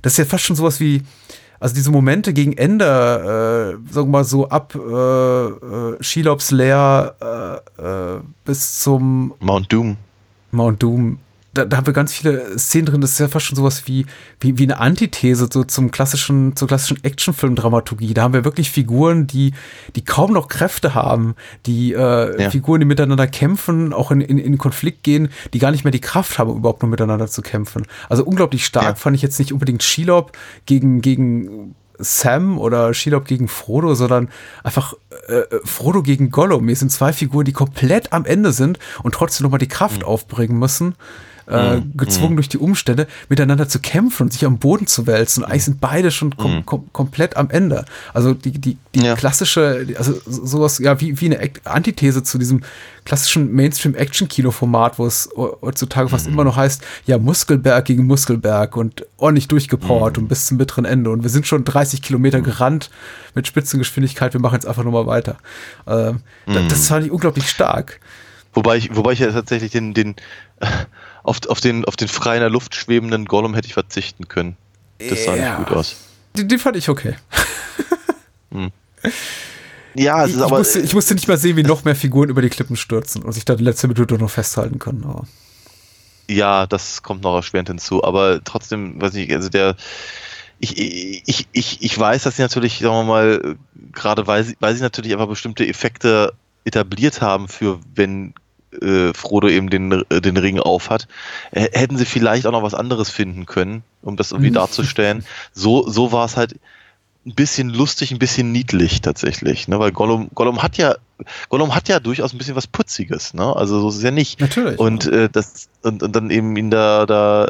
[0.03, 1.03] das ist ja fast schon sowas wie,
[1.61, 8.27] also diese Momente gegen Ende, äh, sagen wir mal so ab äh, Shelobs Lair äh,
[8.45, 9.97] bis zum Mount Doom.
[10.51, 11.19] Mount Doom,
[11.55, 14.07] da, da haben wir ganz viele Szenen drin, das ist ja fast schon sowas wie,
[14.41, 18.15] wie, wie eine Antithese so zum klassischen, zur klassischen Actionfilm-Dramaturgie.
[18.15, 19.53] Da haben wir wirklich Figuren, die,
[19.95, 21.35] die kaum noch Kräfte haben,
[21.67, 22.51] die äh, Ja.
[22.51, 26.01] Figuren, die miteinander kämpfen, auch in, in, in Konflikt gehen, die gar nicht mehr die
[26.01, 27.87] Kraft haben, überhaupt nur miteinander zu kämpfen.
[28.09, 28.95] Also unglaublich stark Ja.
[28.95, 30.33] fand ich jetzt nicht unbedingt Shelob
[30.67, 34.29] gegen, gegen Sam oder Shelob gegen Frodo, sondern
[34.65, 34.95] einfach
[35.29, 36.67] äh, äh, Frodo gegen Gollum.
[36.67, 40.59] Hier sind zwei Figuren, die komplett am Ende sind und trotzdem nochmal die Kraft aufbringen
[40.59, 40.95] müssen.
[41.47, 45.43] Äh, gezwungen durch die Umstände, miteinander zu kämpfen und sich am Boden zu wälzen.
[45.43, 47.85] Und eigentlich sind beide schon kom kom komplett am Ende.
[48.15, 49.15] Also die, die, die Ja.
[49.17, 52.63] klassische, also so- sowas, ja, wie, wie eine Antithese zu diesem
[53.05, 59.49] klassischen Mainstream-Action-Kino-Format, wo es heutzutage fast immer noch heißt, ja, Muskelberg gegen Muskelberg und ordentlich
[59.49, 61.11] durchgepowert und bis zum bitteren Ende.
[61.11, 62.91] Und wir sind schon 30 Kilometer gerannt
[63.35, 65.39] mit Spitzengeschwindigkeit, wir machen jetzt einfach nur mal weiter.
[65.87, 68.01] Ähm, da- Das fand ich unglaublich stark.
[68.55, 70.15] Wobei ich, wobei ich ja tatsächlich den, den
[70.61, 70.67] äh,
[71.23, 74.57] auf, auf den auf den frei in der Luft schwebenden Gollum hätte ich verzichten können.
[74.99, 75.59] Das sah Ja.
[75.59, 75.97] nicht gut aus.
[76.37, 77.17] Den, den fand ich okay.
[79.95, 81.97] Ja, es Ich, ist ich, aber musste, ich musste nicht mal sehen, wie noch mehr
[81.97, 85.05] Figuren über die Klippen stürzen und sich da die letzte Minute noch festhalten können.
[85.05, 85.27] Aber
[86.31, 88.03] ja, das kommt noch erschwerend hinzu.
[88.03, 89.77] Aber trotzdem, weiß ich, also der
[90.61, 90.79] ich,
[91.27, 93.57] ich, ich, ich weiß, dass sie natürlich, sagen wir mal,
[93.93, 96.33] gerade weil sie, weil sie natürlich einfach bestimmte Effekte
[96.65, 98.33] etabliert haben für wenn
[98.81, 101.09] äh, Frodo eben den, äh, den Ring aufhat,
[101.51, 104.55] äh, hätten sie vielleicht auch noch was anderes finden können, um das irgendwie Mhm.
[104.55, 105.25] darzustellen.
[105.53, 106.55] So, so war es halt
[107.25, 109.79] ein bisschen lustig, ein bisschen niedlich tatsächlich, ne?
[109.79, 110.97] weil Gollum, Gollum hat ja
[111.51, 113.55] Gollum hat ja durchaus ein bisschen was Putziges, ne?
[113.55, 114.41] Also so ist es ja nicht.
[114.41, 114.77] Natürlich.
[114.81, 117.45] Und äh, das und, und dann eben in der, da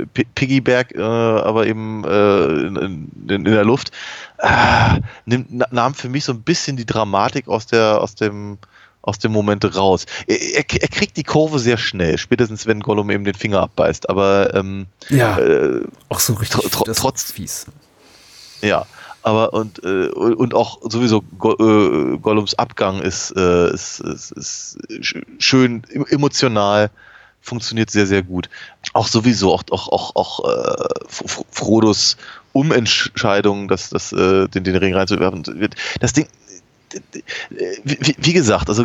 [0.00, 3.92] äh, Pi- Piggyback, äh, aber eben äh, in, in, in der Luft,
[4.38, 8.58] äh, nimmt, na- nahm für mich so ein bisschen die Dramatik aus der aus dem
[9.06, 10.06] aus dem Moment raus.
[10.26, 14.08] Er, er, er kriegt die Kurve sehr schnell, spätestens wenn Gollum eben den Finger abbeißt.
[14.08, 15.38] Aber ähm, Ja.
[15.38, 17.66] äh, Auch so richtig tr- tr- trotz- fies.
[18.62, 18.86] ja,
[19.22, 24.78] aber und, äh, und auch sowieso Go äh, Gollums Abgang ist, äh, ist, ist, ist
[25.00, 26.90] sch- schön em- emotional,
[27.42, 28.48] funktioniert sehr, sehr gut.
[28.94, 30.88] Auch sowieso, auch, auch, auch, auch äh,
[31.50, 32.16] Frodos
[32.54, 35.44] Umentscheidung, das, das, äh, den, den Ring reinzuwerfen.
[35.60, 36.26] wird- Das Ding,
[37.84, 38.84] wie, wie gesagt, also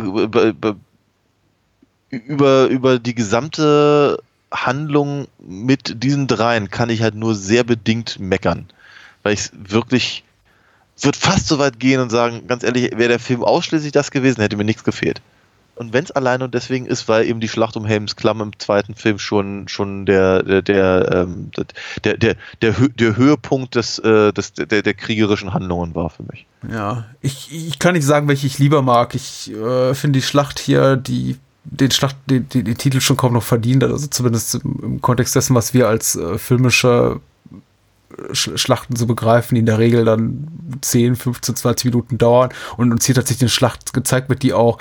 [2.10, 4.22] über, über die gesamte
[4.52, 8.66] Handlung mit diesen dreien kann ich halt nur sehr bedingt meckern.
[9.22, 10.24] Weil ich wirklich
[11.00, 14.40] würde fast so weit gehen und sagen, ganz ehrlich, wäre der Film ausschließlich das gewesen,
[14.40, 15.22] hätte mir nichts gefehlt.
[15.80, 18.58] Und wenn es allein und deswegen ist, weil eben die Schlacht um Helms Klamm im
[18.58, 21.50] zweiten Film schon, schon der, der, der, ähm,
[22.04, 26.44] der, der, der, der Höhepunkt des, äh, des, der, der kriegerischen Handlungen war für mich.
[26.70, 29.14] Ja, ich, ich kann nicht sagen, welche ich lieber mag.
[29.14, 33.32] Ich äh, finde die Schlacht hier, die den Schlacht, den, den, den Titel schon kaum
[33.32, 37.29] noch verdient, also zumindest im, im Kontext dessen, was wir als äh, filmische Sch
[38.32, 40.48] Schlachten so begreifen, die in der Regel dann
[40.80, 44.78] 10, 15, 20 Minuten dauern und uns hier tatsächlich eine Schlacht gezeigt wird, die auch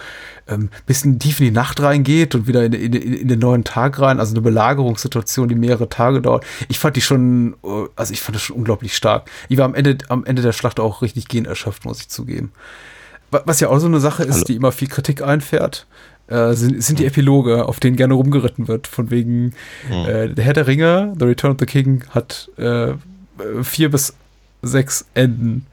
[0.48, 4.00] ähm, bisschen tief in die Nacht reingeht und wieder in, in, in den neuen Tag
[4.00, 6.44] rein, also eine Belagerungssituation, die mehrere Tage dauert.
[6.70, 9.30] Ich fand die schon, äh, also ich fand das schon unglaublich stark.
[9.48, 12.52] Ich war am Ende, am Ende der Schlacht auch richtig gehend erschöpft, muss ich zugeben.
[13.32, 14.46] Wa- Was ja auch so eine Sache ist, Hallo.
[14.46, 15.86] die immer viel Kritik einfährt,
[16.28, 18.88] äh, sind, sind die Epiloge, auf denen gerne rumgeritten wird.
[18.88, 19.54] Von wegen,
[19.92, 22.94] äh, der Herr der Ringe, The Return of the King, hat äh,
[23.64, 24.14] vier bis
[24.62, 25.66] sechs Enden.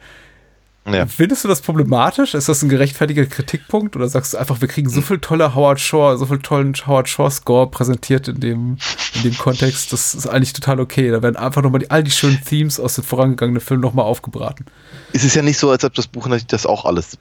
[0.88, 1.06] Ja.
[1.06, 2.34] Findest du das problematisch?
[2.34, 3.96] Ist das ein gerechtfertiger Kritikpunkt?
[3.96, 7.08] Oder sagst du einfach, wir kriegen so viel tolle Howard Shore, so viel tollen Howard
[7.08, 8.78] Shore-Score präsentiert in dem,
[9.16, 9.92] in dem Kontext?
[9.92, 11.10] Das ist eigentlich total okay.
[11.10, 14.66] Da werden einfach nochmal die, all die schönen Themes aus den vorangegangenen Filmen nochmal aufgebraten.
[15.12, 17.18] Es ist ja nicht so, als ob das Buch natürlich das auch alles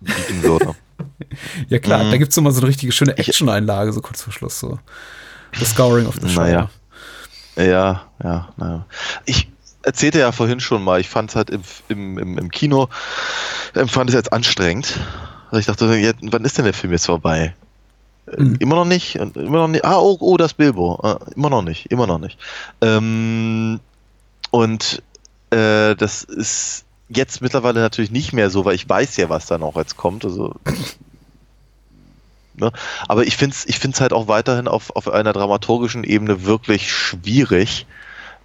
[0.00, 0.74] bieten würde.
[1.68, 2.10] Ja klar, Mhm.
[2.12, 4.60] da gibt es nochmal so eine richtige schöne Action-Einlage, so kurz vor Schluss.
[4.60, 4.78] So.
[5.58, 6.46] The Scouring of the Shore.
[6.46, 6.70] Naja.
[7.56, 8.86] Ja, ja, naja.
[9.24, 9.50] Ich
[9.82, 12.88] erzählte ja vorhin schon mal, ich fand es halt im, im, im, Kino,
[13.74, 14.98] empfand es jetzt anstrengend.
[15.50, 17.54] Also ich dachte, ja, wann ist denn der Film jetzt vorbei?
[18.26, 18.56] Äh, Mhm.
[18.60, 19.84] Immer noch nicht, immer noch nicht.
[19.84, 20.94] Ah, oh, oh, das Bilbo.
[21.02, 22.38] Ah, immer noch nicht, immer noch nicht.
[22.80, 23.80] Ähm,
[24.52, 25.02] und
[25.50, 29.58] äh, das ist jetzt mittlerweile natürlich nicht mehr so, weil ich weiß ja, was da
[29.58, 30.24] noch jetzt kommt.
[30.24, 30.54] Also
[32.54, 32.70] Ne?
[33.08, 36.92] Aber ich finde es ich find's halt auch weiterhin auf, auf einer dramaturgischen Ebene wirklich
[36.92, 37.86] schwierig.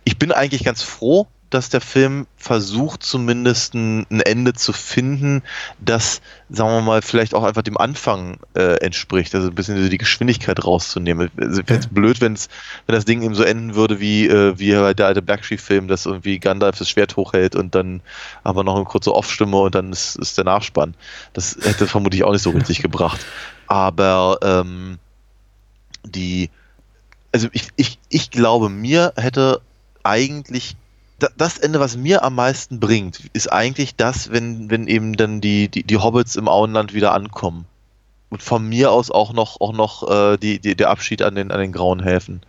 [0.07, 5.43] Ich bin eigentlich ganz froh, dass der Film versucht, zumindest ein, Ende zu finden,
[5.79, 9.89] das, sagen wir mal, vielleicht auch einfach dem Anfang äh, entspricht, also ein bisschen so
[9.89, 11.29] die Geschwindigkeit rauszunehmen.
[11.35, 12.47] Also, ich fände es blöd, wenn's,
[12.85, 16.05] wenn das Ding eben so enden würde, wie, äh, wie halt der alte Bakshi-Film, dass
[16.05, 17.99] irgendwie Gandalf das Schwert hochhält und dann
[18.45, 20.93] haben wir noch eine kurze Off-Stimme und dann ist, ist der Nachspann.
[21.33, 23.25] Das hätte vermutlich auch nicht so richtig gebracht.
[23.67, 24.99] Aber ähm,
[26.05, 26.49] die,
[27.33, 29.59] also ich, ich, ich glaube, mir hätte
[30.07, 30.75] eigentlich
[31.19, 35.41] da- das Ende, was mir am meisten bringt, ist eigentlich das, wenn, wenn eben dann
[35.41, 37.65] die, die, die Hobbits im Auenland wieder ankommen.
[38.29, 41.51] Und von mir aus auch noch, auch noch äh, die, die, der Abschied an den,
[41.51, 42.41] an den grauen Häfen.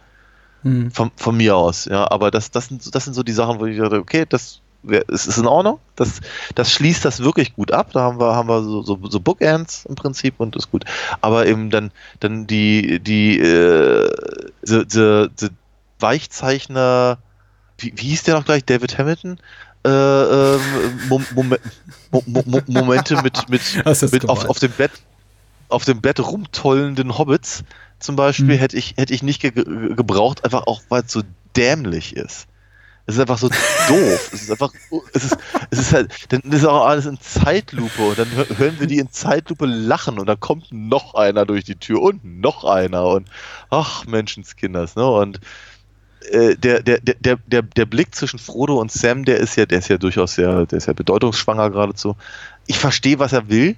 [0.64, 0.90] Mhm.
[0.90, 2.10] Von, von mir aus, ja.
[2.10, 4.60] Aber das, das, sind, so- das sind so die Sachen, wo ich dachte, okay, das
[5.08, 5.80] es ist in Ordnung.
[5.96, 6.20] Das,
[6.54, 7.90] das schließt das wirklich gut ab.
[7.92, 10.84] Da haben wir, haben wir so, so, so Bookends im Prinzip und ist gut.
[11.20, 11.90] Aber eben dann,
[12.20, 14.08] dann die, die, äh,
[14.62, 15.48] the, the, the
[15.98, 17.18] Weichzeichner,
[17.78, 18.64] wie, wie hieß der noch gleich?
[18.64, 19.38] David Hamilton?
[19.86, 20.60] Äh, ähm,
[21.08, 21.60] Mom Momen-
[22.10, 23.62] Mo Mo Mo Momente mit, mit,
[24.12, 24.90] mit auf, auf dem Bett
[25.68, 27.62] auf dem Bett rumtollenden Hobbits
[28.00, 28.58] zum Beispiel Hm.
[28.58, 31.22] hätte ich hätte ich nicht ge ge- gebraucht einfach auch weil es so
[31.56, 32.46] dämlich ist
[33.06, 33.48] es ist einfach so
[33.88, 34.72] doof es ist einfach
[35.12, 35.36] es ist
[35.70, 38.98] es ist halt dann ist auch alles in Zeitlupe und dann hö- hören wir die
[38.98, 43.28] in Zeitlupe lachen und dann kommt noch einer durch die Tür und noch einer und
[43.70, 45.38] ach Menschenskinders ne und
[46.32, 49.88] der, der, der, der, der, Blick zwischen Frodo und Sam, der ist ja, der ist
[49.88, 52.16] ja durchaus sehr, der ist ja bedeutungsschwanger geradezu.
[52.66, 53.76] Ich verstehe, was er will.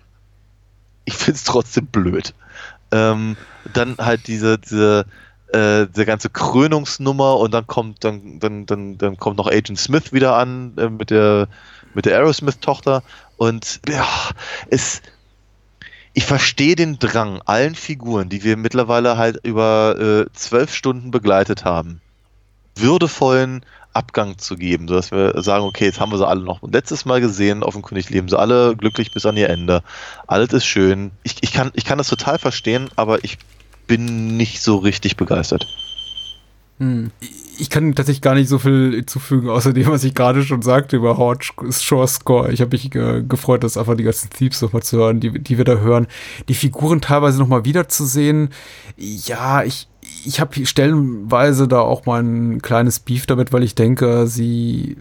[1.05, 2.35] Ich finde es trotzdem blöd.
[2.93, 3.37] Ähm,
[3.73, 5.07] dann halt diese, diese,
[5.53, 10.13] äh, diese ganze Krönungsnummer und dann kommt, dann, dann, dann, dann kommt noch Agent Smith
[10.13, 11.49] wieder an äh, mit der,
[11.95, 13.03] mit der Aerosmith-Tochter
[13.37, 14.07] und ja,
[14.69, 15.03] es,
[16.13, 21.65] ich verstehe den Drang allen Figuren, die wir mittlerweile halt über äh, zwölf Stunden begleitet
[21.65, 22.01] haben,
[22.81, 27.05] würdevollen Abgang zu geben, sodass wir sagen, okay, jetzt haben wir sie alle noch letztes
[27.05, 29.83] Mal gesehen, offenkundig leben sie alle glücklich bis an ihr Ende.
[30.27, 31.11] Alles ist schön.
[31.25, 33.39] Ich, ich, kann, ich kann das total verstehen, aber ich
[33.89, 35.67] bin nicht so richtig begeistert.
[36.79, 37.11] Hm.
[37.59, 40.97] Ich kann tatsächlich gar nicht so viel hinzufügen, außer dem, was ich gerade schon sagte
[40.97, 41.15] über
[41.71, 42.53] Shore Score.
[42.53, 45.59] Ich habe mich äh, gefreut, dass einfach die ganzen Themes nochmal zu hören, die, die
[45.59, 46.07] wir da hören.
[46.49, 48.49] Die Figuren teilweise nochmal wiederzusehen.
[48.97, 49.89] Ja, ich,
[50.25, 54.97] ich habe stellenweise da auch mal ein kleines Beef damit, weil ich denke, sie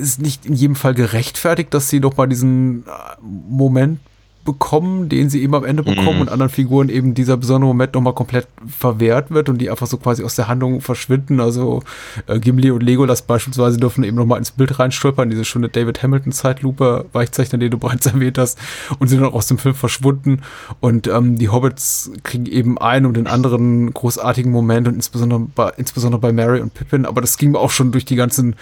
[0.00, 2.84] ist nicht in jedem Fall gerechtfertigt, dass sie doch mal diesen
[3.20, 4.00] Moment
[4.44, 6.20] bekommen, den sie eben am Ende bekommen Mhm.
[6.22, 9.96] und anderen Figuren eben dieser besondere Moment nochmal komplett verwehrt wird und die einfach so
[9.96, 11.40] quasi aus der Handlung verschwinden.
[11.40, 11.82] Also
[12.26, 16.32] äh, Gimli und Legolas beispielsweise dürfen eben nochmal ins Bild reinstolpern, diese schöne David Hamilton
[16.32, 18.58] Zeitlupe, Weichzeichner, den du bereits erwähnt hast,
[18.98, 20.42] und sind dann aus dem Film verschwunden.
[20.80, 25.72] Und ähm, die Hobbits kriegen eben einen und den anderen großartigen Moment und insbesondere bei,
[25.76, 27.06] insbesondere bei Mary und Pippin.
[27.06, 28.56] Aber das ging mir auch schon durch die ganzen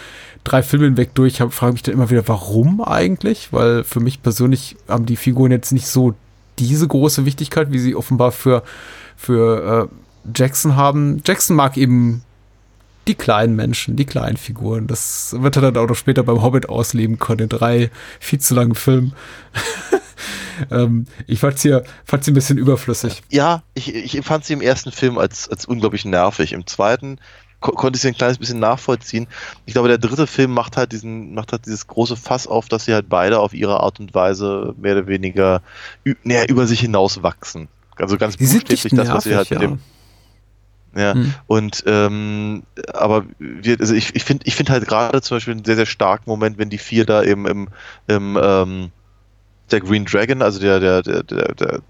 [0.44, 1.40] drei Filme hinweg durch.
[1.40, 3.52] Ich frage mich dann immer wieder, warum eigentlich?
[3.52, 6.14] Weil für mich persönlich haben die Figuren jetzt nicht so
[6.58, 8.62] diese große Wichtigkeit, wie sie offenbar für,
[9.16, 11.22] für äh, Jackson haben.
[11.24, 12.22] Jackson mag eben
[13.08, 14.86] die kleinen Menschen, die kleinen Figuren.
[14.86, 17.90] Das wird er dann auch noch später beim Hobbit ausleben können, in drei
[18.20, 19.14] viel zu langen Filmen.
[20.70, 23.22] ähm, ich fand's hier, fand's hier ein bisschen überflüssig.
[23.30, 26.52] Ja, ich, ich fand sie im ersten Film als, als unglaublich nervig.
[26.52, 27.18] Im zweiten
[27.60, 29.26] ko konnte ich sie ein kleines bisschen nachvollziehen.
[29.66, 32.86] Ich glaube, der dritte Film macht halt diesen, macht halt dieses große Fass auf, dass
[32.86, 35.62] sie halt beide auf ihre Art und Weise mehr oder weniger
[36.24, 37.68] näher über sich hinaus wachsen.
[37.96, 39.78] Also ganz Die buchstäblich das, was sie halt nervig, mit dem, ja.
[40.96, 41.34] Ja, Hm.
[41.46, 45.64] und ähm, aber wir, also ich, ich finde ich finde halt gerade zum Beispiel einen
[45.64, 47.68] sehr, sehr starken Moment, wenn die vier da eben im,
[48.08, 48.90] im ähm,
[49.70, 51.80] der Green Dragon, also der, der, der, der der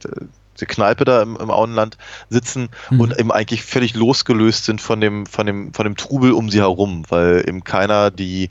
[0.66, 1.96] Kneipe da im, im Auenland
[2.28, 3.00] sitzen Mhm.
[3.00, 6.58] und eben eigentlich völlig losgelöst sind von dem, von dem, von dem Trubel um sie
[6.60, 8.50] herum, weil eben keiner die,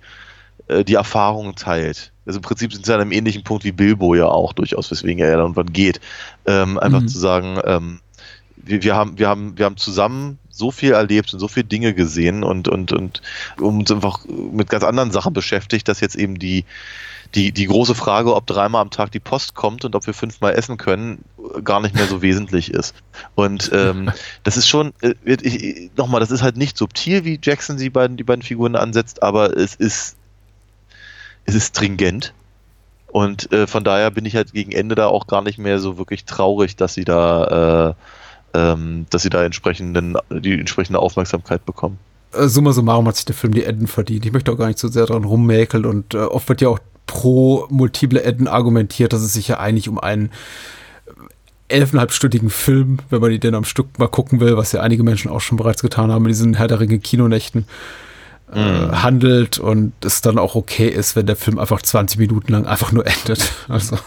[0.68, 2.12] äh, die Erfahrungen teilt.
[2.26, 5.20] Also im Prinzip sind sie an einem ähnlichen Punkt wie Bilbo ja auch durchaus, weswegen
[5.20, 6.00] er ja dann irgendwann geht.
[6.46, 7.08] Ähm, einfach Mhm.
[7.08, 8.00] zu sagen, ähm,
[8.58, 11.94] wir, wir, haben, wir, haben, wir haben zusammen so viel erlebt und so viele Dinge
[11.94, 13.22] gesehen und, und, und
[13.58, 16.66] uns einfach mit ganz anderen Sachen beschäftigt, dass jetzt eben die,
[17.36, 20.56] die, die große Frage, ob dreimal am Tag die Post kommt und ob wir fünfmal
[20.56, 21.24] essen können,
[21.64, 22.96] gar nicht mehr so wesentlich ist.
[23.36, 24.12] Und ähm,
[24.44, 28.24] das ist schon, äh, nochmal, das ist halt nicht subtil, wie Jackson die beiden, die
[28.24, 30.18] beiden Figuren ansetzt, aber es ist,
[31.46, 32.34] es ist stringent.
[33.08, 35.98] Und äh, von daher bin ich halt gegen Ende da auch gar nicht mehr so
[35.98, 37.96] wirklich traurig, dass sie da,
[38.54, 42.00] äh, ähm, dass sie da entsprechenden, die entsprechende Aufmerksamkeit bekommen.
[42.34, 44.26] Äh, summa summarum hat sich der Film die Enden verdient.
[44.26, 46.80] Ich möchte auch gar nicht so sehr dran rummäkeln und äh, oft wird ja auch
[47.10, 50.30] pro multiple Enden argumentiert, dass es sich ja eigentlich um einen
[51.68, 55.32] elfeinhalbstündigen Film, wenn man die denn am Stück mal gucken will, was ja einige Menschen
[55.32, 57.66] auch schon bereits getan haben in diesen Herr der Ringe Kinonächten,
[58.54, 62.68] äh, handelt und es dann auch okay ist, wenn der Film einfach 20 Minuten lang
[62.68, 63.54] einfach nur endet.
[63.68, 63.98] Also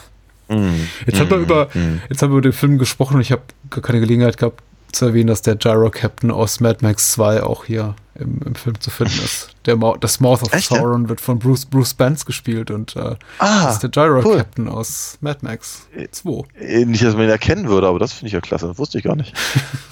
[1.06, 1.68] Jetzt haben wir über,
[2.10, 4.62] jetzt haben wir über den Film gesprochen und ich habe gar keine Gelegenheit gehabt
[4.92, 8.78] zu erwähnen, dass der Gyro Captain aus Mad Max 2 auch hier im, im Film
[8.80, 9.48] zu finden ist.
[9.66, 10.78] Der Mau das Mouth of Echt, ja?
[10.78, 14.68] Sauron wird von Bruce, Bruce Banks gespielt und äh, Ah, das ist der Gyro cool.
[14.68, 16.42] Aus Mad Max 2.
[16.58, 18.68] Äh, Nicht, dass man ihn erkennen würde, aber das finde ich ja klasse.
[18.68, 19.34] Das wusste ich gar nicht.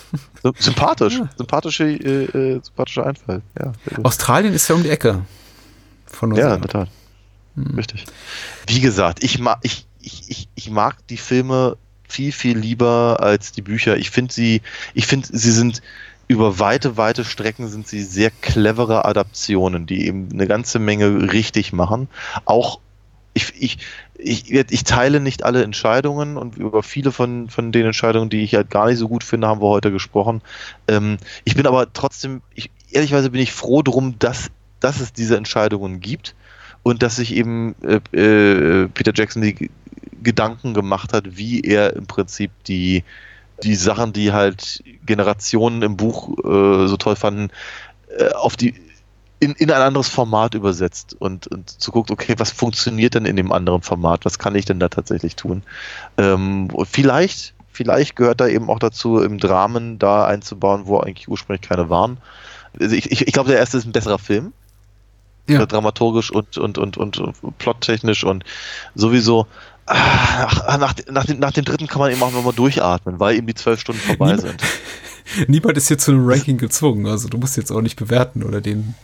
[0.58, 1.20] Sympathisch.
[1.36, 3.42] Sympathische, äh, äh, sympathischer Einfall.
[3.58, 3.72] Ja.
[4.02, 5.22] Australien ist ja um die Ecke.
[6.06, 6.88] Von ja in der Tat.
[7.76, 8.04] Richtig.
[8.66, 11.76] Wie gesagt, ich mag, ich, ich, ich, ich mag die Filme
[12.10, 13.96] viel, viel lieber als die Bücher.
[13.96, 14.62] Ich finde sie,
[14.94, 15.82] ich finde, sie sind
[16.28, 21.72] über weite, weite Strecken sind sie sehr clevere Adaptionen, die eben eine ganze Menge richtig
[21.72, 22.08] machen.
[22.44, 22.78] Auch
[23.34, 23.78] ich, ich,
[24.16, 28.54] ich, ich teile nicht alle Entscheidungen und über viele von, von den Entscheidungen, die ich
[28.54, 30.40] halt gar nicht so gut finde, haben wir heute gesprochen.
[30.88, 35.36] Ähm, ich bin aber trotzdem, ich, ehrlicherweise bin ich froh drum, dass, dass es diese
[35.36, 36.34] Entscheidungen gibt
[36.82, 39.70] und dass sich eben äh, äh, Peter Jackson die
[40.22, 43.04] Gedanken gemacht hat, wie er im Prinzip die,
[43.62, 47.50] die Sachen, die halt Generationen im Buch äh, so toll fanden,
[48.16, 48.74] äh, auf die
[49.40, 53.36] in, in ein anderes Format übersetzt und, und zu guckt, okay, was funktioniert denn in
[53.36, 54.26] dem anderen Format?
[54.26, 55.62] Was kann ich denn da tatsächlich tun?
[56.18, 61.66] Ähm, vielleicht, vielleicht gehört da eben auch dazu, im Dramen da einzubauen, wo eigentlich ursprünglich
[61.66, 62.18] keine waren.
[62.78, 64.52] Also ich, ich, ich glaube, der erste ist ein besserer Film.
[65.50, 65.62] Ja.
[65.62, 68.44] Äh, dramaturgisch und, und, und, und, und plottechnisch und
[68.94, 69.46] sowieso.
[69.86, 73.46] Ah, nach, nach, dem, nach dem dritten kann man eben auch nochmal durchatmen, weil eben
[73.48, 74.62] die zwölf Stunden vorbei Niemand- sind.
[75.48, 78.60] Niemand ist hier zu einem Ranking gezwungen, also du musst jetzt auch nicht bewerten oder
[78.60, 78.94] den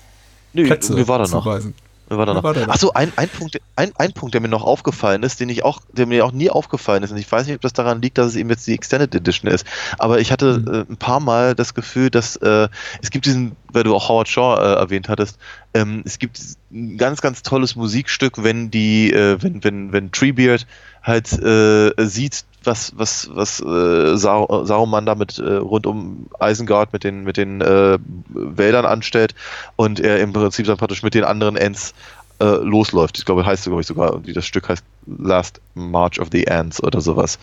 [0.53, 1.43] Nö, Plätze war da noch.
[1.45, 1.75] zuweisen.
[2.09, 2.43] Wer war da noch?
[2.45, 2.69] war da noch?
[2.75, 5.81] Achso, ein, ein, Punkt, ein, ein Punkt, der mir noch aufgefallen ist, den ich auch,
[5.93, 8.29] der mir auch nie aufgefallen ist, und ich weiß nicht, ob das daran liegt, dass
[8.29, 9.67] es eben jetzt die Extended Edition ist,
[9.99, 10.75] aber ich hatte Mhm.
[10.75, 12.69] äh, ein paar Mal das Gefühl, dass äh,
[13.03, 15.39] es gibt diesen, weil du auch Howard Shaw äh, erwähnt hattest,
[15.75, 20.67] ähm, es gibt ein ganz, ganz tolles Musikstück, wenn die, äh, wenn, wenn, wenn Treebeard
[21.03, 26.93] halt äh, sieht, was, was, was äh, Sar Saruman da mit äh, rund um Isengard
[26.93, 27.99] mit den, mit den äh,
[28.29, 29.35] Wäldern anstellt
[29.77, 31.95] und er im Prinzip dann praktisch mit den anderen Ents
[32.41, 33.19] äh, losläuft.
[33.19, 37.01] Ich glaube, heißt glaube ich sogar, das Stück heißt Last March of the Ants oder
[37.01, 37.39] sowas.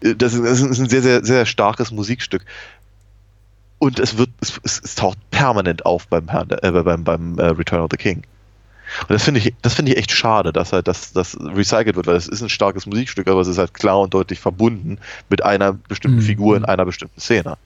[0.00, 2.44] Äh, Das ist, das ist ein sehr, sehr, sehr starkes Musikstück.
[3.78, 7.88] Und es wird, es, es, taucht permanent auf beim, Herrn, äh, beim, beim Return of
[7.90, 8.22] the King.
[9.02, 12.06] Und das finde ich, das finde ich echt schade, dass halt das, das recycelt wird,
[12.06, 14.98] weil es ist ein starkes Musikstück, aber es ist halt klar und deutlich verbunden
[15.30, 16.22] mit einer bestimmten Mhm.
[16.22, 17.56] Figur in einer bestimmten Szene.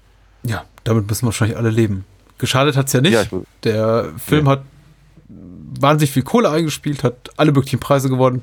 [0.44, 2.04] Ja, damit müssen wahrscheinlich alle leben.
[2.38, 3.12] Geschadet hat's ja nicht.
[3.14, 3.24] Ja,
[3.64, 4.50] Der Film Nee.
[4.50, 4.62] hat
[5.80, 8.42] wahnsinnig viel Kohle eingespielt, hat alle möglichen Preise gewonnen.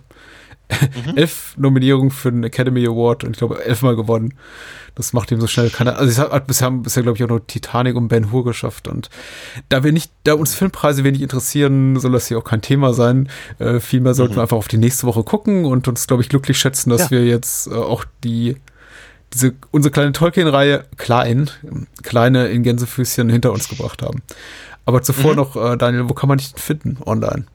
[1.05, 1.17] Mhm.
[1.17, 4.33] Elf Nominierungen für den Academy Award und ich glaube elfmal gewonnen.
[4.95, 5.97] Das macht ihm so schnell keiner.
[5.97, 8.87] Also es hat, hat bisher, bisher glaube ich auch noch Titanic und Ben Hur geschafft
[8.87, 9.09] und
[9.69, 13.29] da wir nicht, da uns Filmpreise wenig interessieren, soll das hier auch kein Thema sein.
[13.59, 14.37] Äh, vielmehr sollten Mhm.
[14.37, 17.11] wir einfach auf die nächste Woche gucken und uns glaube ich glücklich schätzen, dass Ja.
[17.11, 18.55] wir jetzt äh, auch die
[19.33, 21.49] diese unsere kleine Tolkien-Reihe klein,
[22.03, 24.21] kleine in Gänsefüßchen hinter uns gebracht haben.
[24.85, 25.37] Aber zuvor Mhm.
[25.37, 27.45] noch, äh, Daniel, wo kann man dich finden online?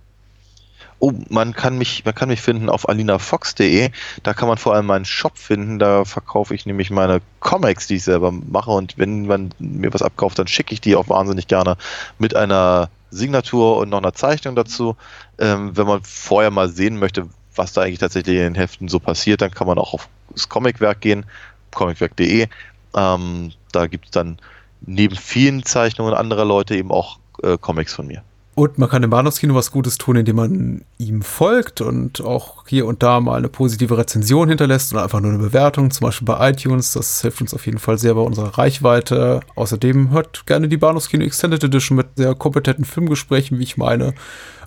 [1.03, 3.91] Oh, man kann mich, man kann mich finden auf alinafox.de.
[4.23, 5.79] Da kann man vor allem meinen Shop finden.
[5.79, 8.71] Da verkaufe ich nämlich meine Comics, die ich selber mache.
[8.71, 11.77] Und wenn man mir was abkauft, dann schicke ich die auch wahnsinnig gerne
[12.19, 14.95] mit einer Signatur und noch einer Zeichnung dazu.
[15.39, 19.01] Ähm, wenn man vorher mal sehen möchte, was da eigentlich tatsächlich in den Heften so
[19.01, 21.25] passiert, dann kann man auch auf das Comicwerk gehen,
[21.73, 22.47] comicwerk.de.
[22.95, 24.39] Ähm, da gibt es dann
[24.83, 28.23] neben vielen Zeichnungen anderer Leute eben auch äh, Comics von mir.
[28.57, 32.85] Und man kann dem Bahnhofskino was Gutes tun, indem man ihm folgt und auch hier
[32.85, 36.51] und da mal eine positive Rezension hinterlässt oder einfach nur eine Bewertung, zum Beispiel bei
[36.51, 36.93] iTunes.
[36.93, 39.41] Das hilft uns auf jeden Fall sehr bei unserer Reichweite.
[39.55, 44.15] Außerdem hört gerne die Bahnhofskino Extended Edition mit sehr kompetenten Filmgesprächen, wie ich meine.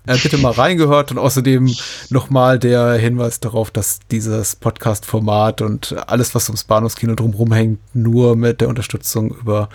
[0.05, 1.73] Äh, bitte mal reingehört und außerdem
[2.09, 8.35] nochmal der Hinweis darauf, dass dieses Podcast-Format und alles, was ums Bahnhofskino drumherum hängt, nur
[8.35, 9.69] mit der Unterstützung über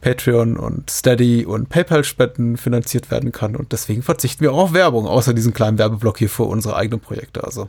[0.00, 3.56] Patreon und Steady und PayPal-Spenden finanziert werden kann.
[3.56, 7.00] Und deswegen verzichten wir auch auf Werbung, außer diesem kleinen Werbeblock hier für unsere eigenen
[7.00, 7.42] Projekte.
[7.42, 7.68] Also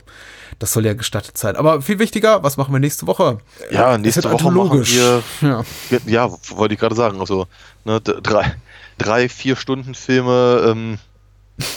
[0.60, 1.56] das soll ja gestattet sein.
[1.56, 3.38] Aber viel wichtiger, was machen wir nächste Woche?
[3.70, 5.64] Ja, nächste Woche machen wir Ja.
[6.06, 7.18] Ja, wollte ich gerade sagen.
[7.20, 7.46] Also,
[7.84, 8.54] ne, drei,
[8.98, 10.98] drei, vier Stunden Filme ähm,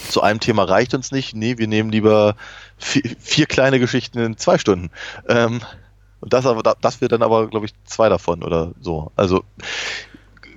[0.10, 1.35] zu einem Thema reicht uns nicht.
[1.35, 2.35] Nee, wir nehmen lieber
[2.77, 4.89] vier, vier kleine Geschichten in zwei Stunden.
[5.27, 5.61] Ähm,
[6.22, 9.11] und das aber, das wird dann aber, glaube ich, zwei davon oder so.
[9.15, 9.43] Also,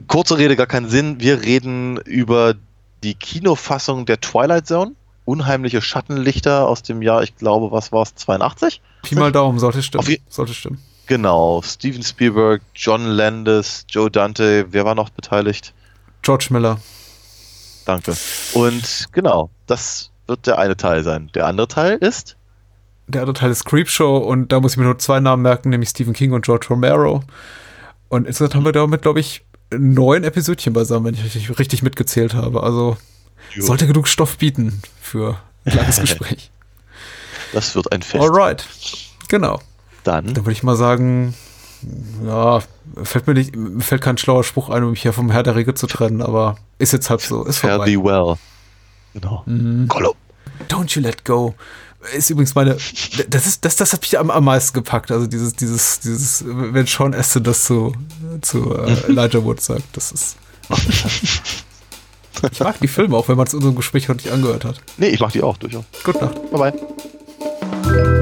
[0.08, 1.20] kurze Rede, gar keinen Sinn.
[1.20, 2.54] Wir reden über
[3.02, 4.92] die Kinofassung der Twilight Zone.
[5.24, 8.80] Unheimliche Schattenlichter aus dem Jahr, ich glaube, was war es, 82?
[9.02, 10.04] Pi mal Daumen, sollte stimmen.
[10.08, 10.82] Je- Sollte stimmen.
[11.06, 15.74] Genau, Steven Spielberg, John Landis, Joe Dante, wer war noch beteiligt?
[16.22, 16.78] George Miller.
[17.84, 18.14] Danke.
[18.54, 21.30] Und genau, das wird der eine Teil sein.
[21.34, 22.36] Der andere Teil ist?
[23.08, 25.90] Der andere Teil ist Creepshow und da muss ich mir nur zwei Namen merken, nämlich
[25.90, 27.22] Stephen King und George Romero.
[28.08, 32.34] Und insgesamt haben wir damit, glaube ich, neun Episodchen beisammen, wenn ich richtig, richtig mitgezählt
[32.34, 32.62] habe.
[32.62, 32.96] Also
[33.54, 33.64] Jo.
[33.64, 36.50] sollte genug Stoff bieten für ein langes Gespräch.
[37.52, 38.22] Das wird ein Fest.
[38.22, 38.66] Alright.
[39.28, 39.60] Genau.
[40.04, 41.34] Dann, Dann würde ich mal sagen,
[42.24, 42.62] ja,
[43.02, 45.54] fällt mir nicht, mir fällt kein schlauer Spruch ein, um mich hier vom Herr der
[45.56, 47.90] Ringe zu trennen, aber ist jetzt halt so, ist fare vorbei.
[47.90, 48.36] thee well.
[49.14, 49.42] Genau.
[49.46, 49.88] Mhm.
[49.88, 50.14] Gollum.
[50.68, 51.54] Don't you let go.
[52.16, 52.76] Ist übrigens meine,
[53.28, 55.12] das ist, das, das hat mich am, am meisten gepackt.
[55.12, 57.94] Also dieses, dieses, dieses, wenn Sean Astin das zu,
[58.40, 60.36] zu äh, Elijah Wood sagt, das ist.
[62.50, 64.80] Ich mag die Filme auch, wenn man es in unserem Gespräch noch nicht angehört hat.
[64.96, 65.84] Nee, ich mach die auch durchaus.
[66.02, 66.50] Gute Nacht.
[66.50, 68.21] Bye bye.